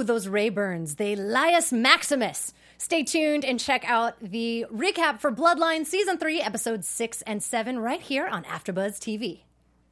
Ooh, 0.00 0.04
those 0.04 0.28
Rayburns. 0.28 0.96
They 0.96 1.14
Lias 1.14 1.74
Maximus. 1.74 2.54
Stay 2.78 3.02
tuned 3.02 3.44
and 3.44 3.60
check 3.60 3.84
out 3.86 4.14
the 4.20 4.64
recap 4.72 5.20
for 5.20 5.30
Bloodline 5.30 5.84
Season 5.84 6.16
3, 6.16 6.40
Episodes 6.40 6.88
6 6.88 7.20
and 7.22 7.42
7, 7.42 7.78
right 7.78 8.00
here 8.00 8.26
on 8.26 8.44
AfterBuzz 8.44 8.98
TV. 8.98 9.40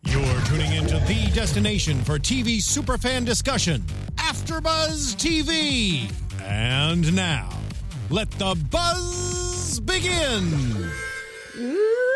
You're 0.05 0.41
tuning 0.47 0.73
into 0.73 0.99
the 1.01 1.31
destination 1.35 2.03
for 2.05 2.19
TV 2.19 2.57
superfan 2.57 3.27
discussion, 3.27 3.83
AfterBuzz 4.17 5.17
TV. 5.17 6.11
And 6.43 7.15
now, 7.15 7.51
let 8.09 8.31
the 8.33 8.55
buzz 8.71 9.79
begin. 9.81 10.91
Ooh, 11.59 12.08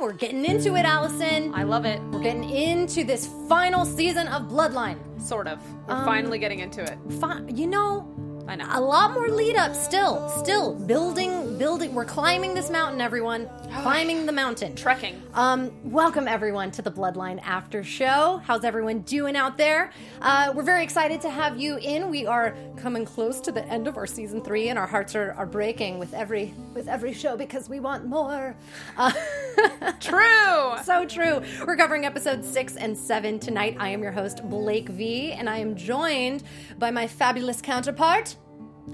we're 0.00 0.12
getting 0.12 0.44
into 0.44 0.76
it, 0.76 0.84
Allison. 0.84 1.52
I 1.54 1.62
love 1.62 1.84
it. 1.84 2.00
We're 2.10 2.22
getting 2.22 2.48
into 2.48 3.04
this 3.04 3.28
final 3.48 3.84
season 3.84 4.28
of 4.28 4.42
Bloodline. 4.48 4.98
Sort 5.20 5.46
of. 5.46 5.58
We're 5.88 5.94
Um, 5.94 6.04
finally 6.04 6.38
getting 6.38 6.60
into 6.60 6.82
it. 6.82 6.98
Fi- 7.20 7.42
you 7.48 7.66
know, 7.66 8.06
I 8.48 8.54
know. 8.54 8.66
a 8.70 8.80
lot 8.80 9.12
more 9.12 9.28
lead 9.28 9.56
up 9.56 9.74
still. 9.74 10.28
Still 10.28 10.72
building, 10.74 11.58
building. 11.58 11.94
We're 11.94 12.04
climbing 12.04 12.54
this 12.54 12.70
mountain, 12.70 13.00
everyone. 13.00 13.48
climbing 13.82 14.24
the 14.24 14.30
mountain. 14.32 14.76
Trekking. 14.76 15.20
Um, 15.34 15.72
welcome 15.90 16.28
everyone 16.28 16.70
to 16.72 16.82
the 16.82 16.92
Bloodline 16.92 17.40
After 17.42 17.82
Show. 17.82 18.40
How's 18.44 18.62
everyone 18.62 19.00
doing 19.00 19.34
out 19.34 19.58
there? 19.58 19.90
Uh, 20.22 20.52
we're 20.54 20.62
very 20.62 20.84
excited 20.84 21.20
to 21.22 21.30
have 21.30 21.58
you 21.58 21.78
in. 21.78 22.08
We 22.08 22.26
are 22.26 22.56
coming 22.76 23.04
close 23.04 23.40
to 23.40 23.50
the 23.52 23.64
end 23.66 23.88
of 23.88 23.96
our 23.96 24.06
season 24.06 24.40
three, 24.42 24.68
and 24.68 24.78
our 24.78 24.86
hearts 24.86 25.16
are, 25.16 25.32
are 25.32 25.46
breaking 25.46 25.98
with 25.98 26.14
every 26.14 26.54
with 26.72 26.86
every 26.86 27.12
show 27.14 27.36
because 27.36 27.68
we 27.68 27.80
want 27.80 28.06
more. 28.06 28.54
Uh, 28.96 29.12
True. 30.00 30.74
so 30.84 31.04
true. 31.06 31.42
We're 31.66 31.76
covering 31.76 32.04
episodes 32.04 32.48
six 32.48 32.76
and 32.76 32.96
seven 32.96 33.38
tonight. 33.40 33.76
I 33.80 33.88
am 33.88 34.02
your 34.02 34.12
host 34.12 34.48
Blake 34.48 34.88
V, 34.90 35.32
and 35.32 35.48
I 35.50 35.58
am 35.58 35.74
joined 35.76 36.44
by 36.78 36.90
my 36.90 37.06
fabulous 37.08 37.60
counterpart. 37.62 38.35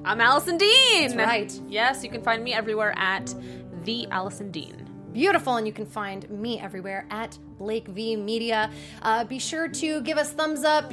I'm 0.05 0.21
Allison 0.21 0.59
Dean. 0.59 1.17
That's 1.17 1.17
right. 1.17 1.61
Yes, 1.69 2.03
you 2.03 2.11
can 2.11 2.23
find 2.23 2.43
me 2.43 2.53
everywhere 2.53 2.95
at 2.97 3.35
the 3.85 4.07
Allison 4.11 4.51
Dean. 4.51 4.89
Beautiful, 5.13 5.57
and 5.57 5.67
you 5.67 5.75
can 5.75 5.85
find 5.85 6.29
me 6.31 6.59
everywhere 6.59 7.07
at 7.11 7.39
Blake 7.59 7.87
V 7.89 8.17
Media. 8.17 8.71
Uh, 9.03 9.25
be 9.25 9.39
sure 9.39 9.69
to 9.69 10.01
give 10.01 10.17
us 10.17 10.33
thumbs 10.33 10.65
up, 10.65 10.93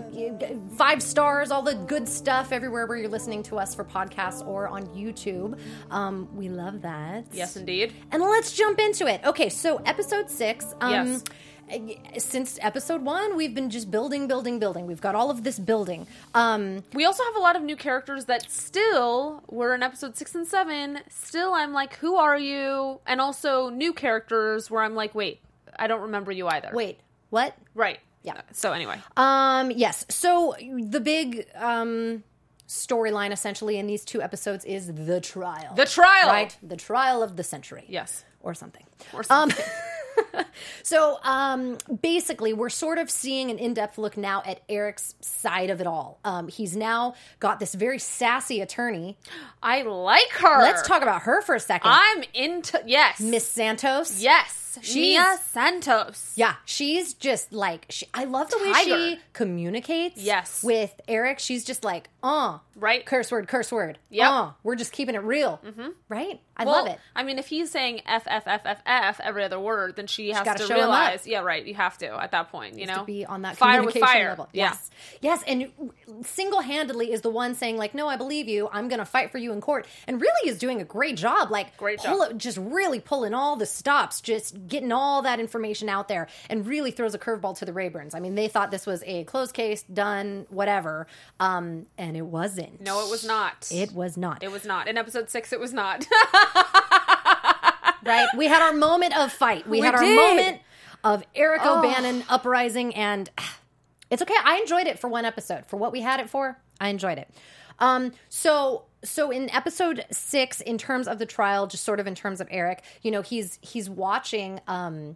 five 0.75 1.01
stars, 1.01 1.51
all 1.51 1.61
the 1.61 1.75
good 1.75 2.05
stuff 2.07 2.51
everywhere 2.51 2.85
where 2.85 2.97
you're 2.97 3.07
listening 3.09 3.41
to 3.43 3.57
us 3.57 3.73
for 3.73 3.85
podcasts 3.85 4.45
or 4.45 4.67
on 4.67 4.85
YouTube. 4.87 5.57
Um, 5.89 6.27
we 6.35 6.49
love 6.49 6.81
that. 6.81 7.27
Yes, 7.31 7.55
indeed. 7.55 7.93
And 8.11 8.21
let's 8.21 8.51
jump 8.51 8.77
into 8.79 9.07
it. 9.07 9.21
Okay, 9.23 9.47
so 9.47 9.77
episode 9.85 10.29
six. 10.29 10.65
Um, 10.81 10.91
Yes. 10.91 11.23
Since 12.17 12.57
episode 12.61 13.01
one, 13.03 13.35
we've 13.35 13.53
been 13.53 13.69
just 13.69 13.91
building, 13.91 14.27
building, 14.27 14.59
building. 14.59 14.87
We've 14.87 15.01
got 15.01 15.15
all 15.15 15.29
of 15.29 15.43
this 15.43 15.59
building. 15.59 16.07
Um, 16.33 16.83
We 16.93 17.05
also 17.05 17.23
have 17.23 17.35
a 17.35 17.39
lot 17.39 17.55
of 17.55 17.61
new 17.61 17.75
characters 17.75 18.25
that 18.25 18.49
still 18.49 19.43
were 19.47 19.75
in 19.75 19.83
episode 19.83 20.17
six 20.17 20.33
and 20.35 20.47
seven. 20.47 20.99
Still, 21.09 21.53
I'm 21.53 21.71
like, 21.73 21.95
who 21.97 22.15
are 22.15 22.37
you? 22.37 22.99
And 23.05 23.21
also 23.21 23.69
new 23.69 23.93
characters 23.93 24.69
where 24.71 24.81
I'm 24.83 24.95
like, 24.95 25.13
wait, 25.13 25.41
I 25.77 25.87
don't 25.87 26.01
remember 26.01 26.31
you 26.31 26.47
either. 26.47 26.71
wait, 26.73 26.99
what? 27.29 27.55
Right. 27.75 27.99
Yeah. 28.23 28.41
So 28.51 28.73
anyway, 28.73 28.97
Um, 29.15 29.71
yes. 29.71 30.05
So 30.09 30.55
the 30.59 30.99
big 30.99 31.47
um, 31.55 32.23
storyline, 32.67 33.31
essentially, 33.31 33.77
in 33.77 33.87
these 33.87 34.03
two 34.03 34.21
episodes 34.21 34.65
is 34.65 34.87
the 34.93 35.21
trial. 35.21 35.73
the 35.75 35.85
trial. 35.85 36.27
right? 36.27 36.57
The 36.61 36.75
trial 36.75 37.23
of 37.23 37.37
the 37.37 37.43
century. 37.43 37.85
Yes. 37.87 38.25
Or 38.41 38.53
something. 38.53 38.85
Or 39.13 39.23
something. 39.23 39.65
So 40.83 41.19
um, 41.23 41.77
basically, 42.01 42.53
we're 42.53 42.69
sort 42.69 42.97
of 42.97 43.09
seeing 43.11 43.51
an 43.51 43.57
in 43.59 43.73
depth 43.73 43.97
look 43.97 44.17
now 44.17 44.41
at 44.45 44.61
Eric's 44.67 45.15
side 45.21 45.69
of 45.69 45.81
it 45.81 45.87
all. 45.87 46.19
Um, 46.23 46.47
he's 46.47 46.75
now 46.75 47.15
got 47.39 47.59
this 47.59 47.75
very 47.75 47.99
sassy 47.99 48.61
attorney. 48.61 49.17
I 49.61 49.83
like 49.83 50.29
her. 50.31 50.61
Let's 50.61 50.87
talk 50.87 51.01
about 51.01 51.23
her 51.23 51.41
for 51.41 51.55
a 51.55 51.59
second. 51.59 51.91
I'm 51.93 52.23
into 52.33 52.81
yes, 52.85 53.19
Miss 53.19 53.47
Santos. 53.47 54.21
Yes, 54.21 54.68
She's- 54.81 54.95
Mia 54.95 55.37
Santos. 55.51 56.33
Yeah, 56.35 56.55
she's 56.65 57.13
just 57.13 57.51
like 57.53 57.85
she, 57.89 58.05
I 58.13 58.25
love 58.25 58.49
the 58.49 58.57
way 58.59 58.73
she 58.83 59.19
communicates. 59.33 60.21
Yes. 60.21 60.63
with 60.63 60.93
Eric, 61.07 61.39
she's 61.39 61.63
just 61.65 61.83
like, 61.83 62.09
uh, 62.23 62.59
Right. 62.75 63.05
curse 63.05 63.31
word, 63.31 63.47
curse 63.47 63.71
word. 63.71 63.97
Yeah, 64.09 64.31
uh, 64.31 64.51
we're 64.63 64.75
just 64.75 64.91
keeping 64.91 65.15
it 65.15 65.23
real, 65.23 65.59
mm-hmm. 65.65 65.89
right? 66.07 66.39
I 66.55 66.65
Well, 66.65 66.73
love 66.75 66.87
it. 66.87 66.99
I 67.15 67.23
mean, 67.23 67.39
if 67.39 67.47
he's 67.47 67.71
saying 67.71 68.01
f 68.05 68.23
f 68.27 68.43
f 68.45 68.61
f 68.65 68.81
f 68.85 69.19
every 69.23 69.43
other 69.43 69.59
word, 69.59 69.95
then 69.95 70.07
she 70.07 70.31
has 70.31 70.45
him 70.61 70.69
realize. 70.69 71.25
Yeah, 71.25 71.39
right. 71.39 71.65
You 71.65 71.73
have 71.75 71.97
to 71.99 72.07
at 72.21 72.31
that 72.31 72.49
point. 72.51 72.77
You 72.77 72.85
know, 72.85 72.97
to 72.99 73.03
be 73.05 73.25
on 73.25 73.43
that 73.43 73.57
fire 73.57 73.81
with 73.83 73.93
communication 73.93 74.07
fire. 74.21 74.29
level. 74.29 74.49
Yeah. 74.51 74.69
Yes, 74.69 74.91
yes, 75.21 75.43
and 75.47 75.71
single 76.23 76.61
handedly 76.61 77.11
is 77.11 77.21
the 77.21 77.29
one 77.29 77.55
saying 77.55 77.77
like, 77.77 77.93
"No, 77.93 78.07
I 78.07 78.15
believe 78.15 78.47
you. 78.47 78.69
I'm 78.71 78.87
going 78.87 78.99
to 78.99 79.05
fight 79.05 79.31
for 79.31 79.37
you 79.37 79.51
in 79.51 79.61
court," 79.61 79.87
and 80.07 80.21
really 80.21 80.49
is 80.49 80.57
doing 80.57 80.81
a 80.81 80.83
great 80.83 81.17
job. 81.17 81.51
Like, 81.51 81.75
Great 81.77 81.99
job. 82.01 82.31
it- 82.31 82.37
just 82.37 82.57
really 82.57 82.99
pulling 82.99 83.33
all 83.33 83.55
the 83.55 83.65
stops, 83.65 84.21
just 84.21 84.67
getting 84.67 84.91
all 84.91 85.21
that 85.21 85.39
information 85.39 85.89
out 85.89 86.07
there, 86.07 86.27
and 86.49 86.65
really 86.67 86.91
throws 86.91 87.13
a 87.13 87.19
curveball 87.19 87.57
to 87.59 87.65
the 87.65 87.71
Rayburns. 87.71 88.13
I 88.15 88.19
mean, 88.19 88.35
they 88.35 88.47
thought 88.47 88.71
this 88.71 88.85
was 88.85 89.03
a 89.05 89.23
closed 89.25 89.53
case, 89.53 89.83
done, 89.83 90.45
whatever, 90.49 91.07
um, 91.39 91.85
and 91.97 92.15
it 92.17 92.25
wasn't. 92.25 92.81
No, 92.81 93.05
it 93.05 93.09
was 93.09 93.25
not. 93.25 93.67
It 93.71 93.91
was 93.93 94.17
not. 94.17 94.43
It 94.43 94.51
was 94.51 94.65
not. 94.65 94.87
In 94.87 94.97
episode 94.97 95.29
six, 95.29 95.51
it 95.53 95.59
was 95.59 95.73
not. 95.73 96.05
right? 98.05 98.27
We 98.37 98.47
had 98.47 98.61
our 98.61 98.73
moment 98.73 99.17
of 99.17 99.31
fight. 99.31 99.67
We, 99.67 99.79
We 99.81 99.85
had 99.85 99.95
our 99.95 100.01
moment 100.01 100.59
of 101.03 101.23
Eric 101.35 101.61
Oh. 101.63 101.79
O'Bannon 101.79 102.23
uprising, 102.29 102.93
and 102.95 103.29
it's 104.09 104.21
okay. 104.21 104.35
I 104.43 104.57
enjoyed 104.59 104.87
it 104.87 104.99
for 104.99 105.07
one 105.07 105.25
episode. 105.25 105.65
For 105.65 105.77
what 105.77 105.91
we 105.91 106.01
had 106.01 106.19
it 106.19 106.29
for, 106.29 106.59
I 106.79 106.89
enjoyed 106.89 107.17
it. 107.17 107.29
Um, 107.79 108.11
so 108.29 108.85
so 109.03 109.31
in 109.31 109.49
episode 109.51 110.05
six, 110.11 110.61
in 110.61 110.77
terms 110.77 111.07
of 111.07 111.19
the 111.19 111.25
trial, 111.25 111.67
just 111.67 111.83
sort 111.83 111.99
of 111.99 112.07
in 112.07 112.15
terms 112.15 112.41
of 112.41 112.47
Eric, 112.51 112.83
you 113.01 113.11
know, 113.11 113.21
he's 113.21 113.57
he's 113.61 113.89
watching 113.89 114.59
um 114.67 115.15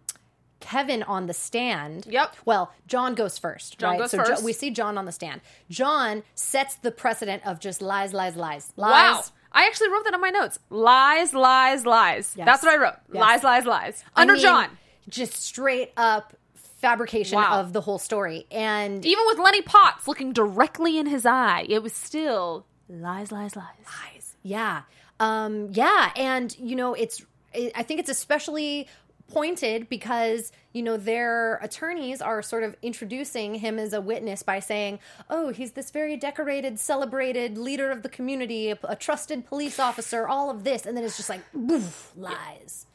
Kevin 0.59 1.03
on 1.03 1.27
the 1.27 1.33
stand. 1.33 2.05
Yep. 2.07 2.37
Well, 2.45 2.71
John 2.87 3.15
goes 3.15 3.37
first. 3.37 3.77
John 3.77 3.91
right? 3.91 3.99
goes 3.99 4.11
so 4.11 4.23
Jo- 4.23 4.41
we 4.43 4.53
see 4.53 4.71
John 4.71 4.97
on 4.97 5.03
the 5.05 5.11
stand. 5.11 5.41
John 5.69 6.23
sets 6.35 6.75
the 6.75 6.91
precedent 6.91 7.45
of 7.45 7.59
just 7.59 7.81
lies, 7.81 8.13
lies, 8.13 8.37
lies, 8.37 8.71
lies. 8.77 8.91
wow. 8.91 9.23
I 9.51 9.67
actually 9.67 9.89
wrote 9.89 10.05
that 10.05 10.13
on 10.13 10.21
my 10.21 10.29
notes. 10.29 10.59
Lies, 10.69 11.33
lies, 11.33 11.85
lies. 11.85 12.33
Yes. 12.35 12.45
That's 12.45 12.63
what 12.63 12.71
I 12.73 12.77
wrote. 12.77 12.95
Yes. 13.11 13.21
Lies, 13.21 13.43
lies, 13.43 13.65
lies. 13.65 14.03
I 14.15 14.21
Under 14.21 14.33
mean, 14.33 14.41
John. 14.41 14.69
Just 15.09 15.33
straight 15.33 15.91
up 15.97 16.33
fabrication 16.83 17.38
Wow. 17.38 17.61
of 17.61 17.71
the 17.71 17.79
whole 17.81 17.97
story. 17.97 18.45
And 18.51 19.05
Even 19.05 19.23
with 19.27 19.39
Lenny 19.39 19.61
Potts 19.61 20.05
looking 20.05 20.33
directly 20.33 20.97
in 20.97 21.05
his 21.05 21.25
eye, 21.25 21.66
it 21.69 21.81
was 21.81 21.94
still 21.94 22.66
lies, 22.89 23.31
lies, 23.31 23.55
lies. 23.55 23.66
lies. 23.85 24.35
Yeah. 24.44 24.81
Um, 25.19 25.69
yeah. 25.72 26.11
And, 26.17 26.53
you 26.59 26.75
know, 26.75 26.93
it's, 26.93 27.23
it, 27.53 27.72
I 27.73 27.83
think 27.83 28.01
it's 28.01 28.09
especially 28.09 28.89
pointed 29.29 29.88
because, 29.88 30.51
you 30.73 30.83
know, 30.83 30.97
their 30.97 31.55
attorneys 31.61 32.22
are 32.22 32.41
sort 32.41 32.63
of 32.63 32.75
introducing 32.81 33.55
him 33.55 33.79
as 33.79 33.93
a 33.93 34.01
witness 34.01 34.43
by 34.43 34.59
saying, 34.59 34.99
oh, 35.29 35.49
he's 35.53 35.72
this 35.72 35.89
very 35.89 36.17
decorated, 36.17 36.77
celebrated 36.79 37.57
leader 37.57 37.89
of 37.91 38.03
the 38.03 38.09
community, 38.09 38.69
a, 38.72 38.77
a 38.83 38.95
trusted 38.97 39.45
police 39.45 39.79
officer, 39.79 40.27
all 40.27 40.49
of 40.49 40.66
this. 40.66 40.85
And 40.85 40.97
then 40.97 41.05
it's 41.05 41.16
just 41.16 41.29
like, 41.29 41.41
boof, 41.53 42.11
lies. 42.17 42.85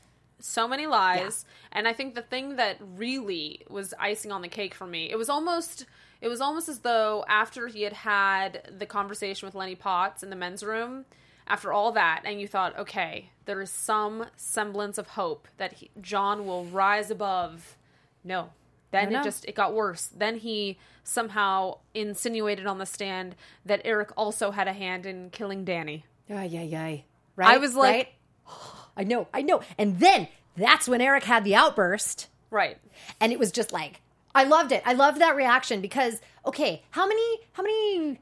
So 0.49 0.67
many 0.67 0.87
lies. 0.87 1.45
And 1.73 1.87
i 1.87 1.93
think 1.93 2.15
the 2.15 2.23
thing 2.23 2.57
that 2.57 2.77
really 2.97 3.63
was 3.69 3.93
icing 3.99 4.33
on 4.33 4.43
the 4.43 4.49
cake 4.49 4.75
for 4.75 4.87
me 4.87 5.11
it 5.11 5.17
was 5.17 5.29
almost 5.29 5.85
it 6.21 6.29
was 6.29 6.41
almost 6.41 6.69
as 6.69 6.81
though 6.81 7.25
after 7.29 7.69
he 7.69 7.83
had 7.83 7.93
had 7.93 8.71
the 8.79 8.87
conversation 8.87 9.47
with 9.47 9.55
lenny 9.55 9.75
potts 9.77 10.23
in 10.23 10.31
the 10.31 10.37
men's 10.37 10.63
room 10.65 11.05
after 11.47 11.73
all 11.73 11.93
that 11.93 12.23
and 12.25 12.41
you 12.41 12.49
thought 12.49 12.77
okay 12.79 13.31
there 13.45 13.61
is 13.61 13.71
some 13.71 14.27
semblance 14.37 14.99
of 14.99 15.07
hope 15.09 15.47
that 15.59 15.73
he, 15.75 15.91
john 16.01 16.47
will 16.47 16.65
rise 16.67 17.11
above. 17.11 17.77
No. 18.25 18.51
Then 18.91 19.11
it 19.21 19.25
just 19.25 19.45
it 19.47 19.55
got 19.55 19.75
worse. 19.75 20.07
Then 20.17 20.37
he 20.37 20.79
somehow 21.05 21.79
insinuated 21.95 22.67
on 22.67 22.79
the 22.79 22.87
stand 22.87 23.37
that 23.65 23.81
eric 23.85 24.11
also 24.17 24.51
had 24.51 24.67
a 24.69 24.73
hand 24.73 25.07
in 25.07 25.31
killing 25.31 25.65
danny. 25.65 26.05
Yeah 26.29 26.43
yeah 26.45 26.63
yeah 26.63 26.97
Right? 27.37 27.55
I 27.55 27.59
was 27.59 27.75
like- 27.75 27.95
Right? 27.95 28.55
I 28.97 29.05
know, 29.05 29.29
I 29.33 29.43
know. 29.43 29.61
And 29.79 30.01
then 30.01 30.27
that's 30.59 30.89
when 30.89 31.01
Eric 31.01 31.25
had 31.25 31.45
the 31.45 31.55
outburst. 31.55 32.29
right. 32.51 32.79
And 33.21 33.33
it 33.33 33.39
was 33.39 33.53
just 33.53 33.73
like 33.73 34.01
I 34.35 34.45
loved 34.45 34.73
it. 34.73 34.83
I 34.85 34.93
loved 34.93 35.21
that 35.21 35.37
reaction 35.37 35.81
because 35.81 36.21
okay, 36.45 36.83
how 36.91 37.07
many 37.07 37.39
how 37.53 37.63
many 37.63 38.21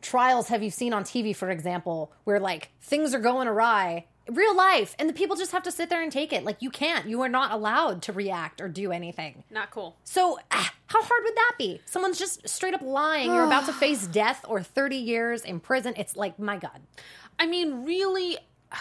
trials 0.00 0.48
have 0.48 0.62
you 0.62 0.70
seen 0.70 0.92
on 0.94 1.04
TV 1.04 1.36
for 1.36 1.50
example 1.50 2.10
where 2.24 2.40
like 2.40 2.70
things 2.80 3.14
are 3.14 3.18
going 3.20 3.46
awry 3.46 4.06
real 4.28 4.54
life 4.56 4.94
and 4.98 5.08
the 5.08 5.12
people 5.12 5.36
just 5.36 5.52
have 5.52 5.62
to 5.64 5.70
sit 5.72 5.90
there 5.90 6.02
and 6.02 6.12
take 6.12 6.32
it? 6.32 6.44
Like 6.44 6.58
you 6.60 6.70
can't. 6.70 7.06
You 7.06 7.20
are 7.22 7.28
not 7.28 7.50
allowed 7.52 8.02
to 8.02 8.12
react 8.12 8.60
or 8.60 8.68
do 8.68 8.92
anything. 8.92 9.44
Not 9.50 9.70
cool. 9.70 9.96
So 10.04 10.38
ah, 10.50 10.72
how 10.86 11.02
hard 11.02 11.24
would 11.24 11.36
that 11.36 11.52
be? 11.58 11.80
Someone's 11.84 12.18
just 12.18 12.48
straight 12.48 12.74
up 12.74 12.82
lying. 12.82 13.26
You're 13.26 13.44
about 13.44 13.66
to 13.66 13.72
face 13.84 14.06
death 14.06 14.44
or 14.48 14.62
30 14.62 14.96
years 14.96 15.42
in 15.42 15.60
prison. 15.60 15.94
It's 15.96 16.16
like 16.16 16.38
my 16.38 16.56
god. 16.56 16.80
I 17.38 17.46
mean 17.46 17.84
really 17.84 18.38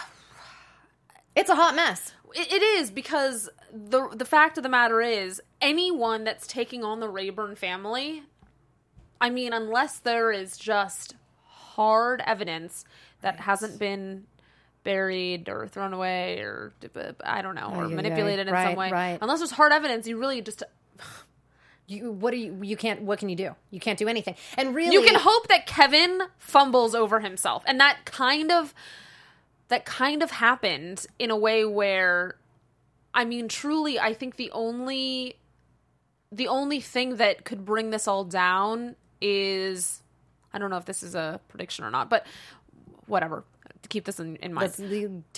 it's 1.36 1.50
a 1.50 1.56
hot 1.56 1.76
mess 1.76 2.14
It, 2.36 2.52
it 2.54 2.62
is 2.62 2.92
because 2.92 3.50
the 3.74 4.08
the 4.10 4.26
fact 4.26 4.58
of 4.58 4.64
the 4.64 4.70
matter 4.70 5.02
is 5.02 5.42
anyone 5.62 6.24
that's 6.24 6.48
taking 6.48 6.84
on 6.84 7.00
the 7.00 7.10
Rayburn 7.10 7.56
family, 7.56 8.24
I 9.22 9.30
mean, 9.30 9.54
unless 9.54 10.00
there 10.00 10.32
is 10.32 10.58
just 10.58 11.16
hard 11.46 12.22
evidence 12.26 12.86
that 13.22 13.40
hasn't 13.42 13.80
been 13.80 14.26
buried 14.84 15.50
or 15.50 15.68
thrown 15.68 15.94
away 15.94 16.40
or 16.40 16.72
I 17.24 17.42
don't 17.42 17.56
know 17.56 17.72
or 17.76 17.88
manipulated 17.90 18.48
in 18.48 18.54
Right, 18.54 18.68
some 18.70 18.76
way. 18.78 18.90
right. 18.92 19.18
Unless 19.22 19.40
there's 19.40 19.52
hard 19.52 19.72
evidence, 19.74 20.08
you 20.08 20.18
really 20.18 20.42
just 20.42 20.64
You 21.88 22.12
what 22.12 22.32
do 22.32 22.38
you 22.38 22.56
you 22.62 22.78
can't 22.78 23.02
what 23.02 23.18
can 23.18 23.30
you 23.30 23.36
do? 23.36 23.56
You 23.72 23.80
can't 23.80 23.98
do 23.98 24.08
anything. 24.08 24.36
And 24.58 24.76
really 24.76 24.94
you 24.94 25.02
can 25.02 25.16
hope 25.16 25.48
that 25.48 25.66
Kevin 25.66 26.22
fumbles 26.38 26.94
over 26.94 27.20
himself, 27.20 27.64
and 27.66 27.80
that 27.80 28.06
kind 28.06 28.52
of 28.52 28.76
that 29.70 29.86
kind 29.86 30.22
of 30.22 30.32
happened 30.32 31.06
in 31.18 31.32
a 31.32 31.38
way 31.38 31.64
where, 31.66 32.36
I 33.14 33.26
mean, 33.26 33.48
truly, 33.48 34.00
I 34.00 34.14
think 34.14 34.36
the 34.36 34.52
only 34.52 35.36
the 36.32 36.48
only 36.48 36.80
thing 36.80 37.16
that 37.16 37.44
could 37.44 37.66
bring 37.66 37.90
this 37.90 38.08
all 38.08 38.24
down 38.24 38.96
is 39.22 40.04
I 40.54 40.60
don't 40.60 40.70
know 40.70 40.78
if 40.78 40.86
this 40.86 41.02
is 41.02 41.16
a 41.16 41.40
prediction 41.48 41.86
or 41.86 41.92
not, 41.92 42.10
but 42.10 42.26
whatever. 43.08 43.44
Keep 43.88 44.06
this 44.06 44.20
in, 44.20 44.36
in 44.36 44.54
mind. 44.54 44.74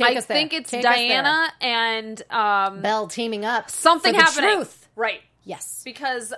I 0.01 0.19
think 0.19 0.51
it's 0.51 0.71
Take. 0.71 0.81
Diana 0.83 1.53
and 1.61 2.21
um, 2.29 2.81
Belle 2.81 3.07
teaming 3.07 3.45
up. 3.45 3.69
something 3.69 4.13
happening. 4.13 4.55
Truth. 4.55 4.89
Right 4.95 5.21
Yes. 5.43 5.81
because 5.85 6.33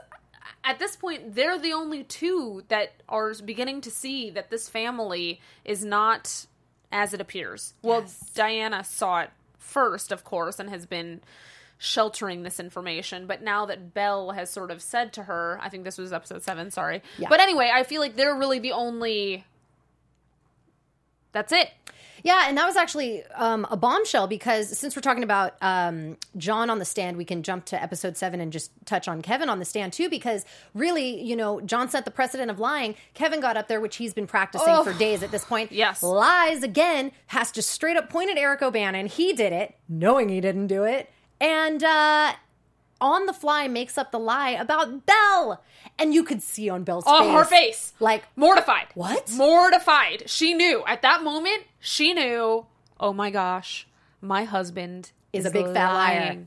at 0.63 0.79
this 0.79 0.95
point 0.95 1.33
they're 1.33 1.57
the 1.57 1.73
only 1.73 2.03
two 2.03 2.63
that 2.67 2.93
are 3.09 3.33
beginning 3.43 3.81
to 3.81 3.89
see 3.89 4.29
that 4.29 4.49
this 4.49 4.69
family 4.69 5.41
is 5.65 5.83
not 5.83 6.45
as 6.93 7.13
it 7.13 7.19
appears. 7.19 7.73
Well, 7.81 8.01
Yes. 8.01 8.19
Diana 8.33 8.83
saw 8.83 9.21
it 9.21 9.31
first, 9.57 10.11
of 10.11 10.23
course, 10.23 10.59
and 10.59 10.69
has 10.69 10.85
been 10.85 11.19
sheltering 11.77 12.43
this 12.43 12.59
information, 12.59 13.27
but 13.27 13.41
now 13.41 13.65
that 13.65 13.93
Belle 13.93 14.31
has 14.31 14.49
sort 14.49 14.71
of 14.71 14.81
said 14.81 15.11
to 15.13 15.23
her, 15.23 15.59
I 15.61 15.67
think 15.67 15.83
this 15.83 15.97
was 15.97 16.13
episode 16.13 16.43
7, 16.43 16.71
sorry. 16.71 17.01
Yeah. 17.17 17.27
But 17.29 17.41
anyway, 17.41 17.69
I 17.73 17.83
feel 17.83 17.99
like 17.99 18.15
they're 18.15 18.35
really 18.35 18.59
the 18.59 18.71
only 18.71 19.43
That's 21.33 21.51
it. 21.51 21.71
Yeah, 22.23 22.45
and 22.47 22.57
that 22.57 22.65
was 22.65 22.77
actually 22.77 23.21
um, 23.35 23.67
a 23.69 23.75
bombshell 23.75 24.27
because 24.27 24.77
since 24.77 24.95
we're 24.95 25.01
talking 25.01 25.23
about 25.23 25.55
um, 25.61 26.15
John 26.37 26.69
on 26.69 26.79
the 26.79 26.85
stand, 26.85 27.17
we 27.17 27.25
can 27.25 27.43
jump 27.43 27.65
to 27.65 27.83
episode 27.83 28.15
seven 28.15 28.39
and 28.39 28.49
just 28.53 28.71
touch 28.85 29.09
on 29.09 29.21
Kevin 29.21 29.49
on 29.49 29.59
the 29.59 29.65
stand 29.65 29.91
too. 29.91 30.09
Because 30.09 30.45
really, 30.73 31.21
you 31.21 31.35
know, 31.35 31.59
John 31.59 31.89
set 31.89 32.05
the 32.05 32.11
precedent 32.11 32.49
of 32.49 32.59
lying. 32.59 32.95
Kevin 33.13 33.41
got 33.41 33.57
up 33.57 33.67
there, 33.67 33.81
which 33.81 33.97
he's 33.97 34.13
been 34.13 34.27
practicing 34.27 34.69
Oh. 34.69 34.85
for 34.85 34.93
days 34.93 35.21
at 35.21 35.31
this 35.31 35.43
point. 35.43 35.73
Yes. 35.73 36.01
lies 36.01 36.63
again. 36.63 37.11
Has 37.27 37.51
to 37.51 37.61
straight 37.61 37.97
up 37.97 38.09
point 38.09 38.29
at 38.29 38.37
Eric 38.37 38.61
O'Bannon. 38.61 39.07
He 39.07 39.33
did 39.33 39.51
it, 39.51 39.75
knowing 39.89 40.29
he 40.29 40.39
didn't 40.39 40.67
do 40.67 40.83
it, 40.85 41.11
and 41.41 41.83
uh, 41.83 42.31
on 43.03 43.25
the 43.25 43.33
fly 43.33 43.67
makes 43.67 43.97
up 43.97 44.11
the 44.11 44.19
lie 44.19 44.51
about 44.51 45.05
Belle. 45.05 45.61
And 45.99 46.13
you 46.13 46.23
could 46.23 46.41
see 46.41 46.69
on 46.69 46.83
Belle's 46.83 47.03
Oh, 47.05 47.19
face, 47.23 47.33
her 47.33 47.43
face. 47.45 47.93
like 47.99 48.23
Mortified. 48.35 48.87
What? 48.95 49.29
Mortified. 49.35 50.23
She 50.29 50.53
knew. 50.53 50.83
At 50.87 51.01
that 51.03 51.23
moment, 51.23 51.63
she 51.79 52.13
knew, 52.13 52.65
oh 52.99 53.13
my 53.13 53.29
gosh, 53.29 53.85
my 54.21 54.45
husband 54.45 55.11
Is 55.33 55.45
a 55.45 55.51
big 55.51 55.65
fat 55.73 55.93
liar. 55.93 56.45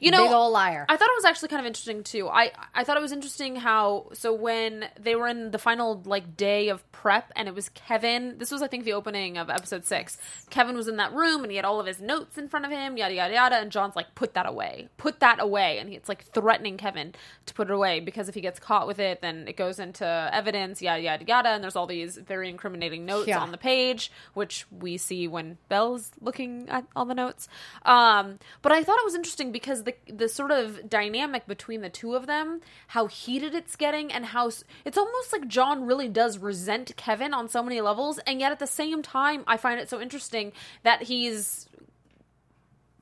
You 0.00 0.10
know, 0.10 0.24
big 0.24 0.32
old 0.32 0.52
liar. 0.52 0.86
I 0.88 0.96
thought 0.96 1.08
it 1.08 1.16
was 1.16 1.24
actually 1.24 1.48
kind 1.48 1.60
of 1.60 1.66
interesting 1.66 2.02
too. 2.02 2.28
I 2.28 2.52
I 2.74 2.84
thought 2.84 2.96
it 2.96 3.02
was 3.02 3.12
interesting 3.12 3.56
how 3.56 4.06
so 4.14 4.32
when 4.32 4.86
they 4.98 5.14
were 5.14 5.28
in 5.28 5.50
the 5.50 5.58
final 5.58 6.02
like 6.04 6.36
day 6.36 6.68
of 6.70 6.90
prep 6.92 7.30
and 7.36 7.48
it 7.48 7.54
was 7.54 7.68
Kevin. 7.70 8.38
This 8.38 8.50
was 8.50 8.62
I 8.62 8.66
think 8.66 8.84
the 8.84 8.92
opening 8.94 9.36
of 9.38 9.50
episode 9.50 9.84
six. 9.84 10.16
Kevin 10.48 10.74
was 10.76 10.88
in 10.88 10.96
that 10.96 11.12
room 11.12 11.42
and 11.42 11.50
he 11.50 11.56
had 11.56 11.64
all 11.64 11.80
of 11.80 11.86
his 11.86 12.00
notes 12.00 12.38
in 12.38 12.48
front 12.48 12.64
of 12.64 12.72
him, 12.72 12.96
yada 12.96 13.14
yada 13.14 13.34
yada. 13.34 13.56
And 13.56 13.70
John's 13.70 13.94
like, 13.94 14.14
"Put 14.14 14.34
that 14.34 14.46
away, 14.46 14.88
put 14.96 15.20
that 15.20 15.40
away," 15.40 15.78
and 15.78 15.92
it's 15.92 16.08
like 16.08 16.24
threatening 16.24 16.76
Kevin 16.78 17.14
to 17.46 17.54
put 17.54 17.68
it 17.68 17.72
away 17.74 18.00
because 18.00 18.28
if 18.28 18.34
he 18.34 18.40
gets 18.40 18.58
caught 18.58 18.86
with 18.86 18.98
it, 18.98 19.20
then 19.20 19.46
it 19.48 19.56
goes 19.56 19.78
into 19.78 20.30
evidence, 20.32 20.80
yada 20.80 21.02
yada 21.02 21.24
yada. 21.26 21.48
And 21.50 21.62
there's 21.62 21.76
all 21.76 21.86
these 21.86 22.16
very 22.16 22.48
incriminating 22.48 23.04
notes 23.04 23.28
Yeah. 23.28 23.38
on 23.40 23.50
the 23.52 23.58
page, 23.58 24.10
which 24.34 24.66
we 24.70 24.96
see 24.96 25.28
when 25.28 25.58
Belle's 25.68 26.10
looking 26.20 26.68
at 26.68 26.84
all 26.96 27.04
the 27.04 27.14
notes. 27.14 27.48
Um, 27.84 28.38
but 28.62 28.72
I 28.72 28.82
thought 28.82 28.98
it 28.98 29.04
was 29.04 29.14
interesting 29.14 29.52
because 29.52 29.84
the 29.84 29.89
the 30.06 30.28
sort 30.28 30.50
of 30.50 30.88
dynamic 30.88 31.46
between 31.46 31.80
the 31.80 31.90
two 31.90 32.14
of 32.14 32.26
them, 32.26 32.60
how 32.88 33.06
heated 33.06 33.54
it's 33.54 33.76
getting, 33.76 34.12
and 34.12 34.26
how 34.26 34.50
it's 34.84 34.98
almost 34.98 35.32
like 35.32 35.48
John 35.48 35.86
really 35.86 36.08
does 36.08 36.38
resent 36.38 36.96
Kevin 36.96 37.34
on 37.34 37.48
so 37.48 37.62
many 37.62 37.80
levels, 37.80 38.18
and 38.26 38.40
yet 38.40 38.52
at 38.52 38.58
the 38.58 38.66
same 38.66 39.02
time, 39.02 39.44
I 39.46 39.56
find 39.56 39.80
it 39.80 39.88
so 39.88 40.00
interesting 40.00 40.52
that 40.82 41.02
he's 41.04 41.68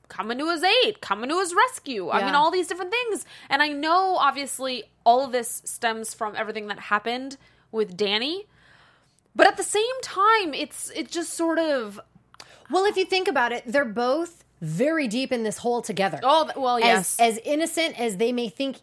coming 0.07 0.39
to 0.39 0.49
his 0.49 0.63
aid, 0.63 1.01
coming 1.01 1.29
to 1.29 1.39
his 1.39 1.53
rescue. 1.53 2.09
I 2.09 2.25
mean, 2.25 2.35
all 2.35 2.51
these 2.51 2.67
different 2.67 2.91
things. 2.91 3.25
And 3.49 3.61
I 3.61 3.69
know, 3.69 4.15
obviously, 4.17 4.85
all 5.05 5.25
of 5.25 5.31
this 5.31 5.61
stems 5.65 6.13
from 6.13 6.35
everything 6.35 6.67
that 6.67 6.79
happened 6.79 7.37
with 7.71 7.95
Danny. 7.95 8.47
But 9.35 9.47
at 9.47 9.57
the 9.57 9.63
same 9.63 10.01
time, 10.01 10.53
it's 10.53 10.89
it 10.95 11.11
just 11.11 11.33
sort 11.33 11.59
of 11.59 11.99
Well, 12.69 12.85
if 12.85 12.97
you 12.97 13.05
think 13.05 13.27
about 13.27 13.51
it, 13.51 13.63
they're 13.65 13.85
both 13.85 14.43
very 14.61 15.07
deep 15.07 15.31
in 15.31 15.43
this 15.43 15.57
hole 15.59 15.81
together. 15.81 16.19
oh 16.23 16.49
well 16.55 16.79
yes 16.79 17.17
as 17.19 17.37
as 17.37 17.41
innocent 17.45 17.99
as 17.99 18.17
they 18.17 18.31
may 18.31 18.49
think 18.49 18.77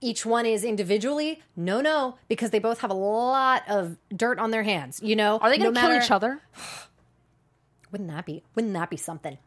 each 0.00 0.24
one 0.24 0.46
is 0.46 0.62
individually, 0.62 1.42
no, 1.56 1.80
no, 1.80 2.18
because 2.28 2.50
they 2.50 2.60
both 2.60 2.82
have 2.82 2.90
a 2.90 2.94
lot 2.94 3.64
of 3.68 3.96
dirt 4.16 4.38
on 4.38 4.52
their 4.52 4.62
hands. 4.62 5.00
You 5.02 5.16
know, 5.16 5.38
are 5.38 5.50
they 5.50 5.58
going 5.58 5.74
to 5.74 5.74
No 5.74 5.80
kill 5.80 5.90
matter- 5.90 6.04
each 6.04 6.10
other? 6.12 6.40
Wouldn't 7.90 8.08
that 8.10 8.24
be? 8.26 8.44
Wouldn't 8.54 8.74
that 8.74 8.90
be 8.90 8.96
something? 8.96 9.38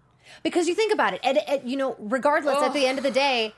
Because 0.44 0.68
you 0.68 0.76
think 0.76 0.94
about 0.94 1.14
it, 1.14 1.20
and, 1.24 1.38
and, 1.48 1.70
you 1.70 1.78
know, 1.78 1.96
regardless, 2.00 2.58
at 2.58 2.74
the 2.74 2.86
end 2.86 2.98
of 2.98 3.04
the 3.04 3.12
day, 3.12 3.54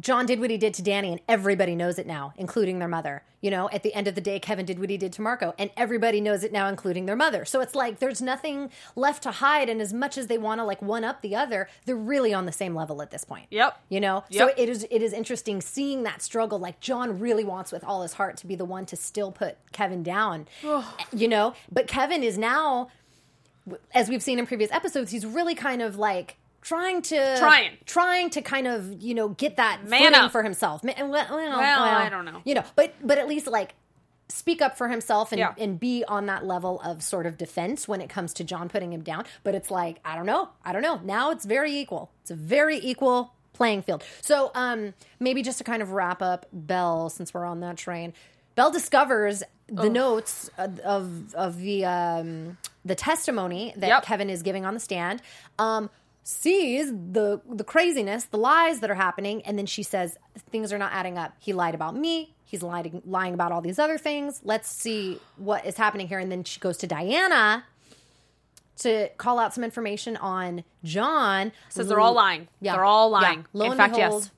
John 0.00 0.26
did 0.26 0.40
what 0.40 0.50
he 0.50 0.58
did 0.58 0.74
to 0.74 0.82
Danny, 0.82 1.12
and 1.12 1.20
everybody 1.28 1.76
knows 1.76 1.98
it 1.98 2.06
now, 2.06 2.32
including 2.36 2.78
their 2.78 2.88
mother. 2.88 3.22
You 3.40 3.50
know, 3.50 3.68
at 3.70 3.82
the 3.82 3.94
end 3.94 4.08
of 4.08 4.14
the 4.14 4.20
day, 4.20 4.40
Kevin 4.40 4.64
did 4.64 4.78
what 4.78 4.90
he 4.90 4.96
did 4.96 5.12
to 5.14 5.22
Marco, 5.22 5.54
and 5.58 5.70
everybody 5.76 6.20
knows 6.20 6.42
it 6.42 6.52
now, 6.52 6.68
including 6.68 7.06
their 7.06 7.16
mother. 7.16 7.44
So 7.44 7.60
it's 7.60 7.74
like 7.74 7.98
there's 7.98 8.22
nothing 8.22 8.70
left 8.96 9.22
to 9.24 9.30
hide, 9.30 9.68
and 9.68 9.80
as 9.80 9.92
much 9.92 10.18
as 10.18 10.26
they 10.26 10.38
want 10.38 10.60
to 10.60 10.64
like 10.64 10.82
one 10.82 11.04
up 11.04 11.20
the 11.22 11.36
other, 11.36 11.68
they're 11.84 11.94
really 11.94 12.34
on 12.34 12.46
the 12.46 12.52
same 12.52 12.74
level 12.74 13.02
at 13.02 13.10
this 13.10 13.24
point. 13.24 13.46
Yep. 13.50 13.78
You 13.88 14.00
know, 14.00 14.24
so 14.30 14.50
it 14.56 14.68
is 14.68 14.86
it 14.90 15.02
is 15.02 15.12
interesting 15.12 15.60
seeing 15.60 16.02
that 16.04 16.22
struggle. 16.22 16.58
Like 16.58 16.80
John 16.80 17.20
really 17.20 17.44
wants 17.44 17.70
with 17.70 17.84
all 17.84 18.02
his 18.02 18.14
heart 18.14 18.36
to 18.38 18.46
be 18.46 18.56
the 18.56 18.64
one 18.64 18.86
to 18.86 18.96
still 18.96 19.30
put 19.30 19.58
Kevin 19.72 20.02
down. 20.02 20.48
you 21.12 21.28
know, 21.28 21.54
but 21.70 21.86
Kevin 21.86 22.22
is 22.22 22.38
now, 22.38 22.88
as 23.94 24.08
we've 24.08 24.22
seen 24.22 24.38
in 24.38 24.46
previous 24.46 24.72
episodes, 24.72 25.10
he's 25.10 25.26
really 25.26 25.54
kind 25.54 25.82
of 25.82 25.96
like 25.96 26.36
trying 26.64 27.02
to 27.02 27.36
Trying. 27.38 27.76
trying 27.86 28.30
to 28.30 28.42
kind 28.42 28.66
of 28.66 29.00
you 29.00 29.14
know 29.14 29.28
get 29.28 29.56
that 29.58 29.88
Man 29.88 30.00
footing 30.00 30.14
up. 30.18 30.32
for 30.32 30.42
himself. 30.42 30.82
Well, 30.82 30.94
well, 30.98 31.26
Well, 31.38 31.60
I 31.62 32.08
don't 32.08 32.24
know. 32.24 32.40
You 32.44 32.54
know, 32.56 32.64
but 32.74 32.94
but 33.02 33.18
at 33.18 33.28
least 33.28 33.46
like 33.46 33.74
speak 34.30 34.62
up 34.62 34.76
for 34.78 34.88
himself 34.88 35.32
and, 35.32 35.38
Yeah. 35.38 35.52
and 35.58 35.78
be 35.78 36.02
on 36.08 36.26
that 36.26 36.46
level 36.46 36.80
of 36.80 37.02
sort 37.02 37.26
of 37.26 37.36
defense 37.36 37.86
when 37.86 38.00
it 38.00 38.08
comes 38.08 38.32
to 38.34 38.42
John 38.42 38.70
putting 38.70 38.90
him 38.92 39.02
down. 39.02 39.26
But 39.44 39.54
it's 39.54 39.70
like, 39.70 40.00
I 40.04 40.16
don't 40.16 40.24
know. 40.26 40.48
I 40.64 40.72
don't 40.72 40.80
know. 40.82 40.98
Now 41.04 41.30
it's 41.30 41.44
very 41.44 41.76
equal. 41.78 42.10
It's 42.22 42.30
a 42.30 42.34
very 42.34 42.78
equal 42.78 43.34
playing 43.52 43.82
field. 43.82 44.02
So 44.22 44.50
um 44.54 44.94
maybe 45.20 45.42
just 45.42 45.58
to 45.58 45.64
kind 45.64 45.82
of 45.82 45.92
wrap 45.92 46.22
up 46.22 46.46
Belle 46.52 47.10
since 47.10 47.32
we're 47.34 47.44
on 47.44 47.60
that 47.60 47.76
train, 47.76 48.14
Belle 48.56 48.70
discovers 48.70 49.42
the 49.68 49.88
notes 49.90 50.50
of 50.58 50.78
of, 50.80 51.34
of 51.34 51.58
the 51.58 51.84
um 51.84 52.56
the 52.84 52.94
testimony 52.94 53.72
that 53.76 53.88
Yep. 53.88 54.02
Kevin 54.04 54.30
is 54.30 54.42
giving 54.42 54.64
on 54.64 54.74
the 54.74 54.80
stand. 54.80 55.20
Um 55.58 55.90
sees 56.24 56.90
the 56.90 57.40
the 57.48 57.64
craziness, 57.64 58.24
the 58.24 58.38
lies 58.38 58.80
that 58.80 58.90
are 58.90 58.94
happening, 58.94 59.42
and 59.42 59.56
then 59.58 59.66
she 59.66 59.82
says 59.82 60.18
things 60.50 60.72
are 60.72 60.78
not 60.78 60.92
adding 60.92 61.18
up. 61.18 61.34
He 61.38 61.52
lied 61.52 61.74
about 61.74 61.94
me. 61.94 62.34
He's 62.44 62.62
lying 62.62 63.02
lying 63.06 63.34
about 63.34 63.52
all 63.52 63.60
these 63.60 63.78
other 63.78 63.98
things. 63.98 64.40
Let's 64.42 64.68
see 64.68 65.20
what 65.36 65.66
is 65.66 65.76
happening 65.76 66.08
here. 66.08 66.18
And 66.18 66.32
then 66.32 66.42
she 66.44 66.58
goes 66.60 66.78
to 66.78 66.86
Diana 66.86 67.64
to 68.78 69.08
call 69.18 69.38
out 69.38 69.54
some 69.54 69.64
information 69.64 70.16
on 70.16 70.64
John. 70.82 71.52
Says 71.68 71.88
they're 71.88 72.00
all 72.00 72.14
lying. 72.14 72.48
Yeah. 72.60 72.72
They're 72.72 72.84
all 72.84 73.10
Yeah. 73.10 73.20
lying. 73.20 73.46
Lo 73.52 73.66
In 73.66 73.72
and 73.72 73.78
fact, 73.78 73.94
behold, 73.94 74.22
yes. 74.22 74.30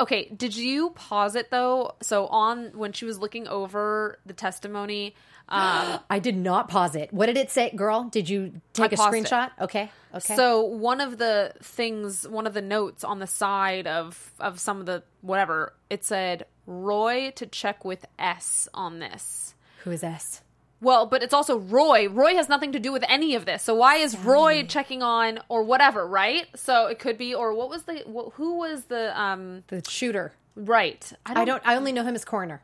Okay, 0.00 0.30
did 0.34 0.56
you 0.56 0.90
pause 0.90 1.34
it 1.34 1.50
though? 1.50 1.96
So 2.00 2.28
on 2.28 2.70
when 2.74 2.92
she 2.92 3.04
was 3.04 3.18
looking 3.18 3.46
over 3.46 4.18
the 4.24 4.32
testimony, 4.32 5.14
um, 5.48 6.00
I 6.10 6.18
did 6.18 6.36
not 6.36 6.68
pause 6.68 6.94
it. 6.96 7.12
What 7.12 7.26
did 7.26 7.36
it 7.36 7.50
say, 7.50 7.70
girl? 7.70 8.04
Did 8.04 8.28
you 8.28 8.60
take 8.72 8.92
a 8.92 8.96
paused 8.96 9.14
it. 9.14 9.24
screenshot? 9.24 9.50
Okay. 9.60 9.90
Okay. 10.14 10.34
So 10.36 10.62
one 10.62 11.00
of 11.00 11.18
the 11.18 11.52
things, 11.62 12.26
one 12.26 12.46
of 12.46 12.54
the 12.54 12.62
notes 12.62 13.04
on 13.04 13.18
the 13.18 13.26
side 13.26 13.86
of 13.86 14.32
of 14.40 14.58
some 14.58 14.80
of 14.80 14.86
the 14.86 15.02
whatever, 15.20 15.74
it 15.90 16.04
said 16.04 16.46
Roy 16.66 17.30
to 17.36 17.46
check 17.46 17.84
with 17.84 18.06
S 18.18 18.68
on 18.74 18.98
this. 18.98 19.54
who 19.84 19.90
is 19.90 20.02
S? 20.02 20.40
Well, 20.80 21.06
but 21.06 21.22
it's 21.22 21.32
also 21.34 21.58
Roy. 21.58 22.08
Roy 22.08 22.34
has 22.34 22.48
nothing 22.50 22.72
to 22.72 22.78
do 22.78 22.92
with 22.92 23.04
any 23.08 23.34
of 23.34 23.46
this. 23.46 23.62
So 23.62 23.74
why 23.74 23.96
is 23.96 24.16
Roy 24.18 24.62
checking 24.64 25.02
on 25.02 25.38
or 25.48 25.62
whatever, 25.62 26.06
right? 26.06 26.46
So 26.54 26.86
it 26.86 26.98
could 26.98 27.16
be 27.18 27.34
or 27.34 27.54
what 27.54 27.70
was 27.70 27.84
the 27.84 28.00
wh- 28.06 28.32
who 28.34 28.56
was 28.58 28.84
the 28.84 29.18
um 29.20 29.64
The 29.68 29.82
shooter. 29.88 30.32
right? 30.54 31.10
I 31.24 31.44
don't. 31.44 31.62
I 31.66 31.76
only 31.76 31.92
know 31.92 32.02
him 32.04 32.14
as 32.14 32.24
coroner. 32.24 32.62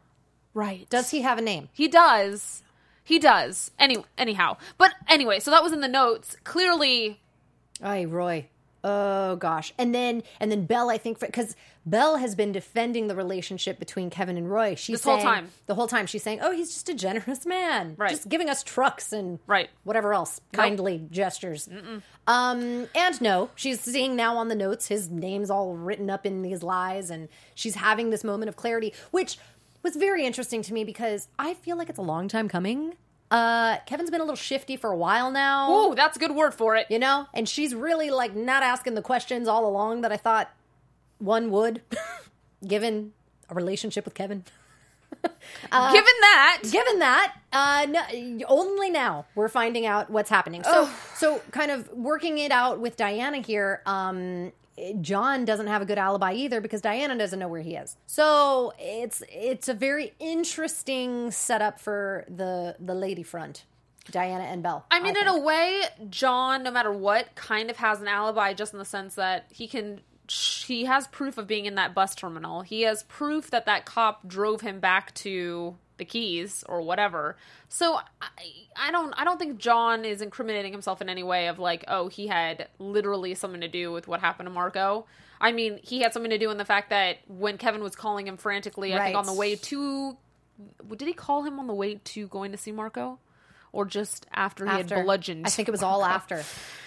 right. 0.54 0.88
Does 0.90 1.10
he 1.10 1.22
have 1.22 1.38
a 1.38 1.42
name? 1.42 1.68
He 1.72 1.88
does. 1.88 2.62
He 3.04 3.18
does. 3.18 3.70
Any 3.78 4.04
anyhow. 4.16 4.56
But 4.78 4.92
anyway, 5.08 5.40
so 5.40 5.50
that 5.50 5.62
was 5.62 5.72
in 5.72 5.80
the 5.80 5.88
notes. 5.88 6.36
Clearly 6.44 7.20
Ay, 7.82 8.04
Roy. 8.04 8.46
Oh 8.84 9.36
gosh, 9.36 9.72
and 9.78 9.94
then 9.94 10.24
and 10.40 10.50
then 10.50 10.66
Belle, 10.66 10.90
I 10.90 10.98
think, 10.98 11.20
because 11.20 11.54
Belle 11.86 12.16
has 12.16 12.34
been 12.34 12.50
defending 12.50 13.06
the 13.06 13.14
relationship 13.14 13.78
between 13.78 14.10
Kevin 14.10 14.36
and 14.36 14.50
Roy. 14.50 14.74
She's 14.74 14.94
This 14.98 15.04
whole 15.04 15.20
time. 15.20 15.50
the 15.66 15.76
whole 15.76 15.86
time 15.86 16.06
she's 16.06 16.24
saying, 16.24 16.40
"Oh, 16.42 16.50
he's 16.50 16.72
just 16.72 16.88
a 16.88 16.94
generous 16.94 17.46
man, 17.46 17.94
Right. 17.96 18.10
Just 18.10 18.28
giving 18.28 18.48
us 18.48 18.64
trucks 18.64 19.12
and 19.12 19.38
Right. 19.46 19.70
whatever 19.84 20.12
else, 20.12 20.40
kindly 20.52 21.06
gestures." 21.12 21.68
Um, 22.26 22.88
and 22.94 23.20
no, 23.20 23.50
she's 23.54 23.80
seeing 23.80 24.16
now 24.16 24.36
on 24.36 24.48
the 24.48 24.54
notes 24.56 24.88
his 24.88 25.08
name's 25.10 25.48
all 25.50 25.74
written 25.74 26.10
up 26.10 26.26
in 26.26 26.42
these 26.42 26.64
lies, 26.64 27.08
and 27.10 27.28
she's 27.54 27.76
having 27.76 28.10
this 28.10 28.24
moment 28.24 28.48
of 28.48 28.56
clarity, 28.56 28.92
which 29.12 29.38
was 29.82 29.96
very 29.96 30.24
interesting 30.24 30.62
to 30.62 30.72
me 30.72 30.84
because 30.84 31.28
I 31.38 31.54
feel 31.54 31.76
like 31.76 31.88
it's 31.88 31.98
a 31.98 32.02
long 32.02 32.28
time 32.28 32.48
coming. 32.48 32.94
Uh, 33.30 33.78
Kevin's 33.86 34.10
been 34.10 34.20
a 34.20 34.24
little 34.24 34.36
shifty 34.36 34.76
for 34.76 34.90
a 34.90 34.96
while 34.96 35.30
now. 35.30 35.66
Oh, 35.70 35.94
that's 35.94 36.16
a 36.16 36.20
good 36.20 36.34
word 36.34 36.52
for 36.54 36.76
it. 36.76 36.86
you 36.90 36.98
know? 36.98 37.26
And 37.32 37.48
she's 37.48 37.74
really 37.74 38.10
like 38.10 38.34
not 38.36 38.62
asking 38.62 38.94
the 38.94 39.02
questions 39.02 39.48
all 39.48 39.66
along 39.66 40.02
that 40.02 40.12
i 40.12 40.16
thought 40.18 40.50
one 41.18 41.50
would 41.50 41.80
given 42.66 43.12
a 43.48 43.54
relationship 43.54 44.04
with 44.04 44.14
kevin. 44.14 44.44
Given 45.22 45.32
that, 45.70 46.62
given 46.72 46.98
that 46.98 47.34
uh 47.52 47.86
no, 47.88 48.44
only 48.48 48.90
now 48.90 49.26
we're 49.34 49.48
finding 49.48 49.86
out 49.86 50.08
what's 50.10 50.30
happening. 50.30 50.64
So 50.64 50.88
so 51.14 51.40
kind 51.52 51.70
of 51.70 51.88
working 51.92 52.38
it 52.38 52.50
out 52.50 52.80
with 52.80 52.96
diana 52.96 53.38
here 53.38 53.82
um 53.86 54.52
John 55.00 55.44
doesn't 55.44 55.66
have 55.66 55.82
a 55.82 55.84
good 55.84 55.98
alibi 55.98 56.32
either 56.32 56.60
because 56.60 56.80
Diana 56.80 57.16
doesn't 57.16 57.38
know 57.38 57.48
where 57.48 57.60
he 57.62 57.76
is. 57.76 57.96
So 58.06 58.72
it's 58.78 59.22
it's 59.28 59.68
a 59.68 59.74
very 59.74 60.14
interesting 60.18 61.30
setup 61.30 61.78
for 61.78 62.24
the 62.28 62.76
the 62.80 62.94
lady 62.94 63.22
front, 63.22 63.64
Diana 64.10 64.44
and 64.44 64.62
Belle. 64.62 64.86
I 64.90 65.00
mean, 65.00 65.16
in 65.16 65.28
a 65.28 65.38
way, 65.38 65.82
John, 66.08 66.62
no 66.62 66.70
matter 66.70 66.92
what, 66.92 67.34
kind 67.34 67.70
of 67.70 67.76
has 67.76 68.00
an 68.00 68.08
alibi 68.08 68.54
just 68.54 68.72
in 68.72 68.78
the 68.78 68.84
sense 68.84 69.14
that 69.16 69.46
he 69.50 69.66
can. 69.68 70.00
He 70.28 70.84
has 70.84 71.08
proof 71.08 71.36
of 71.36 71.46
being 71.46 71.66
in 71.66 71.74
that 71.74 71.94
bus 71.94 72.14
terminal. 72.14 72.62
He 72.62 72.82
has 72.82 73.02
proof 73.02 73.50
that 73.50 73.66
that 73.66 73.84
cop 73.84 74.26
drove 74.26 74.62
him 74.62 74.80
back 74.80 75.12
to 75.16 75.76
the 75.98 76.04
keys 76.04 76.64
or 76.68 76.80
whatever. 76.82 77.36
So 77.68 77.96
I, 78.20 78.28
I 78.76 78.90
don't 78.90 79.12
I 79.16 79.24
don't 79.24 79.38
think 79.38 79.58
John 79.58 80.04
is 80.04 80.20
incriminating 80.20 80.72
himself 80.72 81.00
in 81.00 81.08
any 81.08 81.22
way 81.22 81.48
of 81.48 81.58
like, 81.58 81.84
oh, 81.88 82.08
he 82.08 82.26
had 82.26 82.68
literally 82.78 83.34
something 83.34 83.60
to 83.60 83.68
do 83.68 83.92
with 83.92 84.08
what 84.08 84.20
happened 84.20 84.46
to 84.46 84.50
Marco. 84.52 85.06
I 85.40 85.52
mean, 85.52 85.80
he 85.82 86.02
had 86.02 86.12
something 86.12 86.30
to 86.30 86.38
do 86.38 86.50
in 86.50 86.58
the 86.58 86.64
fact 86.64 86.90
that 86.90 87.18
when 87.26 87.58
Kevin 87.58 87.82
was 87.82 87.96
calling 87.96 88.26
him 88.26 88.36
frantically, 88.36 88.94
I 88.94 89.06
think 89.06 89.16
on 89.16 89.26
the 89.26 89.34
way 89.34 89.56
to 89.56 90.16
did 90.96 91.08
he 91.08 91.14
call 91.14 91.42
him 91.42 91.58
on 91.58 91.66
the 91.66 91.74
way 91.74 91.96
to 91.96 92.26
going 92.28 92.52
to 92.52 92.58
see 92.58 92.72
Marco? 92.72 93.18
Or 93.72 93.86
just 93.86 94.26
after, 94.34 94.66
he 94.66 94.70
had 94.70 94.88
bludgeoned? 94.88 95.46
I 95.46 95.48
think 95.50 95.66
it 95.66 95.70
was 95.70 95.82
all 95.82 96.04
after. 96.04 96.44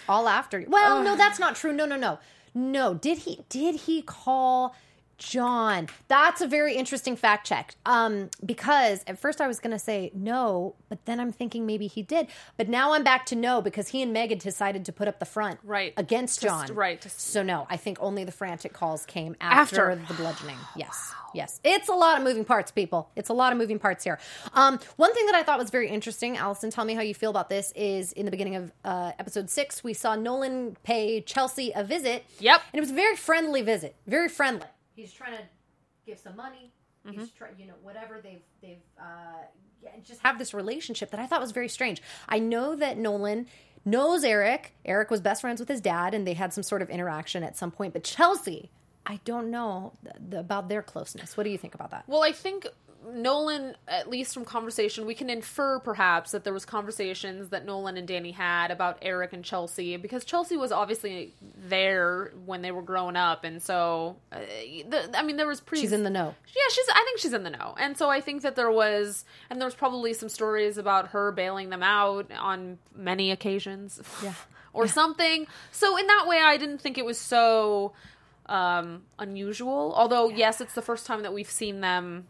All 0.07 0.27
after. 0.27 0.63
Well, 0.67 1.01
no, 1.01 1.17
that's 1.17 1.39
not 1.39 1.55
true. 1.55 1.73
No, 1.73 1.85
no, 1.85 1.95
no. 1.95 2.19
No, 2.53 2.93
did 2.93 3.17
he 3.19 3.43
did 3.49 3.75
he 3.75 4.01
call 4.01 4.75
John? 5.17 5.87
That's 6.07 6.41
a 6.41 6.47
very 6.47 6.75
interesting 6.75 7.15
fact 7.15 7.47
check. 7.47 7.75
Um 7.85 8.29
because 8.45 9.03
at 9.07 9.17
first 9.19 9.41
I 9.41 9.47
was 9.47 9.59
going 9.59 9.71
to 9.71 9.79
say 9.79 10.11
no, 10.13 10.75
but 10.89 11.05
then 11.05 11.19
I'm 11.19 11.31
thinking 11.31 11.65
maybe 11.65 11.87
he 11.87 12.01
did. 12.01 12.27
But 12.57 12.69
now 12.69 12.93
I'm 12.93 13.03
back 13.03 13.25
to 13.27 13.35
no 13.35 13.61
because 13.61 13.89
he 13.89 14.01
and 14.01 14.11
Megan 14.13 14.37
decided 14.37 14.85
to 14.85 14.91
put 14.91 15.07
up 15.07 15.19
the 15.19 15.25
front 15.25 15.59
Right. 15.63 15.93
against 15.97 16.41
John. 16.41 16.67
right, 16.73 17.03
So 17.11 17.43
no, 17.43 17.67
I 17.69 17.77
think 17.77 17.97
only 18.01 18.23
the 18.23 18.31
frantic 18.31 18.73
calls 18.73 19.05
came 19.05 19.35
after, 19.41 19.91
After. 19.91 20.05
the 20.07 20.13
bludgeoning. 20.13 20.57
Yes. 20.75 21.13
Yes. 21.33 21.59
It's 21.65 21.89
a 21.89 21.93
lot 21.93 22.17
of 22.17 22.23
moving 22.23 22.45
parts, 22.45 22.71
people. 22.71 23.09
It's 23.15 23.27
a 23.29 23.33
lot 23.33 23.51
of 23.51 23.57
moving 23.57 23.77
parts 23.77 24.03
here. 24.05 24.19
Um, 24.53 24.79
one 24.95 25.13
thing 25.13 25.25
that 25.25 25.35
I 25.35 25.43
thought 25.43 25.59
was 25.59 25.69
very 25.69 25.89
interesting, 25.89 26.37
Allison, 26.37 26.69
tell 26.69 26.85
me 26.85 26.93
how 26.93 27.01
you 27.01 27.13
feel 27.13 27.29
about 27.29 27.49
this, 27.49 27.73
is 27.75 28.13
in 28.13 28.23
the 28.23 28.31
beginning 28.31 28.55
of 28.55 28.71
uh, 28.85 29.11
episode 29.19 29.49
six, 29.49 29.83
we 29.83 29.93
saw 29.93 30.15
Nolan 30.15 30.77
pay 30.83 31.19
Chelsea 31.19 31.73
a 31.75 31.83
visit. 31.83 32.23
Yep. 32.39 32.61
And 32.71 32.77
it 32.77 32.81
was 32.81 32.91
a 32.91 32.93
very 32.95 33.17
friendly 33.17 33.61
visit. 33.61 33.95
Very 34.07 34.29
friendly. 34.29 34.65
He's 34.95 35.11
trying 35.11 35.37
to 35.37 35.43
give 36.05 36.19
some 36.19 36.35
money. 36.35 36.71
Mm-hmm. 37.05 37.19
He's 37.19 37.31
trying, 37.31 37.53
you 37.59 37.67
know, 37.67 37.73
whatever 37.81 38.19
they've 38.21 38.41
they've 38.61 38.81
uh, 38.99 39.43
yeah, 39.83 39.91
just 40.03 40.21
have 40.21 40.39
this 40.39 40.53
relationship 40.53 41.11
that 41.11 41.19
I 41.19 41.27
thought 41.27 41.41
was 41.41 41.51
very 41.51 41.69
strange. 41.69 42.01
I 42.27 42.39
know 42.39 42.75
that 42.75 42.97
Nolan 42.97 43.47
knows 43.83 44.23
Eric. 44.23 44.73
Eric 44.83 45.11
was 45.11 45.21
best 45.21 45.41
friends 45.41 45.59
with 45.59 45.69
his 45.69 45.81
dad, 45.81 46.13
and 46.13 46.25
they 46.25 46.33
had 46.33 46.53
some 46.53 46.63
sort 46.63 46.81
of 46.81 46.89
interaction 46.89 47.43
at 47.43 47.55
some 47.55 47.71
point. 47.71 47.93
But 47.93 48.03
Chelsea, 48.03 48.71
I 49.05 49.19
don't 49.25 49.51
know 49.51 49.93
th- 50.03 50.15
th- 50.31 50.39
about 50.39 50.69
their 50.69 50.81
closeness. 50.81 51.37
What 51.37 51.43
do 51.43 51.51
you 51.51 51.57
think 51.57 51.75
about 51.75 51.91
that? 51.91 52.05
Well, 52.07 52.23
I 52.23 52.31
think 52.31 52.65
Nolan, 53.13 53.75
at 53.87 54.09
least 54.09 54.33
from 54.33 54.45
conversation, 54.45 55.05
we 55.05 55.13
can 55.15 55.29
infer 55.29 55.79
perhaps 55.79 56.31
that 56.31 56.43
there 56.43 56.53
was 56.53 56.65
conversations 56.65 57.49
that 57.49 57.65
Nolan 57.65 57.97
and 57.97 58.07
Danny 58.07 58.31
had 58.31 58.71
about 58.71 58.97
Eric 59.01 59.33
and 59.33 59.43
Chelsea 59.43 59.97
because 59.97 60.25
Chelsea 60.25 60.57
was 60.57 60.71
obviously 60.71 61.33
there 61.55 62.31
when 62.45 62.61
they 62.61 62.71
were 62.71 62.81
growing 62.81 63.15
up, 63.15 63.43
and 63.43 63.61
so 63.61 64.15
uh, 64.31 64.39
the, 64.89 65.09
I 65.17 65.23
mean 65.23 65.37
there 65.37 65.47
was 65.47 65.61
pre. 65.61 65.79
She's 65.79 65.91
in 65.93 66.03
the 66.03 66.09
know. 66.09 66.33
Yeah, 66.47 66.63
she's. 66.71 66.85
I 66.93 67.03
think 67.05 67.19
she's 67.19 67.33
in 67.33 67.43
the 67.43 67.49
know, 67.51 67.75
and 67.77 67.97
so 67.97 68.09
I 68.09 68.21
think 68.21 68.41
that 68.41 68.55
there 68.55 68.71
was, 68.71 69.25
and 69.49 69.59
there 69.61 69.67
was 69.67 69.75
probably 69.75 70.13
some 70.13 70.29
stories 70.29 70.77
about 70.77 71.09
her 71.09 71.31
bailing 71.31 71.69
them 71.69 71.83
out 71.83 72.31
on 72.31 72.79
many 72.95 73.31
occasions, 73.31 74.01
Yeah. 74.23 74.33
or 74.73 74.87
something. 74.87 75.47
So 75.71 75.97
in 75.97 76.07
that 76.07 76.25
way, 76.27 76.39
I 76.43 76.57
didn't 76.57 76.79
think 76.79 76.97
it 76.97 77.05
was 77.05 77.17
so 77.19 77.93
um 78.47 79.03
unusual. 79.17 79.93
Although, 79.95 80.29
yes, 80.29 80.61
it's 80.61 80.73
the 80.73 80.81
first 80.81 81.05
time 81.05 81.23
that 81.23 81.33
we've 81.33 81.49
seen 81.49 81.81
them 81.81 82.27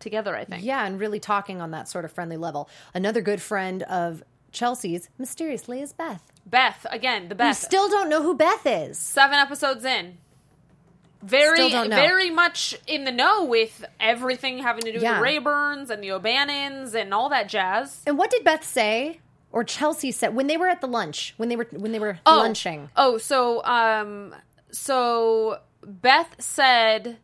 together. 0.00 0.36
I 0.36 0.44
think. 0.44 0.64
Yeah, 0.64 0.84
and 0.86 0.98
really 1.00 1.20
talking 1.20 1.60
on 1.60 1.70
that 1.72 1.88
sort 1.88 2.04
of 2.04 2.12
friendly 2.12 2.36
level. 2.36 2.68
Another 2.94 3.20
good 3.20 3.40
friend 3.42 3.82
of 3.84 4.22
Chelsea's, 4.52 5.08
mysteriously, 5.18 5.80
is 5.80 5.92
Beth. 5.92 6.22
Beth 6.46 6.86
again. 6.90 7.28
The 7.28 7.34
We 7.34 7.38
Beth. 7.38 7.56
still 7.56 7.88
don't 7.88 8.08
know 8.08 8.22
who 8.22 8.34
Beth 8.36 8.66
is. 8.66 8.98
seven 8.98 9.38
episodes 9.38 9.84
in. 9.84 10.18
Very, 11.22 11.56
Still 11.56 11.70
don't 11.70 11.88
know. 11.88 11.96
very 11.96 12.28
much 12.28 12.76
in 12.86 13.04
the 13.04 13.10
know 13.12 13.44
with 13.46 13.82
everything 13.98 14.58
having 14.58 14.82
to 14.82 14.92
do 14.92 14.98
Yeah. 14.98 15.18
with 15.18 15.26
the 15.26 15.40
Rayburns 15.40 15.88
and 15.88 16.02
the 16.04 16.12
O'Bannons 16.12 16.94
and 16.94 17.14
all 17.14 17.30
that 17.30 17.48
jazz. 17.48 18.02
And 18.06 18.18
what 18.18 18.30
did 18.30 18.44
Beth 18.44 18.62
say? 18.62 19.20
Or 19.50 19.64
Chelsea 19.64 20.12
said 20.12 20.34
when 20.34 20.48
they 20.48 20.58
were 20.58 20.68
at 20.68 20.82
the 20.82 20.86
lunch, 20.88 21.32
when 21.38 21.48
they 21.48 21.56
were 21.56 21.66
when 21.70 21.92
they 21.92 21.98
were 21.98 22.18
Oh. 22.26 22.36
lunching. 22.38 22.90
Oh, 22.96 23.16
so 23.16 23.64
um 23.64 24.34
so 24.70 25.60
Beth 25.82 26.34
said 26.42 27.16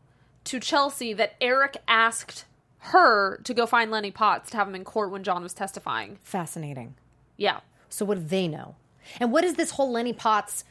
to 0.45 0.61
Chelsea 0.61 1.13
that 1.13 1.35
Eric 1.41 1.77
asked 1.87 2.47
her 2.81 3.39
to 3.45 3.55
go 3.55 3.67
find 3.67 3.91
Lenny 3.91 4.11
Potts 4.11 4.51
to 4.51 4.57
have 4.57 4.69
him 4.69 4.75
in 4.75 4.85
court 4.85 5.11
when 5.11 5.23
John 5.23 5.43
was 5.43 5.53
testifying. 5.53 6.19
Fascinating. 6.23 6.95
Yeah. 7.37 7.61
So 7.89 8.05
what 8.05 8.19
do 8.19 8.25
they 8.25 8.49
know? 8.49 8.77
And 9.19 9.33
what 9.33 9.45
is 9.45 9.55
this 9.55 9.73
whole 9.73 9.91
Lenny 9.91 10.13
Potts? 10.13 10.65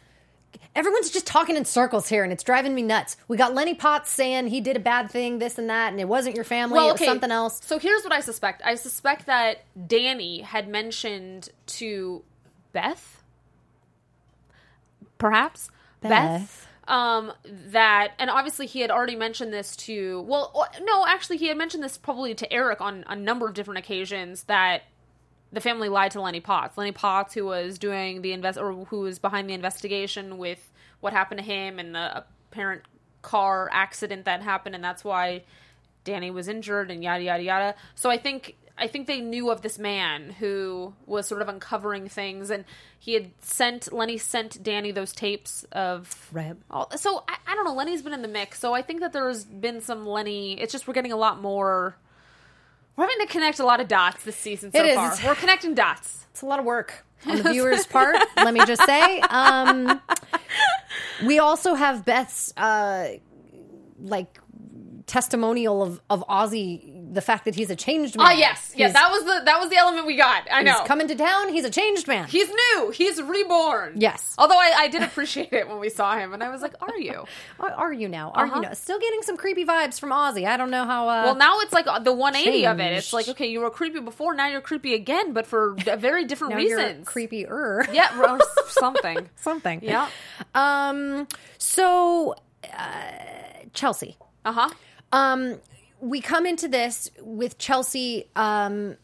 Everyone's 0.76 1.12
just 1.12 1.28
talking 1.28 1.56
in 1.56 1.66
circles 1.66 2.10
here, 2.10 2.24
and 2.24 2.34
it's 2.34 2.44
driving 2.44 2.74
me 2.74 2.82
nuts. 2.82 3.18
We 3.28 3.38
got 3.38 3.54
Lenny 3.54 3.76
Potts 3.76 4.10
saying 4.10 4.48
he 4.48 4.62
did 4.62 4.76
a 4.76 4.80
bad 4.80 5.12
thing, 5.12 5.38
this 5.38 5.60
and 5.60 5.70
that, 5.70 5.92
and 5.92 6.00
it 6.00 6.08
wasn't 6.08 6.36
your 6.36 6.44
family; 6.44 6.80
it 6.80 6.92
was 6.92 7.06
something 7.06 7.30
else. 7.30 7.62
So 7.64 7.78
here's 7.78 8.04
what 8.04 8.12
I 8.12 8.22
suspect. 8.22 8.64
I 8.66 8.74
suspect 8.74 9.28
that 9.28 9.66
Danny 9.88 10.42
had 10.42 10.68
mentioned 10.68 11.50
to 11.68 12.24
Beth, 12.72 13.22
perhaps 15.20 15.70
Beth. 16.02 16.68
Um, 16.90 17.32
that, 17.46 18.14
and 18.18 18.30
obviously 18.30 18.66
he 18.66 18.82
had 18.82 18.92
already 18.92 19.16
mentioned 19.16 19.54
this 19.54 19.76
to. 19.78 20.22
Well, 20.22 20.68
no, 20.82 21.06
actually 21.08 21.38
he 21.38 21.48
had 21.48 21.58
mentioned 21.58 21.84
this 21.84 21.98
probably 21.98 22.34
to 22.36 22.52
Eric 22.52 22.82
on 22.82 23.06
a 23.08 23.16
number 23.16 23.48
of 23.48 23.54
different 23.54 23.78
occasions 23.78 24.44
that 24.44 24.84
the 25.54 25.62
family 25.62 25.88
lied 25.88 26.12
to 26.12 26.22
Lenny 26.22 26.42
Potts. 26.42 26.78
Lenny 26.78 26.92
Potts, 26.92 27.34
who 27.36 27.46
was 27.46 27.78
doing 27.78 28.22
the 28.22 28.34
invest 28.34 28.58
or 28.58 28.74
who 28.86 29.02
was 29.02 29.20
behind 29.20 29.50
the 29.50 29.54
investigation 29.54 30.38
with 30.38 30.72
what 31.00 31.14
happened 31.14 31.40
to 31.40 31.46
him 31.46 31.80
and 31.80 31.94
the 31.94 32.26
apparent 32.52 32.82
car 33.22 33.70
accident 33.72 34.26
that 34.26 34.42
happened, 34.42 34.74
and 34.76 34.84
that's 34.84 35.04
why 35.04 35.44
Danny 36.04 36.32
was 36.32 36.48
injured 36.48 36.90
and 36.90 37.04
yada 37.04 37.24
yada 37.24 37.44
yada. 37.44 37.76
So 37.94 38.10
I 38.10 38.18
think 38.18 38.56
I 38.80 38.88
think 38.88 39.08
they 39.08 39.20
knew 39.20 39.50
of 39.50 39.62
this 39.62 39.78
man 39.78 40.32
who 40.32 40.94
was 41.06 41.28
sort 41.28 41.42
of 41.42 41.50
uncovering 41.50 42.08
things, 42.10 42.50
and 42.50 42.66
he 42.98 43.14
had 43.14 43.32
sent 43.42 43.92
Lenny 43.94 44.18
sent 44.18 44.62
Danny 44.64 44.92
those 44.92 45.14
tapes 45.14 45.66
of 45.72 46.30
Right. 46.32 46.56
Oh, 46.72 46.88
so 46.96 47.24
I, 47.28 47.36
I 47.48 47.56
don't 47.56 47.66
know. 47.66 47.74
Lenny's 47.74 48.02
been 48.02 48.14
in 48.14 48.22
the 48.22 48.28
mix, 48.28 48.60
so 48.60 48.74
I 48.74 48.82
think 48.82 49.02
that 49.02 49.14
there's 49.14 49.44
been 49.46 49.82
some 49.82 50.06
Lenny. 50.08 50.54
It's 50.60 50.72
just 50.72 50.88
we're 50.88 50.94
getting 50.94 51.12
a 51.12 51.18
lot 51.18 51.42
more. 51.42 51.96
We're 52.96 53.06
having 53.06 53.26
to 53.28 53.32
connect 53.32 53.60
a 53.60 53.66
lot 53.66 53.80
of 53.80 53.88
dots 53.88 54.24
this 54.24 54.36
season 54.36 54.72
so 54.72 54.80
It 54.80 54.88
is. 54.88 54.96
far. 54.96 55.30
We're 55.30 55.36
connecting 55.36 55.74
dots. 55.74 56.26
It's 56.32 56.42
a 56.42 56.46
lot 56.46 56.60
of 56.60 56.66
work 56.66 57.06
on 57.26 57.38
the 57.38 57.44
viewer's 57.52 57.86
part. 57.86 58.18
Let 58.36 58.54
me 58.54 58.66
just 58.66 58.84
say. 58.86 59.20
Um, 59.22 60.02
we 61.26 61.40
also 61.40 61.76
have 61.76 62.06
Beth's 62.06 62.54
uh, 62.58 63.08
like 64.02 64.40
testimonial 65.10 65.82
of 65.82 66.00
of 66.10 66.24
Ozzy 66.30 67.14
the 67.14 67.22
fact 67.22 67.46
that 67.46 67.56
he's 67.56 67.70
a 67.72 67.76
changed 67.76 68.16
man. 68.16 68.28
Ah, 68.28 68.32
yes, 68.32 68.72
yeah, 68.76 68.86
He's- 68.88 68.94
that 68.94 69.10
was 69.12 69.24
the 69.26 69.42
that 69.46 69.60
was 69.60 69.70
the 69.70 69.78
element 69.78 70.06
we 70.06 70.16
got. 70.16 70.48
I 70.52 70.62
know. 70.62 70.74
He's 70.78 70.88
coming 70.88 71.08
to 71.08 71.16
town. 71.16 71.52
He's 71.52 71.66
a 71.66 71.70
changed 71.72 72.08
man. 72.08 72.28
He's 72.28 72.48
new. 72.50 72.92
He's 72.92 73.20
reborn. 73.22 73.94
Yes. 73.98 74.36
Although 74.38 74.58
I, 74.60 74.74
I 74.78 74.88
did 74.88 75.02
appreciate 75.02 75.52
it 75.52 75.68
when 75.68 75.80
we 75.80 75.90
saw 75.90 76.16
him, 76.16 76.34
and 76.34 76.44
I 76.44 76.50
was 76.50 76.62
like, 76.62 76.76
"Are 76.82 76.98
you?" 76.98 77.26
Are, 77.60 77.92
you 77.92 78.08
now? 78.08 78.32
Are 78.36 78.46
Uh-huh. 78.46 78.56
you 78.58 78.62
now? 78.62 78.74
Still 78.74 79.00
getting 79.00 79.22
some 79.24 79.36
creepy 79.36 79.66
vibes 79.66 80.00
from 80.00 80.12
Ozzy. 80.12 80.46
I 80.46 80.56
don't 80.58 80.70
know 80.70 80.86
how. 80.86 81.10
Uh, 81.10 81.24
Well, 81.26 81.36
now 81.36 81.60
it's 81.62 81.74
like 81.74 81.86
the 82.04 82.14
180 82.14 82.68
of 82.68 82.80
it. 82.80 82.94
It's 82.94 83.12
like, 83.12 83.28
okay, 83.30 83.48
you 83.48 83.60
were 83.62 83.72
creepy 83.72 84.00
before, 84.00 84.36
now 84.36 84.48
you're 84.48 84.62
creepy 84.62 84.94
again, 84.94 85.34
but 85.34 85.48
for 85.48 85.74
very 85.98 86.26
different 86.26 86.54
reasons. 86.56 87.08
creepier. 87.08 87.88
Yeah, 88.00 88.10
or 88.22 88.40
something. 88.68 89.28
something. 89.38 89.80
Yeah. 89.84 90.08
Um. 90.54 91.28
So, 91.58 92.36
uh, 92.72 93.68
Chelsea. 93.74 94.18
Uh 94.46 94.52
huh. 94.54 94.70
Um, 95.12 95.60
we 96.00 96.22
come 96.22 96.46
into 96.46 96.68
this 96.68 97.10
with 97.22 97.58
Chelsea. 97.58 98.28
Um, 98.36 98.98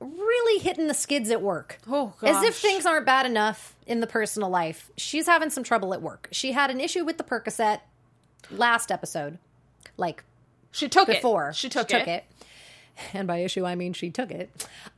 really 0.00 0.62
hitting 0.62 0.88
the 0.88 0.94
skids 0.94 1.30
at 1.30 1.40
work. 1.40 1.78
Oh, 1.88 2.12
As 2.22 2.42
if 2.42 2.56
things 2.56 2.84
aren't 2.84 3.06
bad 3.06 3.26
enough 3.26 3.74
in 3.86 4.00
the 4.00 4.06
personal 4.06 4.50
life, 4.50 4.90
she's 4.96 5.26
having 5.26 5.50
some 5.50 5.64
trouble 5.64 5.94
at 5.94 6.02
work. 6.02 6.28
She 6.32 6.52
had 6.52 6.70
an 6.70 6.80
issue 6.80 7.04
with 7.04 7.18
the 7.18 7.24
Percocet 7.24 7.80
last 8.50 8.90
episode, 8.92 9.38
like 9.96 10.22
She 10.70 10.88
took 10.88 11.06
before 11.08 11.50
it. 11.50 11.56
She 11.56 11.68
took, 11.68 11.90
it. 11.90 12.08
it. 12.08 12.24
And 13.12 13.26
by 13.26 13.38
issue, 13.38 13.64
I 13.64 13.74
mean 13.74 13.92
she 13.92 14.10
took 14.10 14.30
it. 14.30 14.50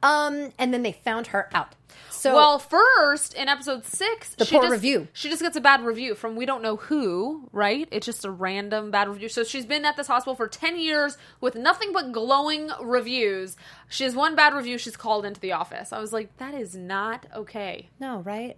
Um, 0.02 0.52
and 0.58 0.72
then 0.72 0.82
they 0.82 0.92
found 0.92 1.28
her 1.28 1.48
out. 1.52 1.74
So 2.10 2.34
Well, 2.34 2.58
first 2.58 3.34
in 3.34 3.48
episode 3.48 3.84
six, 3.84 4.34
The 4.34 4.44
she 4.44 4.54
poor 4.54 4.62
just, 4.64 4.72
review. 4.72 5.08
She 5.12 5.28
just 5.28 5.42
gets 5.42 5.56
a 5.56 5.60
bad 5.60 5.82
review 5.84 6.14
from 6.14 6.34
we 6.36 6.46
don't 6.46 6.62
know 6.62 6.76
who. 6.76 7.48
Right? 7.52 7.88
It's 7.90 8.06
just 8.06 8.24
a 8.24 8.30
random 8.30 8.90
bad 8.90 9.08
review. 9.08 9.28
So 9.28 9.44
she's 9.44 9.66
been 9.66 9.84
at 9.84 9.96
this 9.96 10.06
hospital 10.06 10.34
for 10.34 10.48
ten 10.48 10.78
years 10.78 11.16
with 11.40 11.54
nothing 11.54 11.92
but 11.92 12.12
glowing 12.12 12.70
reviews. 12.82 13.56
She 13.88 14.04
has 14.04 14.14
one 14.14 14.34
bad 14.34 14.54
review. 14.54 14.78
She's 14.78 14.96
called 14.96 15.24
into 15.24 15.40
the 15.40 15.52
office. 15.52 15.92
I 15.92 16.00
was 16.00 16.12
like, 16.12 16.36
that 16.38 16.54
is 16.54 16.74
not 16.74 17.26
okay. 17.34 17.88
no, 18.00 18.20
right? 18.20 18.56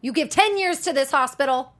You 0.00 0.12
give 0.12 0.30
ten 0.30 0.56
years 0.56 0.80
to 0.82 0.92
this 0.94 1.10
hospital, 1.10 1.74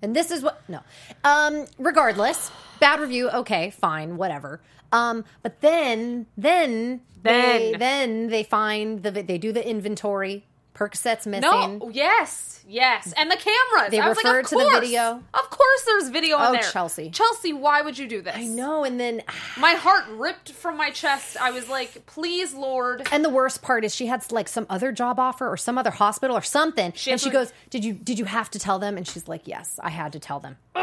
and 0.00 0.16
this 0.16 0.30
is 0.30 0.42
what 0.42 0.62
no. 0.68 0.80
Um, 1.24 1.66
regardless, 1.78 2.50
bad 2.80 3.00
review. 3.00 3.28
Okay, 3.28 3.70
fine, 3.70 4.16
whatever. 4.16 4.60
Um, 4.92 5.24
but 5.42 5.60
then, 5.60 6.26
then, 6.36 7.00
they, 7.22 7.70
Then. 7.72 7.78
then 7.78 8.26
they 8.28 8.42
find 8.42 9.02
the 9.02 9.10
they 9.10 9.38
do 9.38 9.52
the 9.52 9.66
inventory. 9.68 10.44
Percocet's 10.74 11.26
missing. 11.26 11.40
No, 11.78 11.88
yes, 11.90 12.62
yes, 12.68 13.14
and 13.16 13.30
the 13.30 13.36
cameras. 13.36 13.90
They 13.90 13.98
I 13.98 14.10
was 14.10 14.22
like, 14.22 14.46
to 14.48 14.54
the 14.56 14.60
course. 14.62 14.80
video. 14.80 15.22
Of 15.32 15.48
course, 15.50 15.84
there's 15.86 16.10
video 16.10 16.36
in 16.36 16.42
Oh, 16.44 16.52
there. 16.52 16.60
Chelsea. 16.60 17.08
Chelsea, 17.08 17.54
why 17.54 17.80
would 17.80 17.96
you 17.96 18.06
do 18.06 18.20
this? 18.20 18.36
I 18.36 18.44
know, 18.44 18.84
and 18.84 19.00
then 19.00 19.22
My 19.58 19.70
heart 19.72 20.04
ripped 20.10 20.52
from 20.52 20.76
my 20.76 20.90
chest. 20.90 21.38
I 21.40 21.50
was 21.50 21.70
like, 21.70 22.04
please, 22.04 22.52
Lord. 22.52 23.08
And 23.10 23.24
the 23.24 23.30
worst 23.30 23.62
part 23.62 23.86
is 23.86 23.94
she 23.94 24.04
had 24.04 24.30
like 24.30 24.48
some 24.48 24.66
other 24.68 24.92
job 24.92 25.18
offer 25.18 25.48
or 25.50 25.56
some 25.56 25.78
other 25.78 25.90
hospital 25.92 26.36
or 26.36 26.42
something. 26.42 26.92
She 26.94 27.10
and 27.10 27.18
she 27.18 27.30
to- 27.30 27.32
goes, 27.32 27.54
"Did 27.70 27.82
you 27.82 27.94
did 27.94 28.18
you 28.18 28.26
have 28.26 28.50
to 28.50 28.58
tell 28.58 28.78
them?" 28.78 28.98
And 28.98 29.08
she's 29.08 29.26
like, 29.28 29.48
"Yes, 29.48 29.80
I 29.82 29.88
had 29.88 30.12
to 30.12 30.18
tell 30.20 30.40
them." 30.40 30.58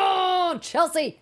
Oh, 0.55 0.59
Chelsea. 0.59 1.19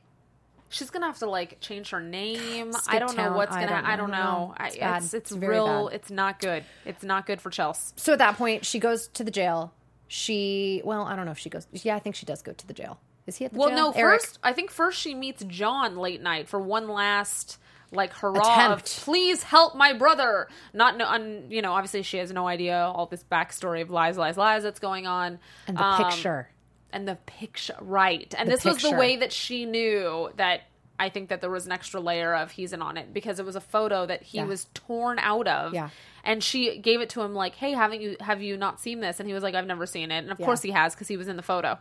She's 0.71 0.89
gonna 0.89 1.05
have 1.05 1.19
to 1.19 1.29
like 1.29 1.59
change 1.59 1.89
her 1.91 2.01
name. 2.01 2.73
Skip 2.73 2.93
I 2.93 2.99
don't 2.99 3.15
know 3.15 3.33
what's 3.33 3.53
gonna. 3.55 3.67
don't 3.67 3.85
I 3.85 3.95
don't 3.95 4.11
know. 4.11 4.17
know. 4.17 4.55
It's 4.59 4.75
I, 4.75 4.79
bad. 4.79 5.03
It's 5.03 5.13
it's, 5.13 5.31
It's 5.31 5.39
real. 5.41 5.87
bad. 5.89 5.95
It's 5.95 6.09
not 6.11 6.39
good. 6.39 6.63
It's 6.85 7.03
not 7.03 7.25
good 7.25 7.39
for 7.41 7.49
Chelsea. 7.49 7.93
So 7.97 8.13
at 8.13 8.19
that 8.19 8.37
point, 8.37 8.65
she 8.65 8.79
goes 8.79 9.07
to 9.09 9.23
the 9.23 9.31
jail. 9.31 9.73
She 10.07 10.81
well, 10.83 11.03
I 11.03 11.15
don't 11.15 11.25
know 11.25 11.31
if 11.31 11.39
she 11.39 11.49
goes. 11.49 11.67
Yeah, 11.71 11.95
I 11.95 11.99
think 11.99 12.15
she 12.15 12.25
does 12.25 12.41
go 12.41 12.51
to 12.53 12.67
the 12.67 12.73
jail. 12.73 12.99
Is 13.27 13.37
he 13.37 13.45
at 13.45 13.53
the 13.53 13.59
Well, 13.59 13.69
jail? 13.69 13.75
Well, 13.77 13.91
no. 13.93 13.99
Eric? 13.99 14.21
First, 14.21 14.39
I 14.43 14.51
think 14.53 14.71
first 14.71 14.99
she 14.99 15.13
meets 15.15 15.43
John 15.45 15.95
late 15.97 16.21
night 16.21 16.49
for 16.49 16.59
one 16.59 16.87
last 16.89 17.57
like 17.93 18.13
hurrah 18.13 18.41
Attempt. 18.41 18.97
of 18.97 19.03
please 19.03 19.43
help 19.43 19.75
my 19.75 19.93
brother. 19.93 20.47
Not 20.73 20.97
no, 20.97 21.05
un, 21.07 21.45
you 21.49 21.61
know. 21.61 21.73
Obviously, 21.73 22.03
she 22.03 22.17
has 22.17 22.31
no 22.31 22.47
idea 22.47 22.77
all 22.77 23.05
this 23.05 23.23
backstory 23.23 23.81
of 23.81 23.89
lies, 23.89 24.17
lies, 24.17 24.37
lies 24.37 24.63
that's 24.63 24.79
going 24.79 25.07
on. 25.07 25.39
and 25.67 25.77
the 25.77 25.83
Um, 25.83 26.03
picture. 26.09 26.49
And 26.93 27.07
the 27.07 27.15
picture 27.25 27.75
right 27.81 28.33
and 28.37 28.47
The 28.49 28.55
this 28.55 28.65
was 28.65 28.81
the 28.81 28.91
way 28.91 29.17
that 29.17 29.31
she 29.33 29.65
knew 29.65 30.29
that 30.37 30.61
i 30.99 31.09
think 31.09 31.29
that 31.29 31.41
there 31.41 31.49
was 31.49 31.65
an 31.65 31.71
extra 31.71 31.99
layer 31.99 32.33
of 32.35 32.51
he's 32.51 32.73
in 32.73 32.81
on 32.81 32.97
it 32.97 33.13
because 33.13 33.39
it 33.39 33.45
was 33.45 33.55
a 33.55 33.61
photo 33.61 34.05
that 34.05 34.21
he 34.23 34.37
Yeah. 34.37 34.45
was 34.45 34.67
torn 34.73 35.17
out 35.19 35.47
of 35.47 35.73
Yeah. 35.73 35.89
and 36.23 36.43
she 36.43 36.77
gave 36.77 37.01
it 37.01 37.09
to 37.11 37.21
him 37.21 37.33
like 37.33 37.55
hey 37.55 37.71
haven't 37.71 38.01
you 38.01 38.17
have 38.19 38.41
you 38.41 38.57
not 38.57 38.79
seen 38.79 38.99
this 38.99 39.19
and 39.19 39.27
he 39.27 39.33
was 39.33 39.41
like 39.43 39.55
i've 39.55 39.65
never 39.67 39.85
seen 39.85 40.11
it 40.11 40.19
and 40.19 40.31
of 40.31 40.37
course 40.37 40.61
he 40.61 40.71
has 40.71 40.93
because 40.93 41.07
he 41.07 41.17
was 41.17 41.27
in 41.27 41.37
the 41.37 41.43
photo 41.43 41.77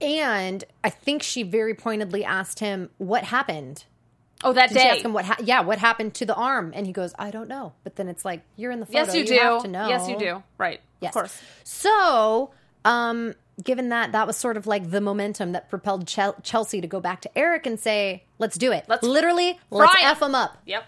And 0.00 0.62
I 0.84 0.90
think 0.90 1.22
she 1.22 1.42
very 1.42 1.74
pointedly 1.74 2.22
asked 2.24 2.60
him 2.60 2.90
what 2.98 3.24
happened. 3.24 3.84
oh 4.44 4.52
that 4.52 4.68
Did 4.68 4.78
she 4.78 4.84
day 4.84 4.90
ask 4.90 5.04
him 5.04 5.12
what? 5.14 5.24
Ha- 5.24 5.36
yeah, 5.42 5.60
what 5.62 5.78
happened 5.78 6.12
to 6.16 6.26
the 6.26 6.34
arm? 6.34 6.72
And 6.76 6.86
he 6.86 6.92
goes, 6.92 7.14
"I 7.18 7.30
don't 7.30 7.48
know." 7.48 7.72
But 7.82 7.96
then 7.96 8.06
it's 8.08 8.22
like 8.22 8.42
you're 8.56 8.70
in 8.72 8.80
the 8.80 8.86
photo. 8.86 8.98
yes 8.98 9.14
you, 9.16 9.24
do 9.24 9.34
have 9.38 9.62
to 9.62 9.68
know. 9.68 9.88
yes 9.88 10.06
you 10.08 10.18
do 10.18 10.42
right 10.58 10.80
Yes. 11.00 11.10
of 11.10 11.14
course 11.14 11.40
So, 11.64 12.50
um, 12.84 13.34
given 13.62 13.88
that, 13.88 14.12
that 14.12 14.26
was 14.26 14.36
sort 14.36 14.56
of 14.56 14.66
like 14.66 14.90
the 14.90 15.00
momentum 15.00 15.52
that 15.52 15.68
propelled 15.70 16.06
Chel- 16.06 16.36
Chelsea 16.42 16.80
to 16.80 16.86
go 16.86 17.00
back 17.00 17.20
to 17.22 17.38
Eric 17.38 17.66
and 17.66 17.78
say, 17.80 18.24
"Let's 18.38 18.56
do 18.58 18.72
it. 18.72 18.84
Let's 18.88 19.02
literally 19.02 19.58
let's 19.70 19.94
'em." 20.02 20.10
f 20.10 20.20
them 20.20 20.34
up." 20.34 20.58
yep 20.66 20.84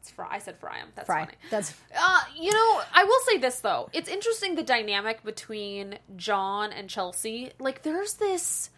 it's 0.00 0.10
fry 0.10 0.28
i 0.30 0.38
said 0.38 0.56
fry 0.58 0.76
him 0.78 0.88
that's 0.94 1.06
Fry. 1.06 1.24
funny 1.24 1.36
That's 1.50 1.74
Uh, 1.98 2.20
you 2.36 2.52
know, 2.52 2.82
I 2.94 3.04
will 3.04 3.20
say 3.26 3.38
this 3.38 3.60
though. 3.60 3.88
It's 3.92 4.08
interesting 4.08 4.54
the 4.54 4.62
dynamic 4.62 5.22
between 5.24 5.98
John 6.16 6.72
and 6.72 6.88
Chelsea. 6.88 7.50
Like 7.58 7.82
there's 7.82 8.14
this 8.14 8.70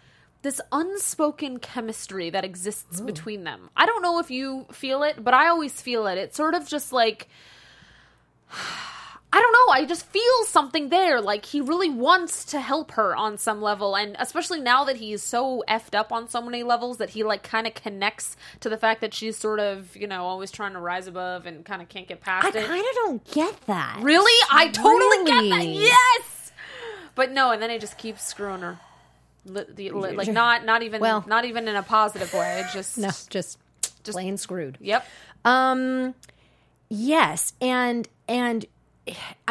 this 0.42 0.60
unspoken 0.72 1.58
chemistry 1.58 2.30
that 2.30 2.44
exists 2.46 3.00
between 3.02 3.44
them. 3.44 3.68
I 3.76 3.84
don't 3.84 4.00
know 4.02 4.18
if 4.20 4.30
you 4.30 4.66
feel 4.72 5.02
it, 5.02 5.22
but 5.22 5.34
I 5.34 5.48
always 5.48 5.82
feel 5.82 6.06
it. 6.06 6.16
It's 6.16 6.36
sort 6.36 6.54
of 6.54 6.66
just 6.66 6.92
like 6.92 7.28
I 9.40 9.42
don't 9.42 9.52
know. 9.52 9.72
I 9.72 9.86
just 9.86 10.04
feel 10.06 10.44
something 10.46 10.90
there. 10.90 11.20
Like 11.20 11.46
he 11.46 11.60
really 11.62 11.88
wants 11.88 12.44
to 12.46 12.60
help 12.60 12.90
her 12.92 13.16
on 13.16 13.38
some 13.38 13.62
level, 13.62 13.96
and 13.96 14.14
especially 14.18 14.60
now 14.60 14.84
that 14.84 14.96
he's 14.96 15.22
so 15.22 15.64
effed 15.68 15.94
up 15.98 16.12
on 16.12 16.28
so 16.28 16.42
many 16.42 16.62
levels 16.62 16.98
that 16.98 17.10
he 17.10 17.22
like 17.24 17.42
kind 17.42 17.66
of 17.66 17.74
connects 17.74 18.36
to 18.60 18.68
the 18.68 18.76
fact 18.76 19.00
that 19.00 19.14
she's 19.14 19.36
sort 19.38 19.58
of 19.60 19.96
you 19.96 20.06
know 20.06 20.24
always 20.24 20.50
trying 20.50 20.74
to 20.74 20.78
rise 20.80 21.06
above 21.06 21.46
and 21.46 21.64
kind 21.64 21.80
of 21.80 21.88
can't 21.88 22.06
get 22.06 22.20
past 22.20 22.44
I 22.54 22.58
it. 22.58 22.66
kind 22.66 22.80
of 22.84 22.94
don't 22.96 23.30
get 23.30 23.60
that. 23.66 23.98
Really? 24.02 24.46
I 24.52 24.68
totally 24.68 25.24
get 25.24 25.56
that. 25.56 25.66
Yes. 25.66 26.52
But 27.14 27.32
no, 27.32 27.50
and 27.50 27.62
then 27.62 27.70
he 27.70 27.78
just 27.78 27.96
keeps 27.96 28.22
screwing 28.26 28.60
her. 28.60 28.78
Li- 29.46 29.64
the- 29.74 29.90
li- 29.92 30.12
like 30.12 30.28
not 30.28 30.64
not 30.66 30.82
even 30.82 31.00
Well- 31.00 31.24
not 31.26 31.46
even 31.46 31.66
in 31.66 31.76
a 31.76 31.82
positive 31.82 32.32
way. 32.34 32.62
Just 32.74 32.98
No, 32.98 33.08
just 33.30 33.58
plain 34.04 34.36
screwed. 34.36 34.76
Yep. 34.80 35.06
Um, 35.46 36.14
yes, 36.90 37.52
and 37.60 38.06
and 38.28 38.66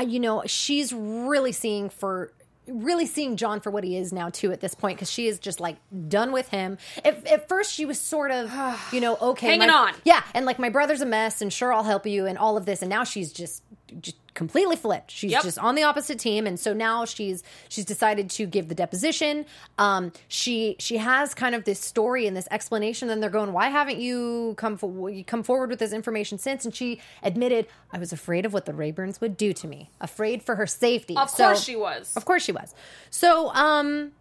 you 0.06 0.20
know 0.20 0.44
she's 0.46 0.94
really 0.94 1.52
seeing 1.52 1.90
for 1.90 2.32
really 2.68 3.08
seeing 3.08 3.36
John 3.36 3.60
for 3.62 3.72
what 3.72 3.84
he 3.84 3.98
is 3.98 4.14
now 4.14 4.30
too 4.30 4.52
at 4.52 4.62
this 4.62 4.76
point 4.76 4.98
because 4.98 5.10
she 5.10 5.26
is 5.28 5.40
just 5.40 5.60
like 5.60 5.78
done 6.08 6.32
with 6.32 6.50
him. 6.50 6.78
At, 7.04 7.26
at 7.26 7.50
first, 7.50 7.74
she 7.74 7.84
was 7.86 8.00
sort 8.00 8.30
of 8.32 8.54
you 8.94 9.02
know 9.02 9.18
okay, 9.20 9.48
Hanging 9.48 9.68
my- 9.70 9.74
on. 9.74 9.94
yeah, 10.04 10.22
and 10.36 10.46
like 10.46 10.60
my 10.60 10.70
brother's 10.70 11.02
a 11.02 11.06
mess, 11.06 11.42
and 11.42 11.52
sure 11.52 11.74
I'll 11.74 11.84
help 11.84 12.06
you, 12.06 12.26
and 12.28 12.38
all 12.38 12.58
of 12.58 12.66
this, 12.68 12.82
and 12.84 12.90
now 12.90 13.04
she's 13.04 13.34
just 13.34 13.64
just 14.02 14.18
completely 14.34 14.76
flipped. 14.76 15.12
She's 15.12 15.32
Yep. 15.32 15.44
just 15.44 15.60
on 15.60 15.76
the 15.76 15.84
opposite 15.84 16.18
team, 16.20 16.48
and 16.48 16.60
so 16.60 16.74
now 16.74 17.04
she's 17.06 17.44
she's 17.68 17.84
decided 17.86 18.30
to 18.32 18.46
give 18.46 18.70
the 18.70 18.76
deposition. 18.76 19.46
Um, 19.78 20.12
she 20.28 20.76
she 20.80 20.98
has 20.98 21.34
kind 21.34 21.56
of 21.56 21.66
this 21.66 21.80
story 21.80 22.26
and 22.28 22.38
this 22.38 22.48
explanation. 22.52 23.10
And 23.10 23.22
they're 23.22 23.30
going, 23.30 23.52
"Why 23.54 23.70
haven't 23.70 24.00
you 24.00 24.54
come 24.58 24.78
for, 24.78 25.10
you 25.10 25.24
come 25.24 25.44
forward 25.44 25.70
with 25.70 25.80
this 25.80 25.92
information 25.94 26.38
since?" 26.38 26.64
And 26.66 26.74
she 26.76 27.02
admitted, 27.24 27.68
"I 27.92 27.98
was 27.98 28.14
afraid 28.14 28.46
of 28.46 28.54
what 28.54 28.66
the 28.66 28.74
Rayburns 28.74 29.20
would 29.22 29.36
do 29.38 29.52
to 29.54 29.68
me, 29.68 29.90
afraid 30.00 30.42
for 30.44 30.56
her 30.56 30.68
safety." 30.68 31.16
Of 31.18 31.30
So- 31.30 31.46
course 31.46 31.64
she 31.64 31.76
was. 31.76 32.16
of 32.16 32.26
course 32.26 32.44
she 32.44 32.52
was. 32.52 32.74
So, 33.10 33.54
um, 33.54 34.14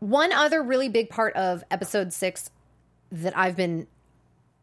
one 0.00 0.32
other 0.32 0.62
really 0.62 0.88
big 0.88 1.08
part 1.08 1.34
of 1.34 1.64
episode 1.70 2.12
six 2.12 2.50
that 3.10 3.36
I've 3.36 3.56
been 3.56 3.86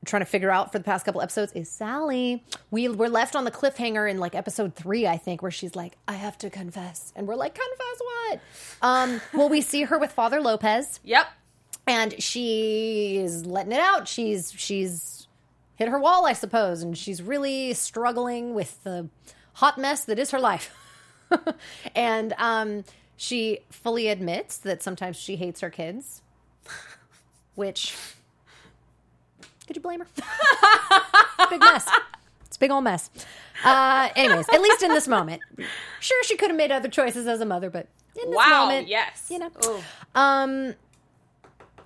trying 0.05 0.21
to 0.21 0.25
figure 0.25 0.49
out 0.49 0.71
for 0.71 0.77
the 0.79 0.83
past 0.83 1.05
couple 1.05 1.21
episodes 1.21 1.51
is 1.53 1.69
Sally. 1.69 2.43
We 2.71 2.89
were 2.89 3.09
left 3.09 3.35
on 3.35 3.43
the 3.45 3.51
cliffhanger 3.51 4.09
in 4.09 4.19
like 4.19 4.33
episode 4.35 4.75
three, 4.75 5.05
I 5.07 5.17
think, 5.17 5.41
where 5.41 5.51
she's 5.51 5.75
like, 5.75 5.97
"I 6.07 6.13
have 6.13 6.37
to 6.39 6.49
confess," 6.49 7.13
and 7.15 7.27
we're 7.27 7.35
like, 7.35 7.53
"Confess 7.55 7.99
what?" 7.99 8.39
Um, 8.81 9.21
well, 9.33 9.49
we 9.49 9.61
see 9.61 9.83
her 9.83 9.97
with 9.99 10.11
Father 10.11 10.41
Lopez, 10.41 10.99
Yep. 11.03 11.27
and 11.87 12.21
she's 12.21 13.45
letting 13.45 13.71
it 13.73 13.79
out. 13.79 14.07
She's 14.07 14.51
she's 14.57 15.27
hit 15.75 15.87
her 15.87 15.99
wall, 15.99 16.25
I 16.25 16.33
suppose, 16.33 16.81
and 16.81 16.97
she's 16.97 17.21
really 17.21 17.73
struggling 17.73 18.53
with 18.53 18.83
the 18.83 19.09
hot 19.53 19.77
mess 19.77 20.05
that 20.05 20.17
is 20.19 20.31
her 20.31 20.39
life. 20.39 20.75
and 21.95 22.33
um, 22.37 22.83
she 23.17 23.59
fully 23.69 24.07
admits 24.09 24.57
that 24.57 24.81
sometimes 24.83 25.15
she 25.17 25.35
hates 25.37 25.61
her 25.61 25.69
kids, 25.69 26.21
which 27.55 27.95
could 29.71 29.77
you 29.77 29.81
blame 29.83 30.01
her? 30.01 31.47
big 31.49 31.61
mess. 31.61 31.87
It's 32.45 32.57
a 32.57 32.59
big 32.59 32.71
old 32.71 32.83
mess. 32.83 33.09
Uh, 33.63 34.09
anyways, 34.17 34.49
at 34.49 34.61
least 34.61 34.83
in 34.83 34.89
this 34.89 35.07
moment, 35.07 35.41
sure 36.01 36.21
she 36.25 36.35
could 36.35 36.49
have 36.49 36.57
made 36.57 36.73
other 36.73 36.89
choices 36.89 37.25
as 37.25 37.39
a 37.39 37.45
mother, 37.45 37.69
but 37.69 37.87
in 38.21 38.29
this 38.31 38.35
Wow. 38.37 38.65
moment, 38.65 38.89
yes. 38.89 39.27
you 39.31 39.39
know. 39.39 39.49
Ooh. 39.65 39.79
Um, 40.13 40.75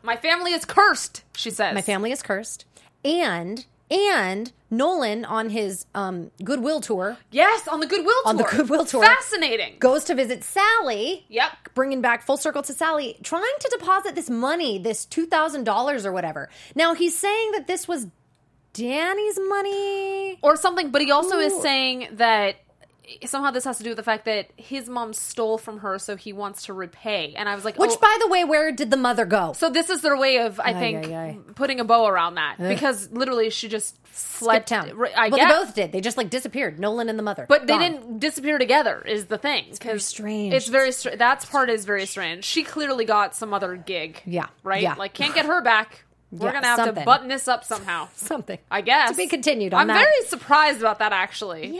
My 0.02 0.15
family 0.15 0.52
is 0.54 0.65
cursed. 0.65 1.24
She 1.36 1.52
says. 1.52 1.76
my 1.76 1.82
family 1.84 2.12
is 2.12 2.24
cursed 2.24 2.65
and 3.04 3.67
and 3.91 4.52
Nolan 4.71 5.26
on 5.26 5.50
his 5.50 5.86
um, 5.93 6.32
Goodwill 6.43 6.82
tour 6.82 7.17
Yes, 7.32 7.67
on 7.67 7.80
the 7.80 7.88
Goodwill 7.88 8.15
tour. 8.24 8.30
On 8.30 8.38
the 8.38 8.43
Goodwill 8.43 8.86
tour. 8.86 9.04
Fascinating. 9.04 9.76
goes 9.80 10.04
to 10.06 10.15
visit 10.15 10.43
Sally. 10.43 11.26
Yep. 11.30 11.52
Bringing 11.76 12.02
back 12.02 12.24
full 12.24 12.38
circle 12.38 12.62
to 12.63 12.74
Sally, 12.74 13.17
trying 13.24 13.43
to 13.60 13.78
deposit 13.78 14.15
this 14.15 14.30
money, 14.30 14.78
this 14.80 15.06
two 15.06 15.26
thousand 15.26 15.63
dollars 15.65 16.06
or 16.06 16.12
whatever. 16.12 16.50
Now 16.76 16.93
he's 16.93 17.17
saying 17.17 17.52
that 17.52 17.67
this 17.67 17.88
was 17.88 18.08
Danny's 18.74 19.39
money. 19.48 20.38
Or 20.41 20.58
something, 20.58 20.91
but 20.91 21.02
he 21.02 21.12
also 21.12 21.39
is 21.39 21.62
saying 21.62 22.10
that 22.13 22.56
somehow 23.26 23.52
this 23.52 23.63
has 23.65 23.78
to 23.78 23.84
do 23.84 23.89
with 23.91 23.98
the 23.98 24.04
fact 24.04 24.26
that 24.26 24.50
his 24.58 24.89
mom 24.89 25.13
stole 25.13 25.58
from 25.58 25.80
her, 25.80 26.00
so 26.00 26.15
he 26.15 26.34
wants 26.34 26.63
to 26.65 26.74
repay. 26.74 27.34
And 27.38 27.48
I 27.50 27.56
was 27.56 27.63
like, 27.65 27.78
Which, 27.78 27.91
oh, 27.94 27.98
by 28.02 28.18
the 28.22 28.28
way, 28.28 28.44
where 28.44 28.72
did 28.72 28.91
the 28.91 28.98
mother 28.98 29.26
go? 29.26 29.54
So 29.54 29.70
this 29.70 29.89
is 29.89 30.02
their 30.02 30.18
way 30.18 30.39
of, 30.39 30.60
I 30.60 30.72
Ay, 30.72 30.74
think, 30.74 31.06
ay, 31.08 31.13
ay. 31.15 31.38
putting 31.56 31.80
a 31.80 31.84
bow 31.84 32.08
around 32.08 32.36
that 32.36 32.58
because 32.58 33.12
literally 33.12 33.50
she 33.50 33.68
just 33.70 33.96
fled 34.06 34.68
Skip 34.68 34.88
town. 34.88 34.89
I 35.15 35.30
well, 35.30 35.38
guess, 35.38 35.50
they 35.50 35.56
both 35.65 35.76
did. 35.76 35.91
They 35.91 36.02
just 36.02 36.18
like 36.18 36.30
disappeared. 36.30 36.80
Nolan 36.80 37.10
and 37.10 37.20
the 37.20 37.24
mother. 37.24 37.46
but 37.50 37.68
they 37.68 37.78
didn't 37.78 38.20
disappear 38.20 38.58
together. 38.58 39.02
Is 39.06 39.26
the 39.26 39.38
thing? 39.38 39.65
It's 39.70 39.80
very 39.80 40.00
strange. 40.00 40.54
It's 40.54 40.68
very 40.68 40.91
strange. 40.91 41.20
That 41.20 41.46
part 41.50 41.70
is 41.70 41.86
very 41.86 42.06
strange. 42.06 42.46
She 42.46 42.63
clearly 42.63 43.06
got 43.06 43.36
some 43.36 43.54
other 43.54 43.76
gig. 43.76 44.22
Yeah. 44.26 44.48
right. 44.63 44.82
Yeah. 44.82 44.96
Like 44.96 45.13
can't 45.13 45.36
get 45.36 45.46
her 45.46 45.62
back. 45.62 46.04
We're 46.32 46.48
Yeah, 46.48 46.54
gonna 46.54 46.68
have 46.68 46.78
something. 46.78 46.96
to 46.96 47.06
button 47.06 47.28
this 47.28 47.48
up 47.48 47.63
somehow. 47.63 48.08
something. 48.15 48.58
I 48.72 48.82
guess 48.82 49.12
To 49.12 49.15
be 49.15 49.28
continued 49.28 49.74
on 49.74 49.82
I'm 49.82 49.88
that. 49.88 50.00
very 50.00 50.28
surprised 50.28 50.80
about 50.80 51.00
that 51.00 51.12
actually. 51.13 51.76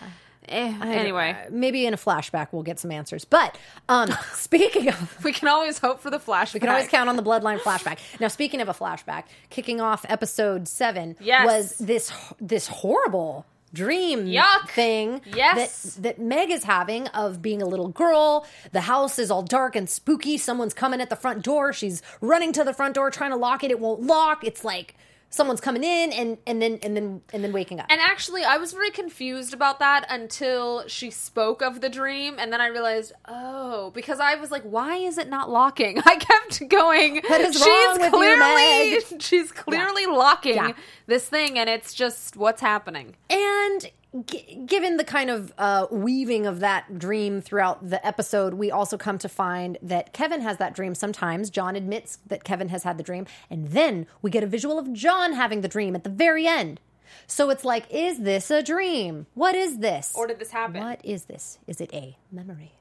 But 0.00 0.02
eh, 0.48 0.74
anyway, 0.82 1.30
uh, 1.46 1.50
maybe 1.50 1.86
in 1.86 1.94
a 1.94 1.96
flashback 1.96 2.48
we'll 2.52 2.62
get 2.62 2.78
some 2.78 2.90
answers. 2.90 3.24
But 3.24 3.56
um, 3.88 4.10
speaking 4.34 4.88
of, 4.88 5.24
we 5.24 5.32
can 5.32 5.48
always 5.48 5.78
hope 5.78 6.00
for 6.00 6.10
the 6.10 6.18
flash. 6.20 6.54
we 6.54 6.60
can 6.60 6.68
always 6.68 6.88
count 6.88 7.08
on 7.08 7.16
the 7.16 7.22
bloodline 7.22 7.58
flashback. 7.58 7.98
Now, 8.20 8.28
speaking 8.28 8.60
of 8.60 8.68
a 8.68 8.74
flashback, 8.74 9.24
kicking 9.50 9.80
off 9.80 10.04
episode 10.08 10.68
seven 10.68 11.16
Yes. 11.20 11.46
was 11.46 11.78
this 11.78 12.12
this 12.40 12.68
horrible 12.68 13.46
dream 13.72 14.26
Yuck. 14.26 14.68
thing 14.68 15.20
Yes. 15.34 15.82
that 15.96 16.02
that 16.02 16.18
Meg 16.20 16.50
is 16.50 16.62
having 16.62 17.08
of 17.08 17.42
being 17.42 17.60
a 17.60 17.66
little 17.66 17.88
girl. 17.88 18.46
The 18.70 18.82
house 18.82 19.18
is 19.18 19.30
all 19.32 19.42
dark 19.42 19.74
and 19.74 19.90
spooky. 19.90 20.38
Someone's 20.38 20.74
coming 20.74 21.00
at 21.00 21.10
the 21.10 21.16
front 21.16 21.42
door. 21.42 21.72
She's 21.72 22.00
running 22.20 22.52
to 22.52 22.62
the 22.62 22.72
front 22.72 22.94
door 22.94 23.10
trying 23.10 23.30
to 23.30 23.36
lock 23.36 23.64
it. 23.64 23.70
It 23.72 23.80
won't 23.80 24.02
lock. 24.02 24.44
It's 24.44 24.64
like 24.64 24.94
someone's 25.34 25.60
coming 25.60 25.82
in 25.82 26.12
and 26.12 26.38
and 26.46 26.62
then 26.62 26.78
and 26.82 26.96
then 26.96 27.20
and 27.32 27.42
then 27.42 27.52
waking 27.52 27.80
up. 27.80 27.86
And 27.90 28.00
actually, 28.00 28.44
I 28.44 28.56
was 28.56 28.72
very 28.72 28.90
confused 28.90 29.52
about 29.52 29.80
that 29.80 30.06
until 30.08 30.86
she 30.86 31.10
spoke 31.10 31.60
of 31.60 31.80
the 31.80 31.88
dream, 31.88 32.36
and 32.38 32.52
then 32.52 32.60
I 32.60 32.68
realized, 32.68 33.12
oh, 33.26 33.90
because 33.90 34.20
I 34.20 34.36
was 34.36 34.50
like, 34.50 34.62
why 34.62 34.96
is 34.96 35.18
it 35.18 35.28
not 35.28 35.50
locking? 35.50 35.98
I 36.04 36.16
kept 36.16 36.68
going. 36.68 37.20
What 37.26 37.40
is 37.40 37.54
she's 37.56 37.66
wrong 37.66 37.92
with 37.94 38.02
you, 38.04 38.10
clearly, 38.10 38.90
Meg? 39.00 39.02
she's 39.22 39.50
clearly 39.52 40.06
locking 40.06 40.54
Yeah. 40.54 40.72
this 41.06 41.28
thing, 41.28 41.58
and 41.58 41.68
it's 41.68 41.92
just 41.94 42.36
what's 42.36 42.60
happening. 42.60 43.16
And 43.28 43.90
g- 44.26 44.62
given 44.66 44.96
the 44.96 45.04
kind 45.04 45.30
of 45.30 45.52
uh, 45.58 45.86
weaving 45.90 46.46
of 46.46 46.60
that 46.60 46.98
dream 46.98 47.40
throughout 47.40 47.88
the 47.88 48.04
episode, 48.06 48.54
we 48.54 48.70
also 48.70 48.96
come 48.96 49.18
to 49.18 49.28
find 49.28 49.78
that 49.82 50.12
Kevin 50.12 50.40
has 50.40 50.58
that 50.58 50.74
dream 50.74 50.94
sometimes. 50.94 51.50
John 51.50 51.76
admits 51.76 52.18
that 52.26 52.44
Kevin 52.44 52.68
has 52.68 52.82
had 52.84 52.98
the 52.98 53.04
dream. 53.04 53.26
And 53.50 53.68
then 53.68 54.06
we 54.22 54.30
get 54.30 54.42
a 54.42 54.46
visual 54.46 54.78
of 54.78 54.92
John 54.92 55.32
having 55.32 55.60
the 55.60 55.68
dream 55.68 55.94
at 55.94 56.04
the 56.04 56.10
very 56.10 56.46
end. 56.46 56.80
So 57.26 57.50
it's 57.50 57.64
like, 57.64 57.86
is 57.90 58.20
this 58.20 58.50
a 58.50 58.62
dream? 58.62 59.26
What 59.34 59.54
is 59.54 59.78
this? 59.78 60.12
Or 60.14 60.26
did 60.26 60.38
this 60.38 60.50
happen? 60.50 60.82
What 60.82 61.00
is 61.04 61.24
this? 61.24 61.58
Is 61.66 61.80
it 61.80 61.92
a 61.94 62.16
memory? 62.30 62.72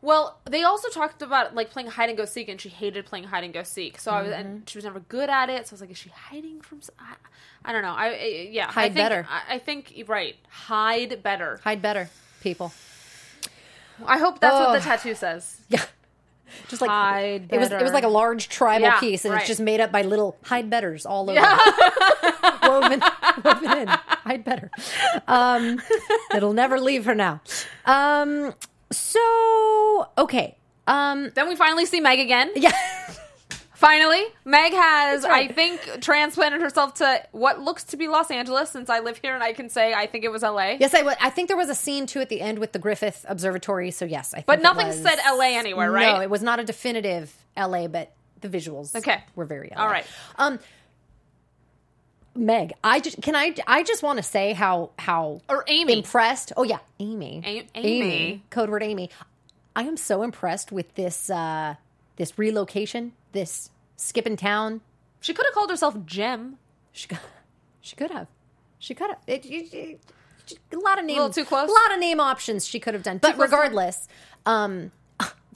Well, 0.00 0.38
they 0.48 0.62
also 0.62 0.88
talked 0.90 1.22
about 1.22 1.54
like 1.56 1.70
playing 1.70 1.88
hide 1.88 2.08
and 2.08 2.16
go 2.16 2.24
seek, 2.24 2.48
and 2.48 2.60
she 2.60 2.68
hated 2.68 3.04
playing 3.06 3.24
hide 3.24 3.42
and 3.44 3.52
go 3.52 3.62
seek. 3.64 3.98
So 3.98 4.12
I 4.12 4.22
was, 4.22 4.30
Mm-hmm. 4.32 4.40
and 4.48 4.68
she 4.68 4.78
was 4.78 4.84
never 4.84 5.00
good 5.00 5.28
at 5.28 5.50
it. 5.50 5.66
So 5.66 5.72
I 5.72 5.74
was 5.74 5.80
like, 5.80 5.90
is 5.90 5.98
she 5.98 6.10
hiding 6.10 6.60
from? 6.60 6.80
I 7.64 7.72
don't 7.72 7.82
know. 7.82 7.94
I, 7.94 8.06
I 8.10 8.48
yeah, 8.52 8.68
I 8.68 8.72
Hide 8.72 8.82
think, 8.94 8.94
better. 8.94 9.26
I, 9.28 9.54
I 9.56 9.58
think 9.58 10.04
right. 10.06 10.36
Hide 10.48 11.22
better. 11.22 11.58
Hide 11.64 11.82
better, 11.82 12.08
people. 12.40 12.72
I 14.06 14.18
hope 14.18 14.38
that's 14.38 14.54
what 14.54 14.68
Oh. 14.68 14.72
the 14.74 14.80
tattoo 14.80 15.14
says. 15.16 15.60
Yeah. 15.68 15.82
Just 16.68 16.80
like 16.80 16.88
Hide 16.90 17.48
it 17.50 17.58
was, 17.58 17.70
it 17.72 17.82
was 17.82 17.92
like 17.92 18.04
a 18.04 18.08
large 18.08 18.48
tribal 18.48 18.86
Yeah, 18.86 19.00
piece, 19.00 19.24
and 19.24 19.34
right. 19.34 19.40
it's 19.40 19.48
just 19.48 19.60
made 19.60 19.80
up 19.80 19.92
by 19.92 20.00
little 20.02 20.34
hide 20.44 20.70
betters 20.70 21.04
all 21.04 21.28
over, 21.28 21.38
woven, 22.62 23.02
woven 23.44 23.78
in. 23.78 23.88
Hide 23.88 24.44
better. 24.44 24.70
Um, 25.26 25.80
it'll 26.34 26.54
never 26.54 26.80
leave 26.80 27.04
her 27.04 27.14
now. 27.14 27.42
Um, 27.84 28.54
so 28.90 30.08
okay. 30.18 30.56
Um, 30.86 31.30
Then 31.34 31.48
we 31.48 31.56
finally 31.56 31.84
see 31.86 32.00
Meg 32.00 32.18
again. 32.18 32.50
yeah. 32.56 32.72
Finally, 33.74 34.24
Meg 34.44 34.72
has, 34.72 35.22
right. 35.22 35.48
I 35.48 35.52
think, 35.54 36.00
transplanted 36.00 36.60
herself 36.60 36.94
to 36.94 37.22
what 37.30 37.60
looks 37.60 37.84
to 37.84 37.96
be 37.96 38.08
Los 38.08 38.28
Angeles. 38.28 38.70
Since 38.72 38.90
I 38.90 38.98
live 38.98 39.18
here, 39.18 39.34
and 39.34 39.42
I 39.44 39.52
can 39.52 39.68
say 39.70 39.94
I 39.94 40.08
think 40.08 40.24
it 40.24 40.32
was 40.32 40.42
L.A. 40.42 40.78
Yes, 40.80 40.92
I. 40.96 41.14
I 41.20 41.30
think 41.30 41.46
there 41.46 41.56
was 41.56 41.68
a 41.68 41.76
scene 41.76 42.06
too 42.06 42.18
at 42.18 42.28
the 42.28 42.40
end 42.40 42.58
with 42.58 42.72
the 42.72 42.80
Griffith 42.80 43.24
Observatory. 43.28 43.92
So 43.92 44.04
yes, 44.04 44.32
I. 44.34 44.38
Think 44.38 44.46
But 44.46 44.62
nothing 44.62 44.88
was- 44.88 45.00
said 45.00 45.18
LA 45.24 45.56
anywhere, 45.56 45.92
right? 45.92 46.16
No, 46.16 46.20
it 46.20 46.28
was 46.28 46.42
not 46.42 46.58
a 46.58 46.64
definitive 46.64 47.32
L.A., 47.56 47.86
but 47.86 48.12
the 48.40 48.48
visuals. 48.48 48.96
Okay. 48.96 49.22
were 49.36 49.44
very 49.44 49.70
LA. 49.76 49.80
All 49.82 49.88
right. 49.88 50.06
Um, 50.38 50.58
Meg, 52.38 52.72
I 52.84 53.00
just 53.00 53.20
can 53.22 53.34
I 53.34 53.54
I 53.66 53.82
just 53.82 54.02
want 54.02 54.18
to 54.18 54.22
say 54.22 54.52
how 54.52 54.90
how 54.98 55.40
Or 55.48 55.64
Amy. 55.66 55.92
impressed. 55.98 56.52
Oh 56.56 56.62
yeah, 56.62 56.78
Amy. 57.00 57.42
A- 57.44 57.66
Amy. 57.74 58.42
Code 58.50 58.70
word 58.70 58.82
Amy. 58.82 59.10
I 59.74 59.82
am 59.82 59.96
so 59.96 60.22
impressed 60.22 60.70
with 60.72 60.94
this 60.94 61.28
uh 61.30 61.74
this 62.16 62.38
relocation, 62.38 63.12
this 63.32 63.70
skipping 63.96 64.36
town. 64.36 64.80
She 65.20 65.34
could 65.34 65.46
have 65.46 65.54
called 65.54 65.70
herself 65.70 65.96
Jem. 66.06 66.58
She 66.92 67.08
could, 67.08 67.18
she 67.80 67.96
could 67.96 68.10
have. 68.10 68.28
She 68.78 68.94
could 68.94 69.10
have. 69.10 69.18
It, 69.26 69.44
it- 69.46 69.74
it- 69.74 70.00
a 70.72 70.76
lot 70.78 70.98
of 70.98 71.04
name, 71.04 71.16
little 71.16 71.30
too 71.30 71.44
close? 71.44 71.68
A 71.68 71.72
lot 71.72 71.92
of 71.92 71.98
name 72.00 72.20
options 72.20 72.66
she 72.66 72.80
could 72.80 72.94
have 72.94 73.02
done. 73.02 73.18
But 73.18 73.36
regardless, 73.36 74.08
um, 74.46 74.92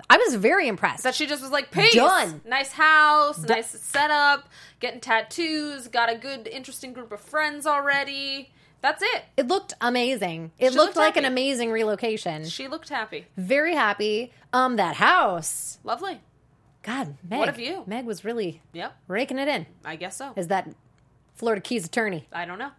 I 0.09 0.17
was 0.19 0.35
very 0.37 0.69
impressed. 0.69 1.05
That 1.05 1.15
she 1.15 1.27
just 1.27 1.43
was 1.43 1.51
like, 1.51 1.71
peace. 1.71 1.95
Done. 1.95 2.41
Nice 2.47 2.73
house, 2.73 3.39
nice 3.47 3.69
setup, 3.71 4.49
getting 4.81 5.01
tattoos, 5.01 5.89
got 5.89 6.11
a 6.11 6.17
good, 6.17 6.47
interesting 6.47 6.93
group 6.93 7.13
of 7.13 7.21
friends 7.21 7.67
already. 7.67 8.51
That's 8.81 9.01
it. 9.03 9.25
it 9.37 9.47
looked 9.47 9.75
amazing. 9.81 10.51
It 10.59 10.67
looked 10.73 10.77
looked 10.77 10.97
like 10.97 11.17
an 11.17 11.25
amazing 11.25 11.71
relocation. 11.71 12.45
She 12.49 12.67
looked 12.67 12.89
happy. 12.89 13.27
very 13.37 13.75
happy. 13.75 14.33
Um, 14.53 14.77
that 14.77 14.97
house. 14.97 15.79
Lovely. 15.85 16.21
God, 16.83 17.15
Meg. 17.29 17.39
What 17.39 17.49
of 17.49 17.61
you? 17.61 17.85
Meg 17.87 18.05
was 18.07 18.25
really 18.25 18.61
Yep. 18.73 18.93
raking 19.07 19.39
it 19.39 19.47
in. 19.47 19.67
I 19.85 19.95
guess 19.95 20.17
so. 20.17 20.33
Is 20.35 20.49
that 20.49 20.69
Florida 21.37 21.61
Keys 21.63 21.87
attorney 21.87 22.27
I 22.33 22.45
don't 22.45 22.59
know. 22.59 22.71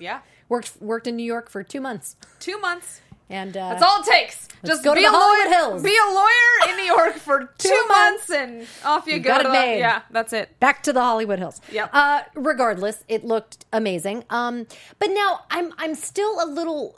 Yeah. 0.00 0.20
worked 0.48 0.72
worked 0.80 1.06
in 1.06 1.16
New 1.16 1.24
York 1.24 1.50
for 1.50 1.62
two 1.62 1.80
months, 1.82 2.16
Two 2.40 2.58
months. 2.58 3.02
And 3.30 3.56
uh, 3.56 3.70
That's 3.70 3.82
all 3.82 4.00
it 4.00 4.06
takes. 4.06 4.48
Just 4.64 4.82
go 4.84 4.94
to 4.94 5.00
be 5.00 5.02
the 5.06 5.08
a 5.08 5.12
Hollywood 5.12 5.50
lawyer. 5.50 5.54
Hills. 5.70 5.82
Be 5.82 5.94
a 5.96 6.14
lawyer 6.14 6.70
in 6.70 6.76
New 6.76 6.84
York 6.84 7.14
for 7.16 7.50
two, 7.58 7.68
months. 7.88 8.28
months, 8.28 8.30
and 8.30 8.66
off 8.84 9.06
you, 9.06 9.14
You 9.14 9.20
go. 9.20 9.28
got 9.30 9.40
it 9.42 9.44
the- 9.44 9.52
made. 9.52 9.78
Yeah, 9.78 10.02
that's 10.10 10.32
it. 10.32 10.58
back 10.60 10.82
to 10.84 10.92
the 10.92 11.00
Hollywood 11.00 11.38
Hills. 11.38 11.60
Yep. 11.70 11.90
Uh, 11.92 12.22
regardless, 12.34 13.04
it 13.08 13.24
looked 13.24 13.64
amazing. 13.72 14.24
Um, 14.30 14.66
but 14.98 15.08
now 15.10 15.40
I'm 15.50 15.72
I'm 15.78 15.94
still 15.94 16.42
a 16.42 16.46
little 16.46 16.96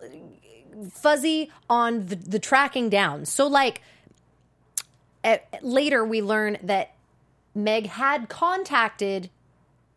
fuzzy 0.93 1.51
on 1.71 2.07
the, 2.07 2.17
the 2.17 2.39
tracking 2.39 2.89
down. 2.91 3.25
So 3.25 3.47
like 3.47 3.81
at, 5.25 5.47
later 5.63 6.05
we 6.05 6.23
learn 6.23 6.59
that 6.63 6.93
Meg 7.55 7.87
had 7.87 8.29
contacted 8.29 9.31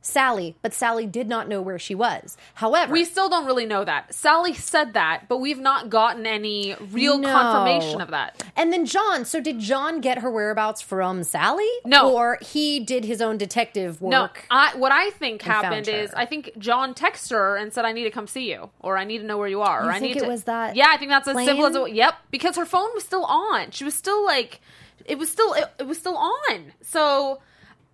Sally, 0.10 0.56
but 0.62 0.74
Sally 0.74 1.06
did 1.06 1.28
not 1.30 1.48
know 1.48 1.62
where 1.62 1.80
she 1.80 1.96
was. 1.96 2.36
However, 2.56 2.92
We 2.92 3.06
still 3.06 3.30
don't 3.30 3.46
really 3.46 3.66
know 3.66 3.86
that. 3.86 4.14
Sally 4.14 4.54
said 4.54 4.94
that, 4.94 5.28
but 5.30 5.38
we've 5.38 5.60
not 5.60 5.90
gotten 5.90 6.26
any 6.26 6.76
real 6.92 7.18
No. 7.18 7.32
confirmation 7.32 8.02
of 8.02 8.10
that. 8.10 8.44
And 8.56 8.74
then 8.74 8.86
John, 8.86 9.26
so 9.26 9.40
did 9.40 9.60
John 9.60 10.02
get 10.02 10.20
her 10.20 10.30
whereabouts 10.30 10.82
from 10.82 11.24
Sally? 11.24 11.70
No. 11.86 12.12
Or 12.14 12.38
he 12.42 12.80
did 12.80 13.06
his 13.06 13.22
own 13.22 13.38
detective 13.38 14.02
work? 14.02 14.12
No, 14.12 14.30
I, 14.50 14.76
what 14.76 14.92
I 14.92 15.12
think 15.12 15.42
happened 15.42 15.88
is. 15.88 16.14
I 16.14 16.26
think 16.26 16.52
John 16.58 16.94
texted 16.94 17.32
her 17.32 17.56
and 17.56 17.72
said, 17.72 17.86
"I 17.86 17.92
need 17.92 18.04
to 18.04 18.12
come 18.12 18.28
see 18.28 18.50
you," 18.52 18.70
or 18.80 18.98
"I 18.98 19.04
need 19.04 19.20
to 19.20 19.26
know 19.26 19.38
where 19.38 19.48
you 19.48 19.62
are." 19.62 19.84
You 19.84 19.88
or, 19.90 19.92
I 19.92 20.00
think 20.00 20.16
need 20.16 20.22
it 20.22 20.26
to... 20.26 20.28
was 20.28 20.44
that 20.46 20.76
Yeah, 20.76 20.88
I 20.90 20.98
think 20.98 21.12
that's 21.12 21.28
as 21.28 21.36
simple 21.46 21.66
as 21.66 21.76
it. 21.76 21.92
Yep, 21.94 22.16
because 22.32 22.56
her 22.56 22.66
phone 22.66 22.90
was 22.94 23.04
still 23.04 23.26
on. 23.26 23.72
She 23.72 23.84
was 23.84 23.94
still 23.94 24.26
like, 24.26 24.62
it 25.06 25.18
was 25.18 25.30
still 25.32 25.54
it, 25.54 25.66
it 25.80 25.88
was 25.88 25.98
still 25.98 26.18
on. 26.18 26.74
So, 26.82 27.40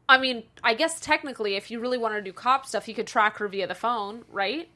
I 0.08 0.18
mean, 0.20 0.44
I 0.64 0.74
guess 0.76 1.00
technically, 1.00 1.56
if 1.56 1.72
you 1.72 1.80
really 1.80 1.98
want 1.98 2.14
to 2.16 2.22
do 2.22 2.32
cop 2.32 2.66
stuff, 2.66 2.88
you 2.88 2.94
could 2.94 3.08
track 3.08 3.38
her 3.38 3.48
via 3.48 3.66
the 3.68 3.76
phone, 3.76 4.24
right? 4.32 4.70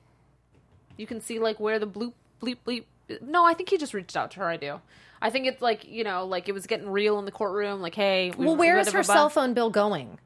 You 0.97 1.05
can 1.07 1.21
see 1.21 1.39
like 1.39 1.59
where 1.59 1.77
the 1.79 1.87
bloop 1.87 2.13
bleep 2.41 2.57
bleep. 2.65 2.85
No, 3.21 3.45
I 3.45 3.53
think 3.53 3.69
he 3.69 3.77
just 3.77 3.93
reached 3.93 4.17
out 4.17 4.31
to 4.31 4.39
her. 4.39 4.45
I 4.47 4.57
do. 4.57 4.81
I 5.21 5.29
think 5.29 5.45
it's 5.47 5.61
like 5.61 5.85
you 5.87 6.03
know, 6.03 6.25
like 6.25 6.49
it 6.49 6.53
was 6.53 6.65
getting 6.65 6.89
real 6.89 7.19
in 7.19 7.25
the 7.25 7.31
courtroom. 7.31 7.81
Like, 7.81 7.95
hey, 7.95 8.31
we- 8.37 8.45
Well, 8.45 8.55
where 8.55 8.75
we- 8.75 8.81
is 8.81 8.91
her 8.91 9.03
cell 9.03 9.29
phone 9.29 9.53
bill 9.53 9.69
going? 9.69 10.17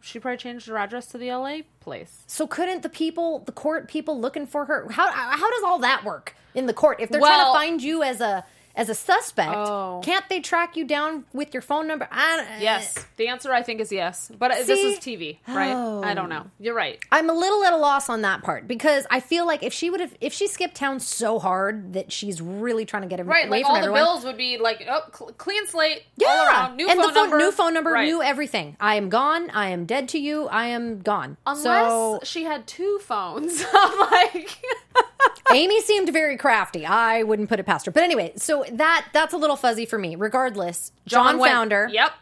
She 0.00 0.20
probably 0.20 0.36
changed 0.38 0.66
her 0.68 0.78
address 0.78 1.06
to 1.08 1.18
the 1.18 1.28
LA 1.30 1.62
place. 1.80 2.22
So 2.26 2.46
couldn't 2.46 2.82
the 2.82 2.88
people, 2.88 3.40
the 3.40 3.52
court 3.52 3.88
people 3.88 4.18
looking 4.20 4.46
for 4.46 4.64
her, 4.66 4.88
how 4.90 5.10
how 5.10 5.50
does 5.50 5.62
all 5.64 5.78
that 5.80 6.04
work 6.04 6.34
in 6.54 6.66
the 6.66 6.72
court? 6.74 7.00
If 7.00 7.08
they're 7.10 7.20
trying 7.20 7.44
to 7.52 7.58
find 7.58 7.82
you 7.82 8.02
as 8.02 8.20
a 8.20 8.44
as 8.78 8.88
a 8.88 8.94
suspect, 8.94 9.52
Oh. 9.54 10.00
can't 10.02 10.26
they 10.30 10.40
track 10.40 10.76
you 10.76 10.84
down 10.86 11.24
with 11.34 11.52
your 11.52 11.60
phone 11.60 11.86
number? 11.86 12.08
I, 12.10 12.46
Yes, 12.60 13.04
the 13.18 13.28
answer 13.28 13.52
I 13.52 13.62
think 13.62 13.80
is 13.82 13.92
yes. 13.92 14.30
But 14.38 14.52
uh 14.52 14.54
this 14.64 14.78
is 14.78 14.98
TV, 15.00 15.38
right? 15.46 15.72
Oh. 15.74 16.02
I 16.02 16.14
don't 16.14 16.30
know. 16.30 16.46
You're 16.58 16.74
right. 16.74 16.98
I'm 17.12 17.28
a 17.28 17.34
little 17.34 17.62
at 17.64 17.72
a 17.74 17.76
loss 17.76 18.08
on 18.08 18.22
that 18.22 18.42
part 18.42 18.66
because 18.66 19.06
I 19.10 19.20
feel 19.20 19.46
like 19.46 19.62
if 19.62 19.72
she 19.74 19.90
would 19.90 20.00
have, 20.00 20.14
if 20.20 20.32
she 20.32 20.46
skipped 20.46 20.76
town 20.76 21.00
so 21.00 21.38
hard 21.38 21.92
that 21.92 22.10
she's 22.12 22.40
really 22.40 22.84
trying 22.86 23.02
to 23.02 23.08
get 23.08 23.18
Right, 23.26 23.46
away 23.48 23.58
like 23.58 23.64
from 23.66 23.70
all 23.72 23.76
everyone. 23.76 24.00
the 24.00 24.04
bills 24.06 24.24
would 24.24 24.36
be 24.38 24.56
like, 24.58 24.86
oh, 24.88 25.02
cl- 25.12 25.32
clean 25.32 25.66
slate, 25.66 26.04
yeah, 26.16 26.28
all 26.28 26.46
around, 26.46 26.76
new 26.76 26.88
and 26.88 26.96
phone 26.98 27.06
the 27.08 27.12
phone, 27.14 27.22
number, 27.30 27.38
new 27.38 27.52
phone 27.52 27.74
number, 27.74 27.90
Right. 27.90 28.04
new 28.06 28.22
everything. 28.22 28.76
I 28.80 28.94
am 28.94 29.08
gone. 29.08 29.50
I 29.50 29.70
am 29.70 29.84
dead 29.86 30.08
to 30.10 30.18
you. 30.18 30.46
I 30.48 30.68
am 30.68 31.00
gone. 31.00 31.36
Unless 31.46 31.64
so 31.64 32.20
she 32.22 32.44
had 32.44 32.66
two 32.68 33.00
phones, 33.02 33.64
I'm 33.74 33.98
like, 33.98 34.62
Amy 35.52 35.80
seemed 35.82 36.12
very 36.12 36.36
crafty. 36.36 36.84
I 36.86 37.22
wouldn't 37.22 37.48
put 37.48 37.58
it 37.60 37.64
past 37.66 37.86
her. 37.86 37.92
But 37.92 38.02
anyway, 38.02 38.32
so 38.36 38.64
that 38.72 39.06
that's 39.12 39.32
a 39.32 39.36
little 39.36 39.56
fuzzy 39.56 39.86
for 39.86 39.98
me. 39.98 40.14
Regardless, 40.16 40.92
John, 41.06 41.38
went- 41.38 41.52
Founder 41.52 41.88
Yep, 41.92 42.12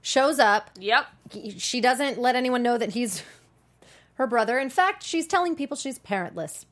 shows 0.00 0.38
up. 0.38 0.70
yep. 0.78 1.06
She 1.58 1.80
doesn't 1.80 2.18
let 2.18 2.36
anyone 2.36 2.62
know 2.62 2.76
that 2.78 2.92
he's 2.92 3.22
her 4.14 4.26
brother. 4.26 4.58
In 4.58 4.70
fact, 4.70 5.02
she's 5.02 5.26
telling 5.26 5.54
people 5.56 5.76
she's 5.76 5.98
parentless, 5.98 6.64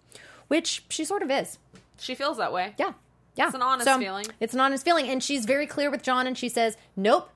which 0.49 0.85
she 0.89 1.05
sort 1.05 1.23
of 1.23 1.31
is. 1.31 1.59
She 1.99 2.15
feels 2.15 2.39
that 2.39 2.53
way. 2.53 2.75
Yeah. 2.79 2.93
Yeah. 3.37 3.47
It's 3.47 3.55
an 3.55 3.63
honest 3.63 3.89
feeling. 3.99 4.27
It's 4.41 4.55
an 4.55 4.61
honest 4.61 4.85
feeling. 4.85 5.09
And 5.09 5.23
she's 5.23 5.45
very 5.47 5.67
clear 5.67 5.91
with 5.91 6.03
John 6.03 6.27
and 6.27 6.37
she 6.37 6.49
says, 6.49 6.77
Nope, 6.97 7.31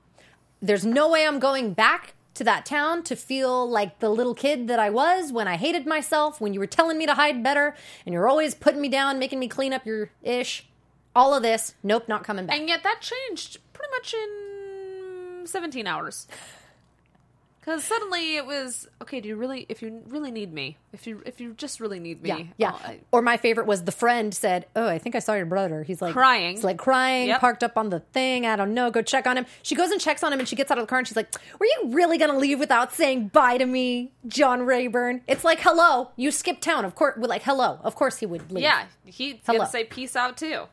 there's 0.61 0.85
no 0.85 1.09
way 1.09 1.25
I'm 1.25 1.39
going 1.39 1.73
back 1.73 2.14
to 2.35 2.43
that 2.43 2.65
town 2.65 3.03
to 3.03 3.15
feel 3.15 3.67
like 3.67 3.99
the 3.99 4.09
little 4.09 4.35
kid 4.35 4.67
that 4.67 4.79
I 4.79 4.89
was 4.89 5.31
when 5.31 5.47
I 5.47 5.57
hated 5.57 5.87
myself, 5.87 6.39
when 6.39 6.53
you 6.53 6.59
were 6.59 6.67
telling 6.67 6.97
me 6.97 7.05
to 7.05 7.15
hide 7.15 7.43
better, 7.43 7.75
and 8.05 8.13
you're 8.13 8.29
always 8.29 8.53
putting 8.53 8.81
me 8.81 8.89
down, 8.89 9.19
making 9.19 9.39
me 9.39 9.47
clean 9.47 9.73
up 9.73 9.85
your 9.85 10.11
ish. 10.21 10.67
All 11.15 11.33
of 11.33 11.43
this, 11.43 11.75
nope, 11.81 12.09
not 12.09 12.25
coming 12.25 12.45
back. 12.45 12.57
And 12.57 12.67
yet 12.67 12.83
that 12.83 12.99
changed 13.01 13.57
pretty 13.73 13.91
much 13.91 14.13
in 14.13 15.47
17 15.47 15.87
hours. 15.87 16.27
Because 17.65 17.83
suddenly 17.83 18.35
it 18.35 18.45
was 18.45 18.87
okay. 19.01 19.21
Do 19.21 19.27
you 19.27 19.35
really? 19.35 19.65
If 19.69 19.81
you 19.81 20.03
really 20.07 20.29
need 20.29 20.53
me, 20.53 20.77
if 20.93 21.07
you 21.07 21.23
if 21.25 21.41
you 21.41 21.53
just 21.53 21.79
really 21.79 21.99
need 21.99 22.21
me, 22.21 22.29
yeah, 22.29 22.43
yeah. 22.57 22.71
I'll- 22.85 22.95
or 23.11 23.21
my 23.23 23.37
favorite 23.37 23.65
was 23.65 23.83
the 23.85 23.91
friend 23.91 24.35
said, 24.35 24.67
"Oh, 24.75 24.87
I 24.87 24.99
think 24.99 25.15
I 25.15 25.19
saw 25.19 25.33
your 25.33 25.47
brother." 25.47 25.81
He's 25.81 25.99
like 25.99 26.13
Crying. 26.13 26.55
He's 26.57 26.63
like 26.63 26.77
crying, 26.77 27.27
Yep. 27.29 27.39
parked 27.41 27.63
up 27.63 27.75
on 27.75 27.89
the 27.89 28.01
thing. 28.01 28.45
I 28.45 28.55
don't 28.55 28.75
know. 28.75 28.91
Go 28.91 29.01
check 29.01 29.25
on 29.25 29.35
him. 29.35 29.47
She 29.63 29.73
goes 29.73 29.89
and 29.89 29.99
checks 29.99 30.23
on 30.23 30.31
him, 30.31 30.37
and 30.37 30.47
she 30.47 30.55
gets 30.55 30.69
out 30.69 30.77
of 30.77 30.83
the 30.83 30.87
car 30.87 30.99
and 30.99 31.07
she's 31.07 31.17
like, 31.17 31.33
"Were 31.59 31.65
you 31.65 31.85
really 31.85 32.19
gonna 32.19 32.37
leave 32.37 32.59
without 32.59 32.93
saying 32.93 33.29
bye 33.29 33.57
to 33.57 33.65
me, 33.65 34.11
John 34.27 34.61
Rayburn?" 34.61 35.21
It's 35.27 35.43
like, 35.43 35.59
"Hello, 35.61 36.11
you 36.15 36.29
skipped 36.29 36.61
town. 36.61 36.85
Of 36.85 36.93
course, 36.93 37.17
like, 37.17 37.41
hello. 37.41 37.79
Of 37.83 37.95
course 37.95 38.17
he 38.17 38.27
would 38.27 38.51
leave." 38.51 38.61
yeah, 38.63 38.83
he's 39.05 39.37
Hello. 39.43 39.57
gonna 39.59 39.69
say 39.71 39.85
peace 39.85 40.15
out 40.15 40.37
too. 40.37 40.65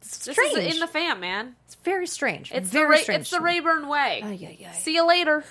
This 0.00 0.34
strange. 0.34 0.58
is 0.58 0.74
in 0.74 0.80
the 0.80 0.88
fam, 0.88 1.20
man. 1.20 1.54
it's 1.66 1.76
very 1.76 2.08
strange. 2.08 2.50
It's 2.52 2.68
very 2.68 2.86
the 2.86 2.90
Ray, 2.90 3.02
strange. 3.04 3.20
it's 3.20 3.30
the. 3.30 3.40
Rayburn 3.40 3.86
way. 3.86 4.20
Ay, 4.24 4.38
ay, 4.42 4.66
ay. 4.68 4.72
See 4.72 4.94
you 4.94 5.06
later. 5.06 5.44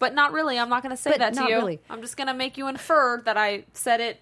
But 0.00 0.14
not 0.14 0.32
really. 0.32 0.58
I'm 0.58 0.68
not 0.68 0.82
going 0.82 0.96
to 0.96 1.00
say 1.00 1.10
But 1.10 1.20
that 1.20 1.34
to 1.34 1.42
you. 1.44 1.56
really. 1.56 1.80
I'm 1.88 2.00
just 2.00 2.16
going 2.16 2.26
to 2.26 2.34
make 2.34 2.58
you 2.58 2.66
infer 2.66 3.22
that 3.24 3.36
I 3.36 3.64
said 3.74 4.00
it 4.00 4.20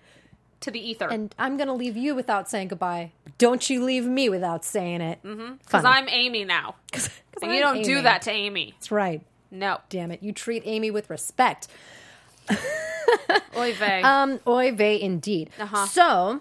to 0.61 0.71
the 0.71 0.81
ether. 0.81 1.09
And 1.09 1.35
I'm 1.39 1.57
gonna 1.57 1.75
leave 1.75 1.97
you 1.97 2.15
without 2.15 2.51
saying 2.51 2.69
goodbye. 2.69 3.13
Don't 3.39 3.71
you 3.71 3.85
leave 3.85 4.05
me 4.05 4.29
without 4.29 4.65
saying 4.65 5.01
it. 5.01 5.23
Mm-hmm. 5.23 5.55
Because 5.55 5.85
I'm 5.85 6.09
Amy 6.09 6.45
now. 6.45 6.75
Because 6.91 7.11
And 7.41 7.53
you 7.53 7.61
don't 7.61 7.83
do 7.83 8.03
that 8.03 8.23
to 8.23 8.33
Amy. 8.33 8.75
That's 8.77 8.91
right. 8.91 9.23
No. 9.51 9.79
Damn 9.89 10.11
it. 10.11 10.23
You 10.23 10.33
treat 10.33 10.63
Amy 10.67 10.91
with 10.91 11.09
respect. 11.11 11.69
Oy 13.57 13.75
vey. 13.75 14.03
Um, 14.03 14.41
oy 14.47 14.73
vey 14.73 15.01
indeed. 15.01 15.51
Uh-huh. 15.59 15.87
So, 15.87 16.41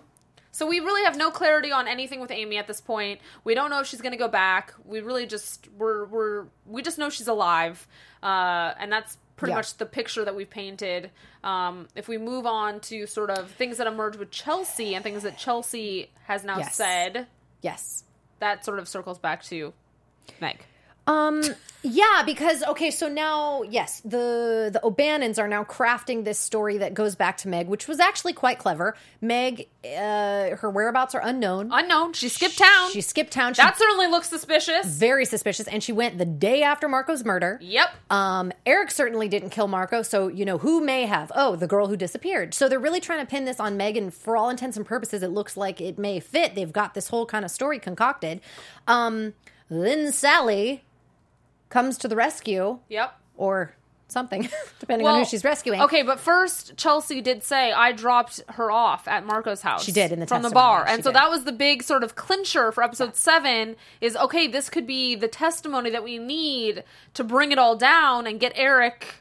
So 0.51 0.67
we 0.67 0.79
really 0.79 1.03
have 1.03 1.15
no 1.15 1.31
clarity 1.31 1.71
on 1.71 1.87
anything 1.87 2.19
with 2.19 2.31
Amy 2.31 2.57
at 2.57 2.67
this 2.67 2.81
point. 2.81 3.19
We 3.43 3.53
don't 3.55 3.69
know 3.69 3.79
if 3.79 3.87
she's 3.87 4.01
going 4.01 4.11
to 4.11 4.17
go 4.17 4.27
back. 4.27 4.73
We 4.85 4.99
really 5.01 5.25
just 5.25 5.67
we're 5.77 6.05
we're 6.05 6.45
we 6.65 6.81
just 6.81 6.97
know 6.97 7.09
she's 7.09 7.27
alive, 7.27 7.87
uh, 8.21 8.73
and 8.79 8.91
that's 8.91 9.17
pretty 9.37 9.51
Yeah. 9.51 9.57
much 9.57 9.77
the 9.77 9.85
picture 9.85 10.25
that 10.25 10.35
we've 10.35 10.49
painted. 10.49 11.11
Um, 11.43 11.87
if 11.95 12.07
we 12.09 12.17
move 12.17 12.45
on 12.45 12.79
to 12.81 13.07
sort 13.07 13.29
of 13.29 13.51
things 13.51 13.77
that 13.77 13.87
emerge 13.87 14.17
with 14.17 14.31
Chelsea 14.31 14.93
and 14.95 15.03
things 15.03 15.23
that 15.23 15.37
Chelsea 15.37 16.09
has 16.25 16.43
now 16.43 16.57
Yes. 16.57 16.75
said, 16.75 17.27
yes. 17.61 18.03
that 18.39 18.65
sort 18.65 18.79
of 18.79 18.87
circles 18.89 19.17
back 19.19 19.43
to 19.45 19.73
Meg. 20.41 20.65
Um, 21.07 21.41
yeah, 21.83 22.23
because 22.25 22.63
okay, 22.63 22.91
so 22.91 23.07
now 23.07 23.61
yes, 23.61 24.01
the 24.01 24.69
the 24.73 24.81
O'Bannons 24.83 25.39
are 25.39 25.47
now 25.47 25.63
crafting 25.63 26.25
this 26.25 26.37
story 26.37 26.79
that 26.79 26.93
goes 26.93 27.15
back 27.15 27.37
to 27.37 27.47
Meg, 27.47 27.67
which 27.67 27.87
was 27.87 27.99
actually 27.99 28.33
quite 28.33 28.57
clever. 28.57 28.95
Meg, 29.21 29.67
uh, 29.85 30.55
her 30.57 30.69
whereabouts 30.69 31.15
are 31.15 31.21
unknown. 31.21 31.69
Unknown. 31.71 32.13
She 32.13 32.29
skipped 32.29 32.57
town. 32.57 32.91
She 32.91 33.01
skipped 33.01 33.31
town. 33.31 33.53
She 33.53 33.61
that 33.61 33.77
certainly 33.77 34.07
looks 34.07 34.27
suspicious. 34.27 34.85
very 34.85 35.23
suspicious, 35.23 35.67
and 35.67 35.81
she 35.81 35.93
went 35.93 36.17
the 36.17 36.25
day 36.25 36.61
after 36.63 36.89
Marco's 36.89 37.23
murder. 37.23 37.57
Yep. 37.61 37.89
Um, 38.09 38.51
Eric 38.65 38.91
certainly 38.91 39.29
didn't 39.29 39.51
kill 39.51 39.67
Marco, 39.67 40.01
so 40.01 40.27
you 40.27 40.45
know 40.45 40.57
who 40.57 40.83
may 40.83 41.05
have. 41.05 41.31
Oh, 41.35 41.55
the 41.55 41.67
girl 41.67 41.87
who 41.87 41.95
disappeared. 41.95 42.53
So 42.53 42.67
they're 42.67 42.79
really 42.79 43.01
trying 43.01 43.19
to 43.19 43.29
pin 43.29 43.45
this 43.45 43.59
on 43.59 43.77
Megan. 43.77 44.11
For 44.11 44.35
all 44.35 44.49
intents 44.49 44.77
and 44.77 44.85
purposes, 44.85 45.23
it 45.23 45.29
looks 45.29 45.55
like 45.55 45.79
it 45.79 45.97
may 45.97 46.19
fit. 46.19 46.55
They've 46.55 46.73
got 46.73 46.95
this 46.95 47.07
whole 47.09 47.25
kind 47.25 47.45
of 47.45 47.51
story 47.51 47.79
concocted. 47.79 48.41
Um, 48.87 49.35
then 49.69 50.11
Sally 50.11 50.83
comes 51.69 51.97
to 51.99 52.07
the 52.07 52.15
rescue, 52.15 52.79
Yep. 52.89 53.13
or 53.35 53.73
something, 54.09 54.47
depending 54.79 55.05
on 55.05 55.19
who 55.19 55.25
she's 55.25 55.43
rescuing. 55.43 55.81
Okay, 55.81 56.01
but 56.01 56.17
first 56.19 56.77
Chelsea 56.77 57.19
did 57.21 57.43
say 57.43 57.73
I 57.73 57.91
dropped 57.91 58.41
her 58.51 58.71
off 58.71 59.05
at 59.07 59.25
Marco's 59.25 59.61
house. 59.61 59.83
She 59.83 59.91
did 59.91 60.11
in 60.13 60.21
the 60.21 60.27
from 60.27 60.43
the 60.43 60.49
bar, 60.49 60.85
and 60.87 61.03
so 61.03 61.09
did. 61.09 61.15
that 61.17 61.29
was 61.29 61.43
the 61.43 61.51
big 61.51 61.83
sort 61.83 62.03
of 62.03 62.15
clincher 62.15 62.71
for 62.71 62.83
episode 62.83 63.15
seven. 63.17 63.75
Is 63.99 64.15
okay, 64.15 64.47
this 64.47 64.69
could 64.69 64.87
be 64.87 65.15
the 65.15 65.27
testimony 65.27 65.89
that 65.89 66.03
we 66.03 66.17
need 66.17 66.83
to 67.15 67.23
bring 67.23 67.51
it 67.51 67.57
all 67.59 67.75
down 67.75 68.25
and 68.27 68.39
get 68.39 68.53
Eric 68.55 69.15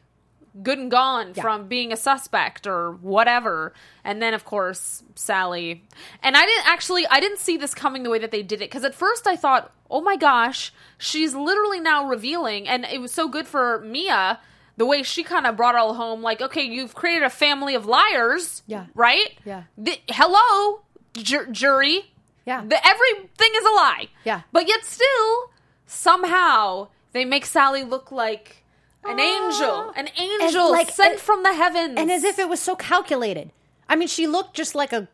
good 0.62 0.78
and 0.78 0.90
gone 0.90 1.32
Yeah. 1.34 1.42
from 1.42 1.68
being 1.68 1.92
a 1.92 1.96
suspect 1.96 2.66
or 2.66 2.92
whatever. 2.92 3.72
And 4.04 4.22
then 4.22 4.34
of 4.34 4.44
course 4.44 5.02
Sally. 5.14 5.84
And 6.22 6.36
I 6.36 6.44
didn't 6.46 6.66
actually 6.68 7.06
I 7.08 7.20
didn't 7.20 7.38
see 7.38 7.56
this 7.56 7.74
coming 7.74 8.02
the 8.02 8.10
way 8.10 8.18
that 8.18 8.30
they 8.30 8.42
did 8.42 8.60
it 8.62 8.70
because 8.70 8.84
at 8.84 8.94
first 8.94 9.26
I 9.26 9.36
thought, 9.36 9.70
"Oh 9.90 10.00
my 10.00 10.16
gosh, 10.16 10.72
she's 10.98 11.34
literally 11.34 11.80
now 11.80 12.06
revealing." 12.06 12.66
And 12.68 12.84
it 12.84 13.00
was 13.00 13.12
so 13.12 13.28
good 13.28 13.46
for 13.46 13.80
Mia 13.80 14.40
the 14.78 14.86
way 14.86 15.02
she 15.02 15.22
kind 15.22 15.46
of 15.46 15.56
brought 15.56 15.74
it 15.74 15.78
all 15.78 15.94
home 15.94 16.22
like, 16.22 16.40
"Okay, 16.42 16.62
you've 16.62 16.94
created 16.94 17.22
a 17.22 17.30
family 17.30 17.74
of 17.74 17.86
liars." 17.86 18.62
Yeah. 18.66 18.86
Right? 18.94 19.38
Yeah. 19.44 19.64
The- 19.78 20.00
hello, 20.10 20.82
ju- 21.14 21.46
jury. 21.50 22.12
Yeah. 22.46 22.62
The, 22.64 22.76
everything 22.86 23.50
is 23.56 23.64
a 23.64 23.70
lie. 23.74 24.08
Yeah. 24.24 24.42
But 24.52 24.68
yet 24.68 24.84
still 24.84 25.50
somehow 25.86 26.88
they 27.12 27.24
make 27.24 27.46
Sally 27.46 27.82
look 27.84 28.12
like 28.12 28.62
an 29.08 29.20
angel, 29.20 29.92
an 29.96 30.08
angel 30.18 30.70
like- 30.70 30.90
sent 30.90 31.20
from 31.20 31.42
the 31.42 31.54
heavens, 31.54 31.94
and 31.98 32.10
as 32.10 32.24
if 32.24 32.38
it 32.38 32.48
was 32.48 32.60
so 32.60 32.76
calculated. 32.76 33.50
I 33.88 33.96
mean, 33.96 34.08
she 34.08 34.26
looked 34.26 34.54
just 34.54 34.74
like 34.74 34.92
a 34.92 35.08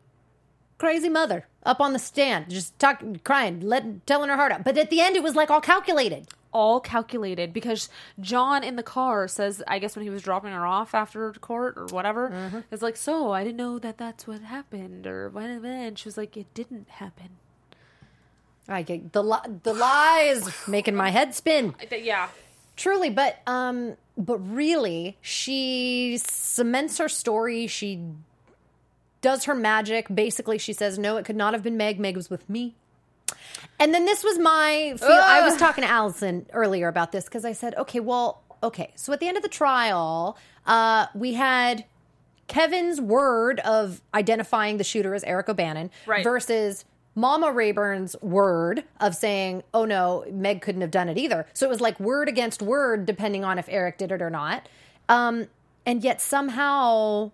crazy 0.79 1.09
mother 1.09 1.47
up 1.65 1.81
on 1.81 1.93
the 1.93 1.99
stand, 1.99 2.49
just 2.51 2.77
talking, 2.79 3.21
crying, 3.25 3.61
let, 3.61 4.07
telling 4.07 4.29
her 4.31 4.37
heart 4.37 4.51
out. 4.53 4.65
But 4.65 4.77
at 4.79 4.91
the 4.91 5.01
end, 5.01 5.15
it 5.17 5.23
was 5.23 5.35
like 5.37 5.51
all 5.51 5.61
calculated. 5.61 6.27
all 6.55 6.81
calculated 6.81 7.51
because 7.53 7.89
John 8.21 8.63
in 8.63 8.77
the 8.77 8.83
car 8.83 9.27
says, 9.29 9.63
I 9.67 9.79
guess 9.79 9.97
when 9.97 10.03
he 10.03 10.11
was 10.11 10.21
dropping 10.23 10.53
her 10.53 10.67
off 10.67 10.95
after 10.95 11.33
court 11.35 11.79
or 11.79 11.87
whatever, 11.87 12.29
Mm-hmm. 12.31 12.59
is 12.71 12.83
like, 12.83 12.97
so 12.99 13.33
I 13.33 13.43
didn't 13.43 13.57
know 13.57 13.79
that 13.79 13.97
that's 13.97 14.27
what 14.27 14.41
happened 14.43 15.07
or 15.07 15.31
when 15.31 15.65
and 15.65 15.99
she 15.99 16.07
was 16.09 16.19
like, 16.19 16.37
it 16.37 16.53
didn't 16.53 16.89
happen. 16.91 17.31
I 18.69 18.83
get 18.83 19.13
the 19.13 19.23
li- 19.25 19.49
the 19.63 19.73
lies 19.75 20.49
making 20.69 20.95
my 20.95 21.09
head 21.11 21.35
spin. 21.35 21.75
Yeah, 21.91 22.29
Truly, 22.77 23.11
but 23.11 23.41
um, 23.47 23.97
but 24.17 24.39
really, 24.39 25.17
she 25.21 26.19
cements 26.19 26.99
her 26.99 27.09
story. 27.09 27.67
She 27.67 28.01
does 29.21 29.45
her 29.45 29.55
magic. 29.55 30.07
Basically, 30.15 30.59
she 30.59 30.73
says, 30.73 30.99
"No, 30.99 31.17
it 31.17 31.25
could 31.25 31.37
not 31.37 31.53
have 31.55 31.63
been 31.63 31.77
Meg. 31.77 32.01
Meg 32.01 32.17
was 32.17 32.31
with 32.31 32.49
me." 32.49 32.75
And 33.79 33.93
then 33.95 34.05
this 34.05 34.25
was 34.25 34.39
my. 34.39 34.95
Feel- 34.99 35.09
I 35.09 35.43
was 35.43 35.57
talking 35.57 35.83
to 35.85 35.91
Allison 35.91 36.47
earlier 36.53 36.89
about 36.89 37.13
this 37.13 37.25
because 37.25 37.45
I 37.45 37.53
said, 37.53 37.75
"Okay, 37.77 38.01
well, 38.01 38.43
okay." 38.63 38.93
So 38.97 39.13
at 39.13 39.21
the 39.21 39.29
end 39.29 39.37
of 39.37 39.43
the 39.43 39.49
trial, 39.49 40.37
uh, 40.67 41.07
we 41.15 41.35
had 41.35 41.85
Kevin's 42.49 43.01
word 43.01 43.61
of 43.61 44.01
identifying 44.15 44.77
the 44.79 44.85
shooter 44.85 45.15
as 45.15 45.25
Eric 45.25 45.49
O'Bannon 45.49 45.91
Right. 46.07 46.25
versus 46.25 46.85
Mama 47.14 47.53
Rayburn's 47.53 48.16
word 48.22 48.85
of 49.01 49.14
saying, 49.14 49.62
"Oh 49.75 49.85
no, 49.85 50.25
Meg 50.31 50.61
couldn't 50.62 50.81
have 50.81 50.90
done 50.90 51.09
it 51.09 51.18
either." 51.18 51.46
So 51.53 51.66
it 51.66 51.68
was 51.68 51.81
like 51.81 52.01
word 52.01 52.29
against 52.29 52.62
word, 52.62 53.05
depending 53.07 53.44
on 53.44 53.59
if 53.59 53.68
Eric 53.68 53.98
did 53.98 54.12
it 54.12 54.22
or 54.22 54.31
not. 54.31 54.68
Um, 55.09 55.48
and 55.85 56.03
yet 56.03 56.20
somehow, 56.20 57.31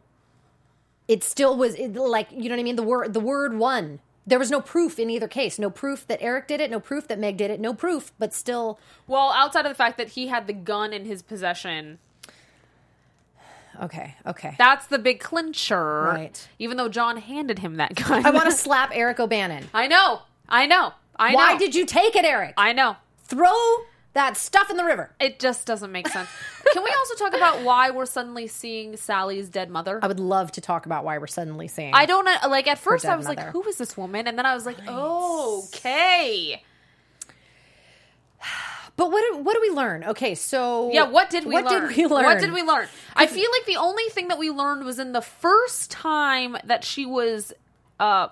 it 1.06 1.22
still 1.22 1.56
was 1.56 1.74
it, 1.74 1.94
like 1.94 2.28
you 2.32 2.48
know 2.48 2.56
what 2.56 2.60
I 2.60 2.64
mean. 2.64 2.76
The 2.76 2.82
word 2.82 3.14
the 3.14 3.20
word 3.20 3.56
won. 3.56 4.00
There 4.26 4.38
was 4.38 4.50
no 4.50 4.60
proof 4.60 4.98
in 4.98 5.08
either 5.08 5.28
case. 5.28 5.58
No 5.58 5.70
proof 5.70 6.06
that 6.06 6.20
Eric 6.20 6.48
did 6.48 6.60
it. 6.60 6.70
No 6.70 6.80
proof 6.80 7.08
that 7.08 7.18
Meg 7.18 7.38
did 7.38 7.50
it. 7.50 7.60
No 7.60 7.72
proof, 7.72 8.12
but 8.18 8.34
still. 8.34 8.78
well, 9.06 9.32
outside 9.32 9.64
of 9.64 9.70
the 9.70 9.76
fact 9.76 9.96
that 9.96 10.10
he 10.10 10.26
had 10.26 10.46
the 10.46 10.52
gun 10.52 10.92
in 10.92 11.06
his 11.06 11.22
possession, 11.22 11.98
Okay, 13.80 14.14
okay. 14.26 14.54
that's 14.58 14.86
the 14.88 14.98
big 14.98 15.20
clincher. 15.20 16.02
Right. 16.02 16.48
Even 16.58 16.76
though 16.76 16.88
John 16.88 17.16
handed 17.16 17.60
him 17.60 17.76
that 17.76 17.94
gun, 17.94 18.26
I 18.26 18.30
want 18.30 18.46
to 18.50 18.56
slap 18.56 18.90
Eric 18.92 19.20
O'Bannon. 19.20 19.68
I 19.72 19.86
know, 19.86 20.22
I 20.48 20.66
know. 20.66 20.92
I 21.16 21.34
Why 21.34 21.52
know. 21.54 21.58
did 21.58 21.74
you 21.74 21.84
take 21.86 22.16
it, 22.16 22.24
Eric? 22.24 22.54
I 22.56 22.72
know. 22.72 22.96
Throw 23.24 23.52
that 24.14 24.36
stuff 24.36 24.70
in 24.70 24.76
the 24.76 24.84
river. 24.84 25.14
It 25.20 25.38
just 25.38 25.66
doesn't 25.66 25.92
make 25.92 26.08
sense. 26.08 26.28
Can 26.72 26.82
we 26.82 26.90
also 26.90 27.14
talk 27.14 27.34
about 27.34 27.62
why 27.62 27.90
we're 27.90 28.06
suddenly 28.06 28.46
seeing 28.46 28.96
Sally's 28.96 29.48
dead 29.48 29.70
mother? 29.70 30.00
I 30.02 30.08
would 30.08 30.20
love 30.20 30.50
to 30.52 30.60
talk 30.60 30.86
about 30.86 31.04
why 31.04 31.18
we're 31.18 31.26
suddenly 31.26 31.68
seeing. 31.68 31.94
I 31.94 32.06
don't 32.06 32.24
know. 32.24 32.34
Like 32.48 32.66
at 32.66 32.78
first, 32.78 33.04
I 33.04 33.16
was 33.16 33.26
like, 33.26 33.38
mother. 33.38 33.50
"Who 33.52 33.62
is 33.64 33.76
this 33.76 33.96
woman?" 33.96 34.26
And 34.26 34.38
then 34.38 34.46
I 34.46 34.54
was 34.54 34.66
like, 34.66 34.76
"Okay, 34.88 36.62
But 38.98 39.12
what 39.12 39.24
do, 39.30 39.38
what 39.38 39.54
do 39.54 39.60
we 39.62 39.70
learn? 39.70 40.02
Okay, 40.02 40.34
so 40.34 40.90
yeah." 40.92 41.08
What 41.08 41.30
did 41.30 41.46
we 41.46 41.54
what 41.54 41.64
learn? 41.66 41.88
did 41.88 41.96
we 41.96 42.06
learn? 42.06 42.24
What 42.24 42.40
did 42.40 42.52
we 42.52 42.62
learn? 42.62 42.88
I 43.14 43.26
feel 43.28 43.48
like 43.56 43.64
the 43.64 43.76
only 43.76 44.02
thing 44.10 44.26
that 44.28 44.38
we 44.38 44.50
learned 44.50 44.84
was 44.84 44.98
in 44.98 45.12
the 45.12 45.22
first 45.22 45.90
time 45.90 46.56
that 46.64 46.84
she 46.84 47.06
was, 47.06 47.52
uh, 48.00 48.28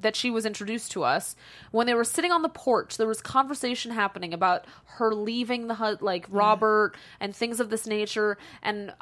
that 0.00 0.14
she 0.14 0.30
was 0.30 0.44
introduced 0.44 0.92
to 0.92 1.02
us 1.02 1.34
when 1.70 1.86
they 1.86 1.94
were 1.94 2.04
sitting 2.04 2.30
on 2.30 2.42
the 2.42 2.50
porch. 2.50 2.98
There 2.98 3.06
was 3.08 3.22
conversation 3.22 3.90
happening 3.90 4.34
about 4.34 4.66
her 4.98 5.14
leaving 5.14 5.66
the 5.68 5.74
hut, 5.74 6.02
like 6.02 6.26
Robert 6.28 6.94
and 7.18 7.34
things 7.34 7.58
of 7.58 7.70
this 7.70 7.86
nature, 7.86 8.36
and. 8.62 8.92